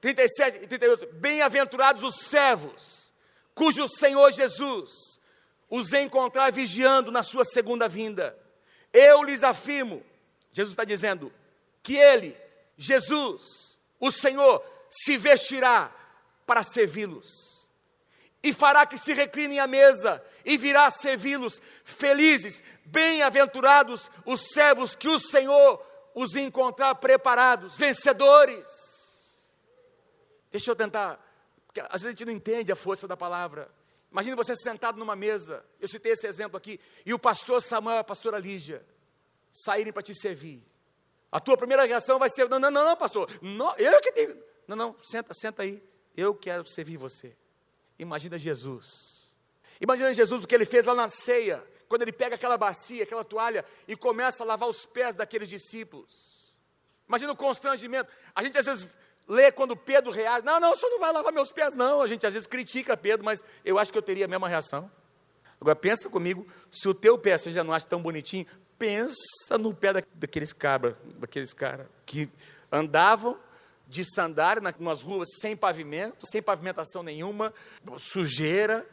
37 0.00 0.56
e 0.62 0.66
38. 0.66 1.14
Bem-aventurados 1.14 2.02
os 2.02 2.16
servos, 2.16 3.12
cujo 3.54 3.86
Senhor 3.88 4.32
Jesus 4.32 5.15
os 5.68 5.92
encontrar 5.92 6.50
vigiando 6.52 7.10
na 7.10 7.22
sua 7.22 7.44
segunda 7.44 7.88
vinda. 7.88 8.36
Eu 8.92 9.22
lhes 9.22 9.42
afirmo, 9.42 10.02
Jesus 10.52 10.72
está 10.72 10.84
dizendo, 10.84 11.32
que 11.82 11.96
Ele, 11.96 12.36
Jesus, 12.76 13.80
o 14.00 14.10
Senhor, 14.10 14.64
se 14.90 15.16
vestirá 15.16 15.92
para 16.46 16.62
servi-los, 16.62 17.68
e 18.42 18.52
fará 18.52 18.86
que 18.86 18.96
se 18.96 19.12
reclinem 19.12 19.58
à 19.58 19.66
mesa, 19.66 20.22
e 20.44 20.56
virá 20.56 20.88
servi-los, 20.90 21.60
felizes, 21.84 22.62
bem-aventurados 22.84 24.10
os 24.24 24.48
servos 24.52 24.94
que 24.94 25.08
o 25.08 25.18
Senhor 25.18 25.84
os 26.14 26.34
encontrar 26.34 26.94
preparados, 26.94 27.76
vencedores. 27.76 28.66
Deixa 30.50 30.70
eu 30.70 30.76
tentar, 30.76 31.20
porque 31.66 31.80
às 31.80 32.00
vezes 32.00 32.06
a 32.06 32.10
gente 32.10 32.24
não 32.24 32.32
entende 32.32 32.72
a 32.72 32.76
força 32.76 33.06
da 33.06 33.16
palavra. 33.16 33.70
Imagine 34.16 34.34
você 34.34 34.56
sentado 34.56 34.98
numa 34.98 35.14
mesa, 35.14 35.62
eu 35.78 35.86
citei 35.86 36.12
esse 36.12 36.26
exemplo 36.26 36.56
aqui, 36.56 36.80
e 37.04 37.12
o 37.12 37.18
pastor 37.18 37.62
Samuel 37.62 37.98
e 37.98 38.00
a 38.00 38.04
pastora 38.04 38.38
Lígia 38.38 38.82
saírem 39.52 39.92
para 39.92 40.02
te 40.02 40.14
servir. 40.14 40.66
A 41.30 41.38
tua 41.38 41.54
primeira 41.54 41.84
reação 41.84 42.18
vai 42.18 42.30
ser: 42.30 42.48
não, 42.48 42.58
não, 42.58 42.70
não, 42.70 42.82
não 42.82 42.96
pastor, 42.96 43.30
não, 43.42 43.76
eu 43.76 44.00
que 44.00 44.10
tenho. 44.12 44.42
Não, 44.66 44.74
não, 44.74 44.96
senta, 45.00 45.34
senta 45.34 45.64
aí, 45.64 45.82
eu 46.16 46.34
quero 46.34 46.66
servir 46.66 46.96
você. 46.96 47.36
Imagina 47.98 48.38
Jesus. 48.38 49.34
Imagina 49.78 50.14
Jesus 50.14 50.44
o 50.44 50.46
que 50.46 50.54
ele 50.54 50.64
fez 50.64 50.86
lá 50.86 50.94
na 50.94 51.10
ceia, 51.10 51.62
quando 51.86 52.00
ele 52.00 52.12
pega 52.12 52.36
aquela 52.36 52.56
bacia, 52.56 53.02
aquela 53.02 53.22
toalha 53.22 53.66
e 53.86 53.94
começa 53.94 54.42
a 54.42 54.46
lavar 54.46 54.66
os 54.66 54.86
pés 54.86 55.14
daqueles 55.14 55.50
discípulos. 55.50 56.56
Imagina 57.06 57.32
o 57.32 57.36
constrangimento. 57.36 58.10
A 58.34 58.42
gente 58.42 58.56
às 58.56 58.64
vezes 58.64 58.88
lê 59.28 59.50
quando 59.50 59.76
Pedro 59.76 60.10
reage. 60.10 60.44
Não, 60.44 60.60
não, 60.60 60.72
o 60.72 60.76
senhor 60.76 60.90
não 60.90 61.00
vai 61.00 61.12
lavar 61.12 61.32
meus 61.32 61.50
pés, 61.50 61.74
não. 61.74 62.00
A 62.00 62.06
gente 62.06 62.26
às 62.26 62.32
vezes 62.32 62.46
critica 62.46 62.96
Pedro, 62.96 63.24
mas 63.24 63.42
eu 63.64 63.78
acho 63.78 63.90
que 63.90 63.98
eu 63.98 64.02
teria 64.02 64.26
a 64.26 64.28
mesma 64.28 64.48
reação. 64.48 64.90
Agora 65.60 65.74
pensa 65.74 66.08
comigo, 66.08 66.46
se 66.70 66.88
o 66.88 66.94
teu 66.94 67.18
pé 67.18 67.36
você 67.36 67.50
já 67.50 67.64
não 67.64 67.72
acha 67.72 67.86
tão 67.86 68.00
bonitinho, 68.02 68.46
pensa 68.78 69.56
no 69.58 69.74
pé 69.74 70.04
daqueles 70.14 70.52
cabras, 70.52 70.94
daqueles 71.18 71.54
caras 71.54 71.86
que 72.04 72.28
andavam 72.70 73.38
de 73.88 74.04
sandália 74.04 74.62
nas 74.78 75.02
ruas 75.02 75.28
sem 75.40 75.56
pavimento, 75.56 76.26
sem 76.26 76.42
pavimentação 76.42 77.02
nenhuma, 77.02 77.54
sujeira. 77.98 78.86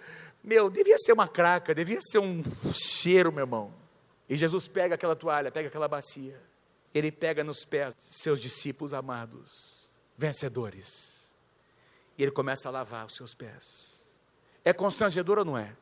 Meu, 0.44 0.70
devia 0.70 0.98
ser 1.00 1.14
uma 1.14 1.28
craca, 1.28 1.76
devia 1.76 2.00
ser 2.02 2.20
um 2.20 2.42
cheiro, 2.74 3.32
meu 3.32 3.44
irmão. 3.44 3.74
E 4.30 4.38
Jesus 4.38 4.68
pega 4.68 4.96
aquela 4.96 5.16
toalha, 5.16 5.52
pega 5.52 5.68
aquela 5.68 5.88
bacia, 5.88 6.40
ele 6.94 7.12
pega 7.12 7.44
nos 7.44 7.66
pés 7.66 7.94
seus 8.00 8.40
discípulos 8.40 8.94
amados 8.94 9.83
vencedores. 10.18 11.32
E 12.18 12.24
ele 12.24 12.32
começa 12.32 12.70
a 12.70 12.72
lavar 12.72 13.06
os 13.06 13.16
seus 13.16 13.34
pés. 13.34 14.08
É 14.64 14.72
constrangedor 14.72 15.40
ou 15.40 15.46
não 15.46 15.58
é? 15.58 15.76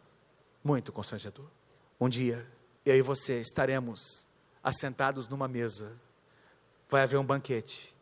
Muito 0.63 0.91
constrangedor. 0.91 1.47
Um 1.99 2.09
dia, 2.09 2.47
eu 2.85 2.95
e 2.95 3.01
você 3.01 3.39
estaremos 3.39 4.27
assentados 4.63 5.27
numa 5.27 5.47
mesa, 5.47 5.99
vai 6.89 7.03
haver 7.03 7.17
um 7.17 7.25
banquete, 7.25 7.95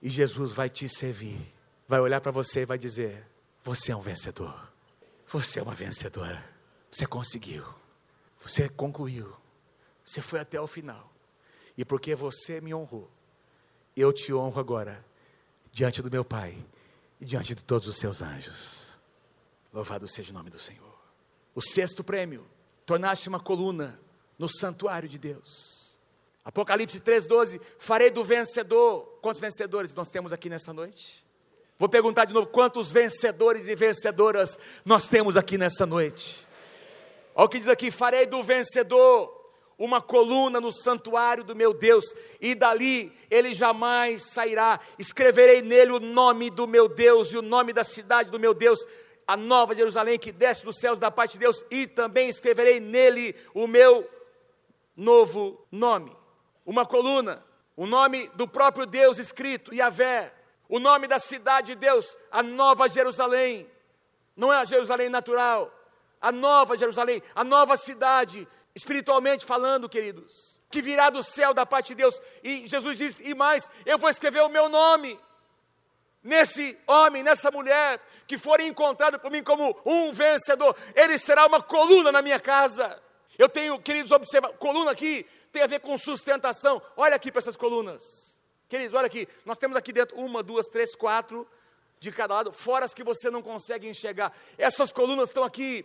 e 0.00 0.08
Jesus 0.08 0.52
vai 0.52 0.68
te 0.68 0.88
servir, 0.88 1.54
vai 1.86 2.00
olhar 2.00 2.20
para 2.20 2.32
você 2.32 2.62
e 2.62 2.66
vai 2.66 2.78
dizer: 2.78 3.26
Você 3.62 3.92
é 3.92 3.96
um 3.96 4.00
vencedor, 4.00 4.72
você 5.26 5.58
é 5.58 5.62
uma 5.62 5.74
vencedora, 5.74 6.44
você 6.90 7.06
conseguiu, 7.06 7.64
você 8.40 8.68
concluiu, 8.68 9.34
você 10.04 10.20
foi 10.20 10.40
até 10.40 10.60
o 10.60 10.66
final, 10.66 11.12
e 11.76 11.84
porque 11.84 12.14
você 12.14 12.60
me 12.60 12.74
honrou, 12.74 13.10
eu 13.96 14.12
te 14.12 14.32
honro 14.32 14.60
agora 14.60 15.04
diante 15.78 16.02
do 16.02 16.10
meu 16.10 16.24
Pai 16.24 16.56
e 17.20 17.24
diante 17.24 17.54
de 17.54 17.62
todos 17.62 17.86
os 17.86 17.96
seus 17.98 18.20
anjos. 18.20 18.98
Louvado 19.72 20.08
seja 20.08 20.32
o 20.32 20.34
nome 20.34 20.50
do 20.50 20.58
Senhor. 20.58 20.98
O 21.54 21.62
sexto 21.62 22.02
prêmio, 22.02 22.44
tornaste 22.84 23.28
uma 23.28 23.38
coluna 23.38 24.00
no 24.36 24.48
santuário 24.48 25.08
de 25.08 25.18
Deus. 25.18 26.00
Apocalipse 26.44 26.98
3,12, 27.00 27.60
farei 27.78 28.10
do 28.10 28.24
vencedor. 28.24 29.18
Quantos 29.22 29.40
vencedores 29.40 29.94
nós 29.94 30.08
temos 30.08 30.32
aqui 30.32 30.48
nessa 30.48 30.72
noite? 30.72 31.24
Vou 31.78 31.88
perguntar 31.88 32.24
de 32.24 32.34
novo: 32.34 32.48
quantos 32.48 32.90
vencedores 32.90 33.68
e 33.68 33.76
vencedoras 33.76 34.58
nós 34.84 35.06
temos 35.06 35.36
aqui 35.36 35.56
nessa 35.56 35.86
noite? 35.86 36.44
Olha 37.36 37.46
o 37.46 37.48
que 37.48 37.60
diz 37.60 37.68
aqui: 37.68 37.92
farei 37.92 38.26
do 38.26 38.42
vencedor 38.42 39.37
uma 39.78 40.02
coluna 40.02 40.60
no 40.60 40.72
santuário 40.72 41.44
do 41.44 41.54
meu 41.54 41.72
Deus, 41.72 42.04
e 42.40 42.54
dali 42.54 43.12
ele 43.30 43.54
jamais 43.54 44.24
sairá. 44.24 44.80
Escreverei 44.98 45.62
nele 45.62 45.92
o 45.92 46.00
nome 46.00 46.50
do 46.50 46.66
meu 46.66 46.88
Deus 46.88 47.28
e 47.28 47.38
o 47.38 47.42
nome 47.42 47.72
da 47.72 47.84
cidade 47.84 48.30
do 48.30 48.40
meu 48.40 48.52
Deus, 48.52 48.80
a 49.26 49.36
nova 49.36 49.74
Jerusalém 49.74 50.18
que 50.18 50.32
desce 50.32 50.64
dos 50.64 50.78
céus 50.80 50.98
da 50.98 51.10
parte 51.10 51.32
de 51.34 51.40
Deus, 51.40 51.64
e 51.70 51.86
também 51.86 52.28
escreverei 52.28 52.80
nele 52.80 53.36
o 53.54 53.66
meu 53.68 54.08
novo 54.96 55.64
nome. 55.70 56.16
Uma 56.66 56.84
coluna, 56.84 57.44
o 57.76 57.86
nome 57.86 58.28
do 58.34 58.48
próprio 58.48 58.84
Deus 58.84 59.18
escrito, 59.18 59.72
Yahvé. 59.72 60.34
O 60.68 60.78
nome 60.78 61.06
da 61.06 61.18
cidade 61.18 61.68
de 61.68 61.74
Deus, 61.76 62.18
a 62.30 62.42
Nova 62.42 62.88
Jerusalém. 62.88 63.66
Não 64.36 64.52
é 64.52 64.58
a 64.58 64.64
Jerusalém 64.64 65.08
natural, 65.08 65.72
a 66.20 66.30
Nova 66.30 66.76
Jerusalém, 66.76 67.22
a 67.34 67.42
nova 67.42 67.76
cidade, 67.76 68.46
espiritualmente 68.78 69.44
falando, 69.44 69.88
queridos, 69.88 70.62
que 70.70 70.80
virá 70.80 71.10
do 71.10 71.22
céu 71.22 71.52
da 71.52 71.66
parte 71.66 71.88
de 71.88 71.96
Deus. 71.96 72.20
E 72.42 72.66
Jesus 72.68 72.96
diz: 72.96 73.20
e 73.20 73.34
mais, 73.34 73.68
eu 73.84 73.98
vou 73.98 74.08
escrever 74.08 74.40
o 74.42 74.48
meu 74.48 74.68
nome 74.68 75.18
nesse 76.22 76.78
homem, 76.86 77.22
nessa 77.22 77.50
mulher, 77.50 78.00
que 78.26 78.38
for 78.38 78.60
encontrado 78.60 79.18
por 79.18 79.30
mim 79.30 79.42
como 79.42 79.76
um 79.84 80.12
vencedor, 80.12 80.76
ele 80.94 81.18
será 81.18 81.46
uma 81.46 81.62
coluna 81.62 82.12
na 82.12 82.22
minha 82.22 82.40
casa. 82.40 83.00
Eu 83.36 83.48
tenho, 83.48 83.80
queridos, 83.80 84.10
observar, 84.10 84.52
coluna 84.54 84.90
aqui 84.90 85.26
tem 85.52 85.62
a 85.62 85.66
ver 85.66 85.80
com 85.80 85.96
sustentação. 85.96 86.80
Olha 86.96 87.16
aqui 87.16 87.30
para 87.30 87.40
essas 87.40 87.56
colunas. 87.56 88.02
Queridos, 88.68 88.94
olha 88.94 89.06
aqui. 89.06 89.26
Nós 89.44 89.58
temos 89.58 89.76
aqui 89.76 89.92
dentro 89.92 90.16
uma, 90.16 90.42
duas, 90.42 90.66
três, 90.66 90.94
quatro 90.94 91.48
de 91.98 92.12
cada 92.12 92.34
lado, 92.34 92.52
fora 92.52 92.84
as 92.84 92.94
que 92.94 93.02
você 93.02 93.30
não 93.30 93.42
consegue 93.42 93.88
enxergar. 93.88 94.32
Essas 94.56 94.92
colunas 94.92 95.30
estão 95.30 95.42
aqui 95.42 95.84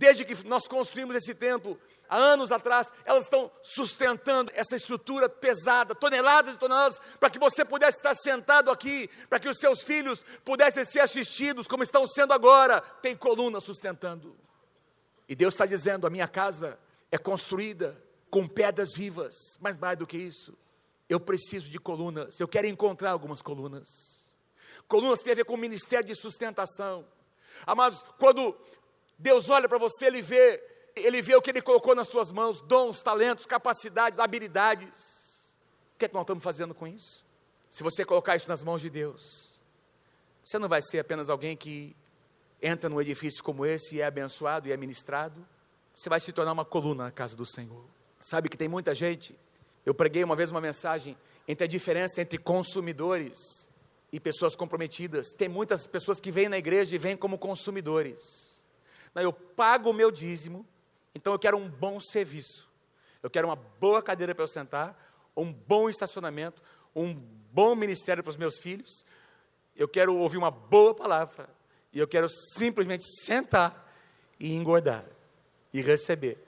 desde 0.00 0.24
que 0.24 0.46
nós 0.46 0.66
construímos 0.66 1.14
esse 1.14 1.34
templo, 1.34 1.78
há 2.10 2.16
anos 2.16 2.50
atrás, 2.50 2.92
elas 3.04 3.22
estão 3.22 3.50
sustentando 3.62 4.50
essa 4.54 4.74
estrutura 4.74 5.28
pesada, 5.28 5.94
toneladas 5.94 6.56
e 6.56 6.58
toneladas, 6.58 7.00
para 7.20 7.30
que 7.30 7.38
você 7.38 7.64
pudesse 7.64 7.98
estar 7.98 8.14
sentado 8.14 8.70
aqui, 8.70 9.08
para 9.28 9.38
que 9.38 9.48
os 9.48 9.58
seus 9.58 9.82
filhos 9.82 10.24
pudessem 10.44 10.84
ser 10.84 11.00
assistidos 11.00 11.68
como 11.68 11.84
estão 11.84 12.06
sendo 12.06 12.32
agora. 12.32 12.80
Tem 13.00 13.16
coluna 13.16 13.60
sustentando. 13.60 14.36
E 15.28 15.36
Deus 15.36 15.54
está 15.54 15.64
dizendo: 15.64 16.06
a 16.06 16.10
minha 16.10 16.26
casa 16.26 16.78
é 17.10 17.16
construída 17.16 17.96
com 18.28 18.46
pedras 18.46 18.90
vivas, 18.94 19.34
mas 19.60 19.78
mais 19.78 19.96
do 19.96 20.06
que 20.06 20.16
isso, 20.16 20.56
eu 21.08 21.18
preciso 21.18 21.70
de 21.70 21.78
colunas, 21.78 22.38
eu 22.38 22.48
quero 22.48 22.66
encontrar 22.66 23.10
algumas 23.10 23.40
colunas. 23.42 23.88
Colunas 24.86 25.20
têm 25.20 25.32
a 25.32 25.36
ver 25.36 25.44
com 25.44 25.54
o 25.54 25.58
ministério 25.58 26.06
de 26.06 26.14
sustentação. 26.14 27.06
Amados, 27.66 28.04
quando 28.18 28.56
Deus 29.18 29.48
olha 29.48 29.68
para 29.68 29.78
você, 29.78 30.06
Ele 30.06 30.22
vê, 30.22 30.62
Ele 31.04 31.22
vê 31.22 31.34
o 31.34 31.42
que 31.42 31.50
Ele 31.50 31.62
colocou 31.62 31.94
nas 31.94 32.06
suas 32.06 32.32
mãos, 32.32 32.60
dons, 32.60 33.02
talentos, 33.02 33.46
capacidades, 33.46 34.18
habilidades. 34.18 35.56
O 35.94 35.98
que 35.98 36.04
é 36.04 36.08
que 36.08 36.14
nós 36.14 36.22
estamos 36.22 36.42
fazendo 36.42 36.74
com 36.74 36.86
isso? 36.86 37.24
Se 37.68 37.82
você 37.82 38.04
colocar 38.04 38.36
isso 38.36 38.48
nas 38.48 38.64
mãos 38.64 38.80
de 38.80 38.90
Deus, 38.90 39.60
você 40.44 40.58
não 40.58 40.68
vai 40.68 40.82
ser 40.82 40.98
apenas 40.98 41.30
alguém 41.30 41.56
que 41.56 41.94
entra 42.62 42.88
num 42.88 43.00
edifício 43.00 43.42
como 43.42 43.64
esse 43.64 43.96
e 43.96 44.00
é 44.00 44.06
abençoado 44.06 44.68
e 44.68 44.72
é 44.72 44.76
ministrado, 44.76 45.46
você 45.94 46.08
vai 46.08 46.20
se 46.20 46.32
tornar 46.32 46.52
uma 46.52 46.64
coluna 46.64 47.04
na 47.04 47.10
casa 47.10 47.36
do 47.36 47.46
Senhor. 47.46 47.84
Sabe 48.18 48.48
que 48.48 48.56
tem 48.56 48.68
muita 48.68 48.94
gente. 48.94 49.38
Eu 49.84 49.94
preguei 49.94 50.22
uma 50.22 50.36
vez 50.36 50.50
uma 50.50 50.60
mensagem 50.60 51.16
entre 51.46 51.64
a 51.64 51.68
diferença 51.68 52.20
entre 52.20 52.38
consumidores 52.38 53.68
e 54.12 54.20
pessoas 54.20 54.54
comprometidas. 54.54 55.32
Tem 55.32 55.48
muitas 55.48 55.86
pessoas 55.86 56.20
que 56.20 56.30
vêm 56.30 56.48
na 56.48 56.58
igreja 56.58 56.94
e 56.94 56.98
vêm 56.98 57.16
como 57.16 57.38
consumidores. 57.38 58.62
Eu 59.14 59.32
pago 59.32 59.90
o 59.90 59.94
meu 59.94 60.10
dízimo, 60.10 60.66
então 61.14 61.32
eu 61.32 61.38
quero 61.38 61.56
um 61.56 61.68
bom 61.68 61.98
serviço. 61.98 62.68
Eu 63.22 63.30
quero 63.30 63.48
uma 63.48 63.56
boa 63.56 64.02
cadeira 64.02 64.34
para 64.34 64.44
eu 64.44 64.48
sentar, 64.48 64.96
um 65.36 65.52
bom 65.52 65.88
estacionamento, 65.88 66.62
um 66.94 67.14
bom 67.52 67.74
ministério 67.74 68.22
para 68.22 68.30
os 68.30 68.36
meus 68.36 68.58
filhos. 68.58 69.04
Eu 69.76 69.88
quero 69.88 70.16
ouvir 70.16 70.38
uma 70.38 70.50
boa 70.50 70.94
palavra. 70.94 71.48
E 71.92 71.98
eu 71.98 72.06
quero 72.06 72.28
simplesmente 72.28 73.04
sentar 73.24 73.92
e 74.38 74.54
engordar 74.54 75.04
e 75.72 75.82
receber. 75.82 76.38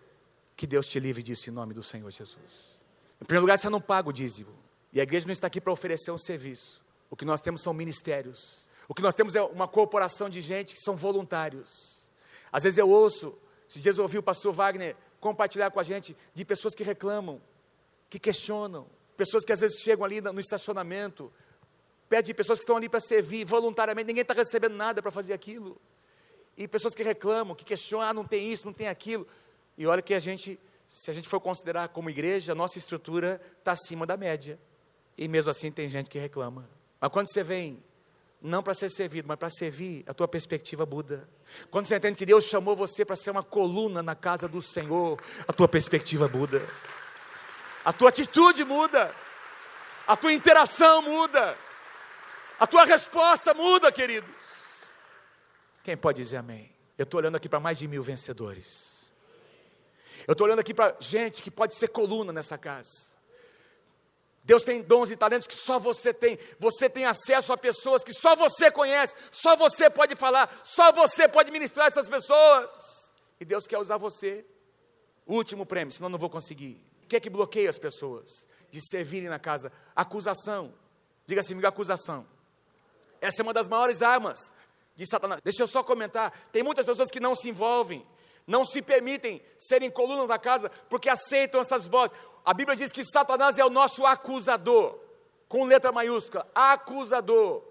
Que 0.56 0.66
Deus 0.66 0.86
te 0.86 1.00
livre 1.00 1.22
disso 1.22 1.50
em 1.50 1.52
nome 1.52 1.74
do 1.74 1.82
Senhor 1.82 2.10
Jesus. 2.10 2.80
Em 3.20 3.24
primeiro 3.24 3.42
lugar, 3.42 3.58
você 3.58 3.68
não 3.68 3.80
paga 3.80 4.08
o 4.08 4.12
dízimo. 4.12 4.52
E 4.92 5.00
a 5.00 5.02
igreja 5.02 5.26
não 5.26 5.32
está 5.32 5.46
aqui 5.46 5.60
para 5.60 5.72
oferecer 5.72 6.10
um 6.10 6.18
serviço. 6.18 6.80
O 7.10 7.16
que 7.16 7.24
nós 7.24 7.40
temos 7.40 7.62
são 7.62 7.74
ministérios. 7.74 8.68
O 8.88 8.94
que 8.94 9.02
nós 9.02 9.14
temos 9.14 9.34
é 9.34 9.42
uma 9.42 9.66
corporação 9.66 10.28
de 10.28 10.40
gente 10.40 10.74
que 10.74 10.80
são 10.80 10.96
voluntários. 10.96 12.10
Às 12.50 12.64
vezes 12.64 12.78
eu 12.78 12.88
ouço, 12.88 13.36
se 13.72 13.80
dias 13.80 13.96
eu 13.96 14.04
ouvi 14.04 14.18
o 14.18 14.22
pastor 14.22 14.52
Wagner 14.52 14.94
compartilhar 15.18 15.70
com 15.70 15.80
a 15.80 15.82
gente 15.82 16.14
de 16.34 16.44
pessoas 16.44 16.74
que 16.74 16.82
reclamam, 16.82 17.40
que 18.10 18.18
questionam, 18.18 18.86
pessoas 19.16 19.46
que 19.46 19.52
às 19.52 19.60
vezes 19.60 19.80
chegam 19.80 20.04
ali 20.04 20.20
no 20.20 20.38
estacionamento, 20.38 21.32
de 22.22 22.34
pessoas 22.34 22.58
que 22.58 22.64
estão 22.64 22.76
ali 22.76 22.86
para 22.86 23.00
servir 23.00 23.46
voluntariamente, 23.46 24.08
ninguém 24.08 24.20
está 24.20 24.34
recebendo 24.34 24.74
nada 24.76 25.00
para 25.00 25.10
fazer 25.10 25.32
aquilo. 25.32 25.80
E 26.54 26.68
pessoas 26.68 26.94
que 26.94 27.02
reclamam, 27.02 27.56
que 27.56 27.64
questionam, 27.64 28.06
ah, 28.06 28.12
não 28.12 28.26
tem 28.26 28.52
isso, 28.52 28.66
não 28.66 28.74
tem 28.74 28.88
aquilo. 28.88 29.26
E 29.78 29.86
olha 29.86 30.02
que 30.02 30.12
a 30.12 30.20
gente, 30.20 30.60
se 30.86 31.10
a 31.10 31.14
gente 31.14 31.26
for 31.26 31.40
considerar 31.40 31.88
como 31.88 32.10
igreja, 32.10 32.52
a 32.52 32.54
nossa 32.54 32.76
estrutura 32.76 33.40
está 33.58 33.72
acima 33.72 34.04
da 34.04 34.18
média. 34.18 34.60
E 35.16 35.26
mesmo 35.26 35.50
assim 35.50 35.72
tem 35.72 35.88
gente 35.88 36.10
que 36.10 36.18
reclama. 36.18 36.68
Mas 37.00 37.10
quando 37.10 37.32
você 37.32 37.42
vem, 37.42 37.82
não 38.42 38.62
para 38.62 38.74
ser 38.74 38.90
servido, 38.90 39.28
mas 39.28 39.38
para 39.38 39.48
servir, 39.48 40.04
a 40.06 40.12
tua 40.12 40.26
perspectiva 40.26 40.84
muda. 40.84 41.28
Quando 41.70 41.86
você 41.86 41.96
entende 41.96 42.16
que 42.16 42.26
Deus 42.26 42.44
chamou 42.44 42.74
você 42.74 43.04
para 43.04 43.14
ser 43.14 43.30
uma 43.30 43.42
coluna 43.42 44.02
na 44.02 44.16
casa 44.16 44.48
do 44.48 44.60
Senhor, 44.60 45.20
a 45.46 45.52
tua 45.52 45.68
perspectiva 45.68 46.28
muda. 46.28 46.66
A 47.84 47.92
tua 47.92 48.08
atitude 48.08 48.64
muda. 48.64 49.14
A 50.06 50.16
tua 50.16 50.32
interação 50.32 51.02
muda. 51.02 51.56
A 52.58 52.66
tua 52.66 52.84
resposta 52.84 53.54
muda, 53.54 53.92
queridos. 53.92 54.30
Quem 55.84 55.96
pode 55.96 56.20
dizer 56.20 56.38
amém? 56.38 56.70
Eu 56.98 57.04
estou 57.04 57.18
olhando 57.18 57.36
aqui 57.36 57.48
para 57.48 57.60
mais 57.60 57.78
de 57.78 57.86
mil 57.86 58.02
vencedores. 58.02 59.12
Eu 60.26 60.32
estou 60.32 60.46
olhando 60.46 60.60
aqui 60.60 60.74
para 60.74 60.96
gente 61.00 61.42
que 61.42 61.50
pode 61.50 61.74
ser 61.74 61.88
coluna 61.88 62.32
nessa 62.32 62.58
casa. 62.58 63.11
Deus 64.44 64.64
tem 64.64 64.82
dons 64.82 65.10
e 65.10 65.16
talentos 65.16 65.46
que 65.46 65.54
só 65.54 65.78
você 65.78 66.12
tem. 66.12 66.38
Você 66.58 66.88
tem 66.88 67.04
acesso 67.04 67.52
a 67.52 67.56
pessoas 67.56 68.02
que 68.02 68.12
só 68.12 68.34
você 68.34 68.70
conhece, 68.70 69.14
só 69.30 69.54
você 69.54 69.88
pode 69.88 70.16
falar, 70.16 70.60
só 70.64 70.90
você 70.90 71.28
pode 71.28 71.50
ministrar 71.50 71.86
essas 71.86 72.08
pessoas. 72.08 72.70
E 73.38 73.44
Deus 73.44 73.66
quer 73.66 73.78
usar 73.78 73.96
você. 73.96 74.44
Último 75.26 75.64
prêmio, 75.64 75.92
senão 75.92 76.08
não 76.08 76.18
vou 76.18 76.28
conseguir. 76.28 76.80
O 77.04 77.06
que 77.06 77.16
é 77.16 77.20
que 77.20 77.30
bloqueia 77.30 77.70
as 77.70 77.78
pessoas 77.78 78.48
de 78.70 78.80
servirem 78.80 79.28
na 79.28 79.38
casa? 79.38 79.70
Acusação. 79.94 80.74
Diga 81.26 81.40
assim, 81.40 81.58
acusação. 81.64 82.26
Essa 83.20 83.42
é 83.42 83.44
uma 83.44 83.52
das 83.52 83.68
maiores 83.68 84.02
armas 84.02 84.52
de 84.96 85.06
Satanás. 85.06 85.40
Deixa 85.44 85.62
eu 85.62 85.68
só 85.68 85.84
comentar. 85.84 86.32
Tem 86.50 86.64
muitas 86.64 86.84
pessoas 86.84 87.10
que 87.10 87.20
não 87.20 87.36
se 87.36 87.48
envolvem 87.48 88.04
não 88.46 88.64
se 88.64 88.82
permitem 88.82 89.40
serem 89.58 89.90
colunas 89.90 90.28
na 90.28 90.38
casa 90.38 90.70
porque 90.88 91.08
aceitam 91.08 91.60
essas 91.60 91.86
vozes. 91.86 92.16
A 92.44 92.52
Bíblia 92.52 92.76
diz 92.76 92.90
que 92.90 93.04
Satanás 93.04 93.58
é 93.58 93.64
o 93.64 93.70
nosso 93.70 94.04
acusador, 94.04 94.98
com 95.48 95.64
letra 95.64 95.92
maiúscula, 95.92 96.46
acusador. 96.54 97.62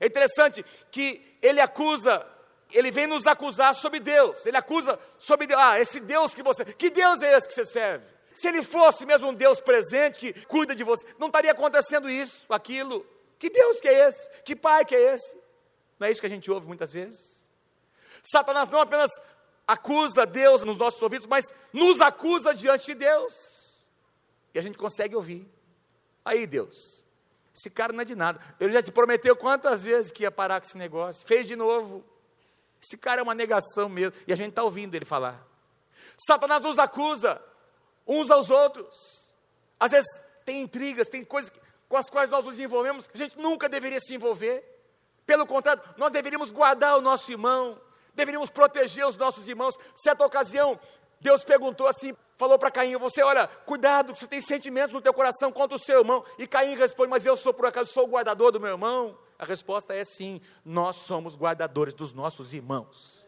É 0.00 0.06
interessante 0.06 0.64
que 0.90 1.36
ele 1.42 1.60
acusa, 1.60 2.24
ele 2.70 2.90
vem 2.90 3.06
nos 3.06 3.26
acusar 3.26 3.74
sobre 3.74 4.00
Deus. 4.00 4.46
Ele 4.46 4.56
acusa 4.56 4.98
sobre 5.18 5.46
Deus. 5.46 5.60
Ah, 5.60 5.80
esse 5.80 6.00
Deus 6.00 6.34
que 6.34 6.42
você. 6.42 6.64
Que 6.64 6.88
Deus 6.88 7.20
é 7.22 7.36
esse 7.36 7.48
que 7.48 7.54
você 7.54 7.64
serve? 7.64 8.06
Se 8.32 8.48
ele 8.48 8.62
fosse 8.62 9.04
mesmo 9.04 9.28
um 9.28 9.34
Deus 9.34 9.60
presente 9.60 10.18
que 10.18 10.32
cuida 10.46 10.74
de 10.74 10.84
você, 10.84 11.06
não 11.18 11.26
estaria 11.26 11.52
acontecendo 11.52 12.08
isso, 12.08 12.46
aquilo. 12.48 13.06
Que 13.38 13.50
Deus 13.50 13.80
que 13.80 13.88
é 13.88 14.08
esse? 14.08 14.30
Que 14.42 14.56
Pai 14.56 14.84
que 14.84 14.94
é 14.94 15.14
esse? 15.14 15.36
Não 15.98 16.06
é 16.06 16.10
isso 16.10 16.20
que 16.20 16.26
a 16.26 16.30
gente 16.30 16.50
ouve 16.50 16.66
muitas 16.66 16.92
vezes? 16.92 17.46
Satanás 18.22 18.68
não 18.70 18.80
apenas 18.80 19.10
acusa 19.66 20.24
Deus 20.24 20.64
nos 20.64 20.78
nossos 20.78 21.02
ouvidos, 21.02 21.26
mas 21.26 21.52
nos 21.72 22.00
acusa 22.00 22.54
diante 22.54 22.86
de 22.86 22.94
Deus. 22.94 23.61
E 24.54 24.58
a 24.58 24.62
gente 24.62 24.78
consegue 24.78 25.14
ouvir. 25.16 25.48
Aí, 26.24 26.46
Deus, 26.46 27.04
esse 27.54 27.70
cara 27.70 27.92
não 27.92 28.00
é 28.00 28.04
de 28.04 28.14
nada. 28.14 28.40
Ele 28.58 28.72
já 28.72 28.82
te 28.82 28.92
prometeu 28.92 29.36
quantas 29.36 29.82
vezes 29.82 30.10
que 30.10 30.22
ia 30.22 30.30
parar 30.30 30.60
com 30.60 30.66
esse 30.66 30.78
negócio, 30.78 31.26
fez 31.26 31.46
de 31.46 31.56
novo. 31.56 32.04
Esse 32.82 32.96
cara 32.96 33.20
é 33.20 33.22
uma 33.22 33.34
negação 33.34 33.88
mesmo. 33.88 34.18
E 34.26 34.32
a 34.32 34.36
gente 34.36 34.50
está 34.50 34.62
ouvindo 34.62 34.94
ele 34.94 35.04
falar. 35.04 35.46
Satanás 36.26 36.62
nos 36.62 36.78
acusa 36.78 37.40
uns 38.06 38.30
aos 38.30 38.50
outros. 38.50 39.32
Às 39.78 39.92
vezes 39.92 40.08
tem 40.44 40.62
intrigas, 40.62 41.08
tem 41.08 41.24
coisas 41.24 41.52
com 41.88 41.96
as 41.96 42.08
quais 42.08 42.30
nós 42.30 42.44
nos 42.44 42.58
envolvemos 42.58 43.06
que 43.06 43.16
a 43.16 43.24
gente 43.24 43.38
nunca 43.38 43.68
deveria 43.68 44.00
se 44.00 44.14
envolver. 44.14 44.64
Pelo 45.26 45.46
contrário, 45.46 45.82
nós 45.96 46.10
deveríamos 46.10 46.50
guardar 46.50 46.98
o 46.98 47.00
nosso 47.00 47.30
irmão, 47.30 47.80
deveríamos 48.14 48.50
proteger 48.50 49.06
os 49.06 49.16
nossos 49.16 49.46
irmãos. 49.46 49.76
Certa 49.94 50.24
ocasião, 50.24 50.78
Deus 51.20 51.44
perguntou 51.44 51.86
assim, 51.86 52.16
falou 52.36 52.58
para 52.58 52.70
Caim: 52.70 52.96
Você, 52.96 53.22
olha, 53.22 53.46
cuidado, 53.46 54.14
você 54.14 54.26
tem 54.26 54.40
sentimentos 54.40 54.92
no 54.92 55.00
teu 55.00 55.12
coração 55.12 55.52
contra 55.52 55.76
o 55.76 55.78
seu 55.78 56.00
irmão. 56.00 56.24
E 56.38 56.46
Caim 56.46 56.74
responde: 56.74 57.10
Mas 57.10 57.26
eu 57.26 57.36
sou, 57.36 57.52
por 57.52 57.66
acaso, 57.66 57.92
sou 57.92 58.04
o 58.04 58.10
guardador 58.10 58.52
do 58.52 58.60
meu 58.60 58.70
irmão? 58.70 59.16
A 59.38 59.44
resposta 59.44 59.94
é 59.94 60.04
sim, 60.04 60.40
nós 60.64 60.96
somos 60.96 61.36
guardadores 61.36 61.94
dos 61.94 62.12
nossos 62.12 62.54
irmãos. 62.54 63.26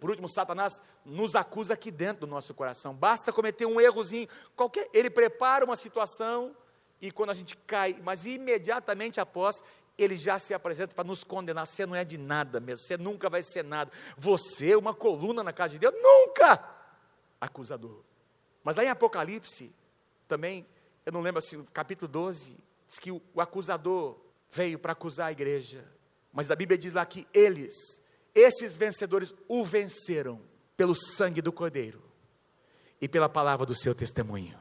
Por 0.00 0.10
último, 0.10 0.28
Satanás 0.28 0.80
nos 1.04 1.34
acusa 1.34 1.74
aqui 1.74 1.90
dentro 1.90 2.26
do 2.26 2.30
nosso 2.30 2.54
coração. 2.54 2.94
Basta 2.94 3.32
cometer 3.32 3.66
um 3.66 3.80
errozinho, 3.80 4.28
qualquer, 4.54 4.88
ele 4.92 5.10
prepara 5.10 5.64
uma 5.64 5.76
situação 5.76 6.56
e 7.00 7.10
quando 7.10 7.30
a 7.30 7.34
gente 7.34 7.56
cai, 7.56 7.96
mas 8.02 8.24
imediatamente 8.24 9.20
após, 9.20 9.62
ele 9.96 10.16
já 10.16 10.38
se 10.38 10.54
apresenta 10.54 10.94
para 10.94 11.04
nos 11.04 11.24
condenar. 11.24 11.66
Você 11.66 11.84
não 11.84 11.94
é 11.94 12.04
de 12.04 12.16
nada 12.16 12.60
mesmo, 12.60 12.86
você 12.86 12.96
nunca 12.96 13.28
vai 13.28 13.42
ser 13.42 13.64
nada. 13.64 13.90
Você 14.16 14.72
é 14.72 14.78
uma 14.78 14.94
coluna 14.94 15.42
na 15.42 15.52
casa 15.52 15.74
de 15.74 15.80
Deus? 15.80 15.94
Nunca! 16.00 16.64
Acusador. 17.40 18.07
Mas 18.68 18.76
lá 18.76 18.84
em 18.84 18.90
Apocalipse, 18.90 19.74
também, 20.28 20.66
eu 21.06 21.10
não 21.10 21.22
lembro 21.22 21.38
assim, 21.38 21.64
capítulo 21.72 22.06
12, 22.06 22.54
diz 22.86 22.98
que 22.98 23.10
o, 23.10 23.22
o 23.32 23.40
acusador 23.40 24.20
veio 24.50 24.78
para 24.78 24.92
acusar 24.92 25.28
a 25.28 25.32
igreja. 25.32 25.90
Mas 26.30 26.50
a 26.50 26.54
Bíblia 26.54 26.76
diz 26.76 26.92
lá 26.92 27.06
que 27.06 27.26
eles, 27.32 27.72
esses 28.34 28.76
vencedores, 28.76 29.34
o 29.48 29.64
venceram 29.64 30.42
pelo 30.76 30.94
sangue 30.94 31.40
do 31.40 31.50
Cordeiro 31.50 32.02
e 33.00 33.08
pela 33.08 33.26
palavra 33.26 33.64
do 33.64 33.74
seu 33.74 33.94
testemunho. 33.94 34.58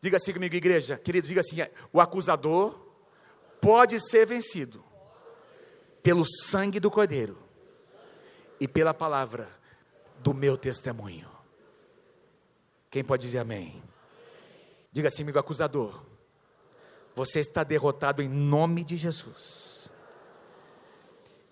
Diga 0.00 0.16
assim 0.16 0.32
comigo, 0.32 0.54
igreja, 0.54 0.96
querido, 0.96 1.28
diga 1.28 1.42
assim: 1.42 1.56
o 1.92 2.00
acusador 2.00 2.80
pode 3.60 4.00
ser 4.08 4.24
vencido 4.24 4.82
pelo 6.02 6.24
sangue 6.24 6.80
do 6.80 6.90
Cordeiro 6.90 7.36
e 8.58 8.66
pela 8.66 8.94
palavra 8.94 9.50
do 10.20 10.32
meu 10.32 10.56
testemunho. 10.56 11.35
Quem 12.96 13.04
pode 13.04 13.26
dizer 13.26 13.40
amém? 13.40 13.82
Diga 14.90 15.08
assim, 15.08 15.22
amigo 15.22 15.38
acusador. 15.38 16.02
Você 17.14 17.40
está 17.40 17.62
derrotado 17.62 18.22
em 18.22 18.28
nome 18.30 18.82
de 18.82 18.96
Jesus. 18.96 19.90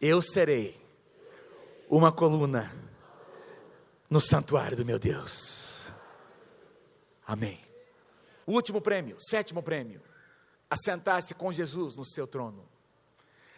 Eu 0.01 0.23
serei 0.23 0.81
uma 1.87 2.11
coluna 2.11 2.75
no 4.09 4.23
santuário 4.23 4.75
do 4.75 4.87
meu 4.87 4.99
Deus. 4.99 5.87
Amém. 7.27 7.61
O 8.47 8.53
último 8.53 8.81
prêmio, 8.81 9.19
sétimo 9.21 9.63
prêmio. 9.63 10.01
Assentar-se 10.71 11.35
com 11.35 11.53
Jesus 11.53 11.95
no 11.95 12.07
seu 12.07 12.27
trono. 12.27 12.67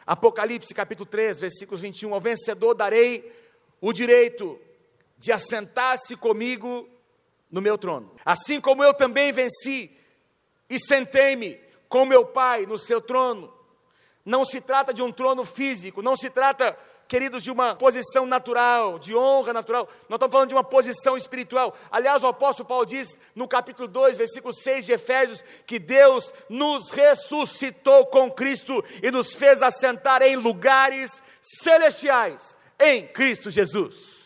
Apocalipse 0.04 0.74
capítulo 0.74 1.06
3, 1.06 1.38
versículos 1.38 1.82
21. 1.82 2.12
Ao 2.12 2.20
vencedor 2.20 2.74
darei 2.74 3.32
o 3.80 3.92
direito 3.92 4.58
de 5.16 5.30
assentar-se 5.30 6.16
comigo 6.16 6.95
no 7.50 7.60
meu 7.60 7.78
trono. 7.78 8.10
Assim 8.24 8.60
como 8.60 8.82
eu 8.82 8.92
também 8.94 9.32
venci 9.32 9.90
e 10.68 10.78
sentei-me 10.78 11.58
com 11.88 12.04
meu 12.04 12.26
Pai 12.26 12.66
no 12.66 12.78
seu 12.78 13.00
trono. 13.00 13.52
Não 14.24 14.44
se 14.44 14.60
trata 14.60 14.92
de 14.92 15.02
um 15.02 15.12
trono 15.12 15.44
físico, 15.44 16.02
não 16.02 16.16
se 16.16 16.28
trata, 16.28 16.76
queridos, 17.06 17.44
de 17.44 17.50
uma 17.50 17.76
posição 17.76 18.26
natural, 18.26 18.98
de 18.98 19.14
honra 19.14 19.52
natural. 19.52 19.88
Nós 20.08 20.16
estamos 20.16 20.32
falando 20.32 20.48
de 20.48 20.54
uma 20.54 20.64
posição 20.64 21.16
espiritual. 21.16 21.76
Aliás, 21.92 22.24
o 22.24 22.26
apóstolo 22.26 22.68
Paulo 22.68 22.84
diz 22.84 23.16
no 23.36 23.46
capítulo 23.46 23.86
2, 23.86 24.16
versículo 24.16 24.52
6 24.52 24.84
de 24.84 24.92
Efésios, 24.92 25.44
que 25.64 25.78
Deus 25.78 26.34
nos 26.48 26.90
ressuscitou 26.90 28.06
com 28.06 28.28
Cristo 28.28 28.84
e 29.00 29.12
nos 29.12 29.36
fez 29.36 29.62
assentar 29.62 30.22
em 30.22 30.34
lugares 30.34 31.22
celestiais 31.40 32.58
em 32.80 33.06
Cristo 33.06 33.48
Jesus. 33.48 34.25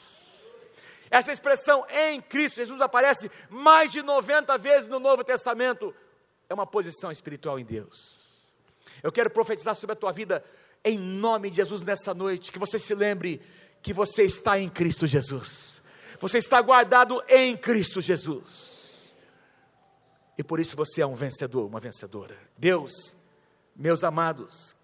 Essa 1.10 1.32
expressão 1.32 1.84
em 1.90 2.20
Cristo 2.20 2.56
Jesus 2.56 2.80
aparece 2.80 3.30
mais 3.48 3.90
de 3.90 4.02
90 4.02 4.56
vezes 4.58 4.88
no 4.88 5.00
Novo 5.00 5.24
Testamento. 5.24 5.94
É 6.48 6.54
uma 6.54 6.66
posição 6.66 7.10
espiritual 7.10 7.58
em 7.58 7.64
Deus. 7.64 8.54
Eu 9.02 9.10
quero 9.10 9.30
profetizar 9.30 9.74
sobre 9.74 9.94
a 9.94 9.96
tua 9.96 10.12
vida 10.12 10.44
em 10.84 10.98
nome 10.98 11.50
de 11.50 11.56
Jesus 11.56 11.82
nessa 11.82 12.14
noite, 12.14 12.52
que 12.52 12.58
você 12.58 12.78
se 12.78 12.94
lembre 12.94 13.40
que 13.82 13.92
você 13.92 14.22
está 14.22 14.58
em 14.58 14.68
Cristo 14.68 15.06
Jesus. 15.06 15.82
Você 16.20 16.38
está 16.38 16.60
guardado 16.60 17.22
em 17.28 17.56
Cristo 17.56 18.00
Jesus. 18.00 19.14
E 20.36 20.42
por 20.42 20.60
isso 20.60 20.76
você 20.76 21.02
é 21.02 21.06
um 21.06 21.14
vencedor, 21.14 21.66
uma 21.66 21.80
vencedora. 21.80 22.36
Deus, 22.56 23.16
meus 23.74 24.04
amados, 24.04 24.76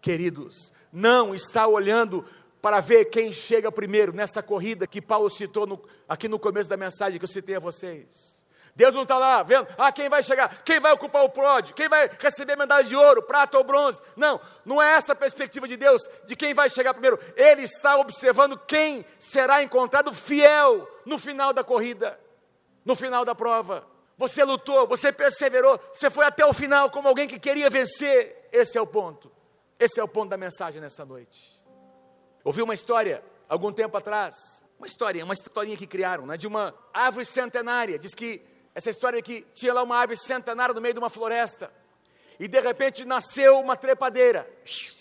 queridos, 0.00 0.72
não 0.92 1.34
está 1.34 1.66
olhando 1.66 2.24
para 2.64 2.80
ver 2.80 3.04
quem 3.10 3.30
chega 3.30 3.70
primeiro 3.70 4.10
nessa 4.10 4.42
corrida 4.42 4.86
que 4.86 5.02
Paulo 5.02 5.28
citou 5.28 5.66
no, 5.66 5.84
aqui 6.08 6.28
no 6.28 6.38
começo 6.38 6.66
da 6.66 6.78
mensagem 6.78 7.18
que 7.18 7.24
eu 7.26 7.28
citei 7.28 7.56
a 7.56 7.60
vocês. 7.60 8.42
Deus 8.74 8.94
não 8.94 9.02
está 9.02 9.18
lá 9.18 9.42
vendo, 9.42 9.68
ah, 9.76 9.92
quem 9.92 10.08
vai 10.08 10.22
chegar, 10.22 10.62
quem 10.64 10.80
vai 10.80 10.90
ocupar 10.92 11.24
o 11.24 11.28
pódio, 11.28 11.74
quem 11.74 11.90
vai 11.90 12.08
receber 12.18 12.56
medalha 12.56 12.82
de 12.82 12.96
ouro, 12.96 13.22
prata 13.22 13.58
ou 13.58 13.64
bronze. 13.64 14.00
Não, 14.16 14.40
não 14.64 14.82
é 14.82 14.94
essa 14.94 15.12
a 15.12 15.14
perspectiva 15.14 15.68
de 15.68 15.76
Deus, 15.76 16.08
de 16.24 16.34
quem 16.34 16.54
vai 16.54 16.70
chegar 16.70 16.94
primeiro. 16.94 17.20
Ele 17.36 17.64
está 17.64 17.98
observando 17.98 18.58
quem 18.58 19.04
será 19.18 19.62
encontrado 19.62 20.10
fiel 20.14 20.88
no 21.04 21.18
final 21.18 21.52
da 21.52 21.62
corrida, 21.62 22.18
no 22.82 22.96
final 22.96 23.26
da 23.26 23.34
prova. 23.34 23.86
Você 24.16 24.42
lutou, 24.42 24.86
você 24.86 25.12
perseverou, 25.12 25.78
você 25.92 26.08
foi 26.08 26.24
até 26.24 26.46
o 26.46 26.54
final 26.54 26.88
como 26.88 27.08
alguém 27.08 27.28
que 27.28 27.38
queria 27.38 27.68
vencer. 27.68 28.48
Esse 28.50 28.78
é 28.78 28.80
o 28.80 28.86
ponto. 28.86 29.30
Esse 29.78 30.00
é 30.00 30.02
o 30.02 30.08
ponto 30.08 30.30
da 30.30 30.38
mensagem 30.38 30.80
nessa 30.80 31.04
noite. 31.04 31.53
Ouvi 32.44 32.60
uma 32.60 32.74
história, 32.74 33.24
algum 33.48 33.72
tempo 33.72 33.96
atrás, 33.96 34.34
uma 34.78 34.86
história, 34.86 35.24
uma 35.24 35.32
historinha 35.32 35.78
que 35.78 35.86
criaram, 35.86 36.26
né, 36.26 36.36
de 36.36 36.46
uma 36.46 36.74
árvore 36.92 37.24
centenária. 37.24 37.98
Diz 37.98 38.14
que 38.14 38.42
essa 38.74 38.90
história 38.90 39.22
que 39.22 39.46
tinha 39.54 39.72
lá 39.72 39.82
uma 39.82 39.96
árvore 39.96 40.18
centenária 40.18 40.74
no 40.74 40.80
meio 40.80 40.92
de 40.92 41.00
uma 41.00 41.08
floresta. 41.08 41.72
E 42.38 42.46
de 42.46 42.60
repente 42.60 43.04
nasceu 43.04 43.58
uma 43.60 43.76
trepadeira. 43.76 44.46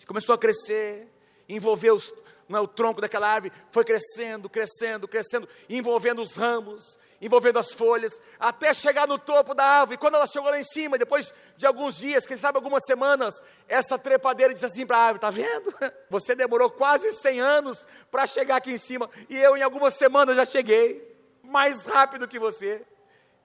Começou 0.08 0.34
a 0.36 0.38
crescer, 0.38 1.08
envolveu 1.50 1.96
os, 1.96 2.14
é, 2.50 2.60
o 2.60 2.68
tronco 2.68 3.02
daquela 3.02 3.28
árvore, 3.28 3.52
foi 3.72 3.84
crescendo, 3.84 4.50
crescendo, 4.50 5.06
crescendo, 5.06 5.50
envolvendo 5.70 6.22
os 6.22 6.36
ramos, 6.36 6.98
envolvendo 7.24 7.58
as 7.58 7.74
folhas, 7.74 8.22
até 8.38 8.74
chegar 8.74 9.08
no 9.08 9.18
topo 9.18 9.54
da 9.54 9.64
árvore. 9.64 9.98
Quando 9.98 10.16
ela 10.16 10.28
chegou 10.28 10.50
lá 10.50 10.60
em 10.60 10.64
cima, 10.64 10.98
depois 10.98 11.34
de 11.56 11.66
alguns 11.66 11.96
dias, 11.96 12.28
quem 12.28 12.36
sabe 12.36 12.58
algumas 12.58 12.84
semanas, 12.86 13.42
essa 13.66 13.98
trepadeira 13.98 14.54
disse 14.54 14.66
assim 14.66 14.86
para 14.86 14.98
a 14.98 15.02
árvore: 15.02 15.18
Está 15.18 15.30
vendo? 15.30 15.74
Você 16.10 16.36
demorou 16.36 16.70
quase 16.70 17.14
100 17.14 17.40
anos 17.40 17.88
para 18.12 18.28
chegar 18.28 18.58
aqui 18.58 18.74
em 18.74 18.78
cima, 18.78 19.10
e 19.30 19.38
eu 19.38 19.56
em 19.56 19.64
algumas 19.64 19.94
semanas 19.94 20.36
já 20.36 20.44
cheguei, 20.44 21.18
mais 21.42 21.86
rápido 21.86 22.28
que 22.28 22.38
você. 22.38 22.86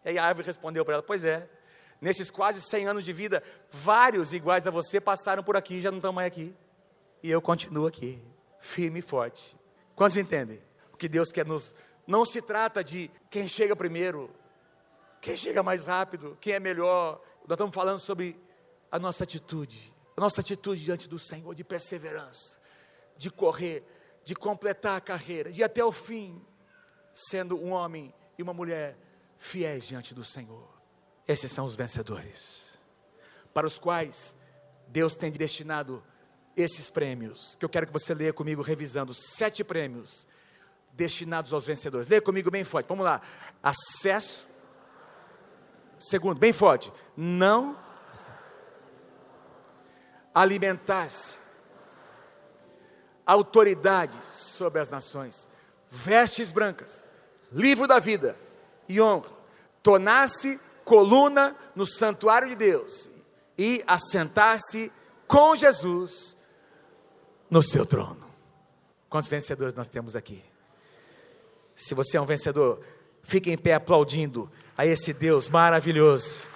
E 0.05 0.09
aí 0.09 0.19
a 0.19 0.25
árvore 0.25 0.47
respondeu 0.49 0.85
para 0.85 0.95
ela: 0.95 1.03
Pois 1.03 1.25
é, 1.25 1.49
nesses 2.01 2.33
quase 2.33 2.61
100 2.61 2.89
anos 2.89 3.05
de 3.05 3.13
vida, 3.13 3.45
vários 3.71 4.33
iguais 4.33 4.67
a 4.67 4.73
você 4.73 5.01
passaram 5.01 5.45
por 5.45 5.57
aqui 5.57 5.75
e 5.75 5.83
já 5.83 5.91
não 5.91 5.99
estão 5.99 6.13
mais 6.13 6.27
aqui. 6.27 6.53
E 7.23 7.31
eu 7.31 7.41
continuo 7.41 7.87
aqui, 7.87 8.21
firme 8.59 8.99
e 8.99 9.03
forte. 9.03 9.57
Quantos 9.95 10.17
entendem? 10.17 10.61
O 10.93 10.97
que 10.97 11.09
Deus 11.09 11.31
quer 11.31 11.47
nos 11.47 11.75
não 12.09 12.25
se 12.25 12.41
trata 12.41 12.83
de 12.83 13.11
quem 13.29 13.47
chega 13.47 13.77
primeiro, 13.77 14.35
quem 15.21 15.37
chega 15.37 15.63
mais 15.63 15.87
rápido, 15.87 16.39
quem 16.41 16.55
é 16.55 16.59
melhor. 16.59 17.21
Nós 17.47 17.51
estamos 17.51 17.75
falando 17.75 17.99
sobre 17.99 18.41
a 18.91 18.99
nossa 18.99 19.25
atitude, 19.25 19.93
a 20.17 20.21
nossa 20.23 20.41
atitude 20.41 20.83
diante 20.83 21.07
do 21.07 21.19
Senhor, 21.19 21.55
de 21.55 21.63
perseverança, 21.63 22.59
de 23.15 23.31
correr, 23.31 23.85
de 24.25 24.35
completar 24.35 24.97
a 24.97 25.01
carreira, 25.03 25.53
de 25.53 25.61
ir 25.61 25.65
até 25.65 25.85
o 25.85 25.93
fim, 25.93 26.43
sendo 27.13 27.59
um 27.59 27.73
homem 27.73 28.15
e 28.39 28.43
uma 28.43 28.55
mulher 28.55 28.97
fiéis 29.37 29.87
diante 29.87 30.15
do 30.15 30.25
Senhor. 30.25 30.67
Esses 31.27 31.53
são 31.53 31.67
os 31.67 31.77
vencedores, 31.77 32.81
para 33.53 33.67
os 33.67 33.77
quais 33.77 34.35
Deus 34.87 35.15
tem 35.15 35.31
destinado 35.31 36.03
esses 36.57 36.89
prêmios, 36.89 37.55
que 37.57 37.67
eu 37.67 37.69
quero 37.69 37.87
que 37.87 37.93
você 37.93 38.15
leia 38.15 38.33
comigo, 38.33 38.63
revisando 38.63 39.13
sete 39.13 39.63
prêmios 39.63 40.27
destinados 40.99 41.53
aos 41.55 41.65
vencedores. 41.65 42.09
Leia 42.09 42.21
comigo 42.21 42.51
bem 42.51 42.65
forte. 42.65 42.89
Vamos 42.89 43.05
lá. 43.05 43.23
Acesso. 43.63 44.47
Segundo, 45.97 46.39
bem 46.39 46.53
forte. 46.53 46.93
Não 47.17 47.79
alimentar-se. 50.35 51.39
Autoridade 53.25 54.19
sobre 54.25 54.81
as 54.81 54.91
nações. 54.91 55.49
Vestes 55.89 56.51
brancas. 56.51 57.09
Livro 57.53 57.87
da 57.87 58.01
vida 58.01 58.37
e 58.89 59.01
honra. 59.01 59.31
Tornar-se 59.83 60.61
coluna 60.85 61.57
no 61.77 61.87
santuário 61.87 62.49
de 62.49 62.57
Deus 62.57 63.09
e 63.57 63.85
assentar-se 63.87 64.91
com 65.27 65.55
Jesus 65.55 66.37
no 67.51 67.63
seu 67.63 67.87
trono. 67.87 68.27
Quantos 69.09 69.29
vencedores 69.29 69.75
nós 69.75 69.89
temos 69.89 70.17
aqui? 70.17 70.43
Se 71.79 71.95
você 71.95 72.17
é 72.17 72.21
um 72.21 72.27
vencedor, 72.27 72.81
fique 73.23 73.53
em 73.53 73.57
pé 73.57 73.75
aplaudindo 73.75 74.51
a 74.77 74.85
esse 74.85 75.13
Deus 75.13 75.49
maravilhoso 75.49 76.49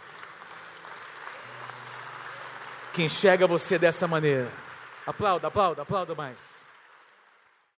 que 2.92 3.04
enxerga 3.04 3.46
você 3.46 3.78
dessa 3.78 4.08
maneira. 4.08 4.50
Aplauda, 5.06 5.46
aplauda, 5.46 5.82
aplauda 5.82 6.14
mais. 6.16 6.61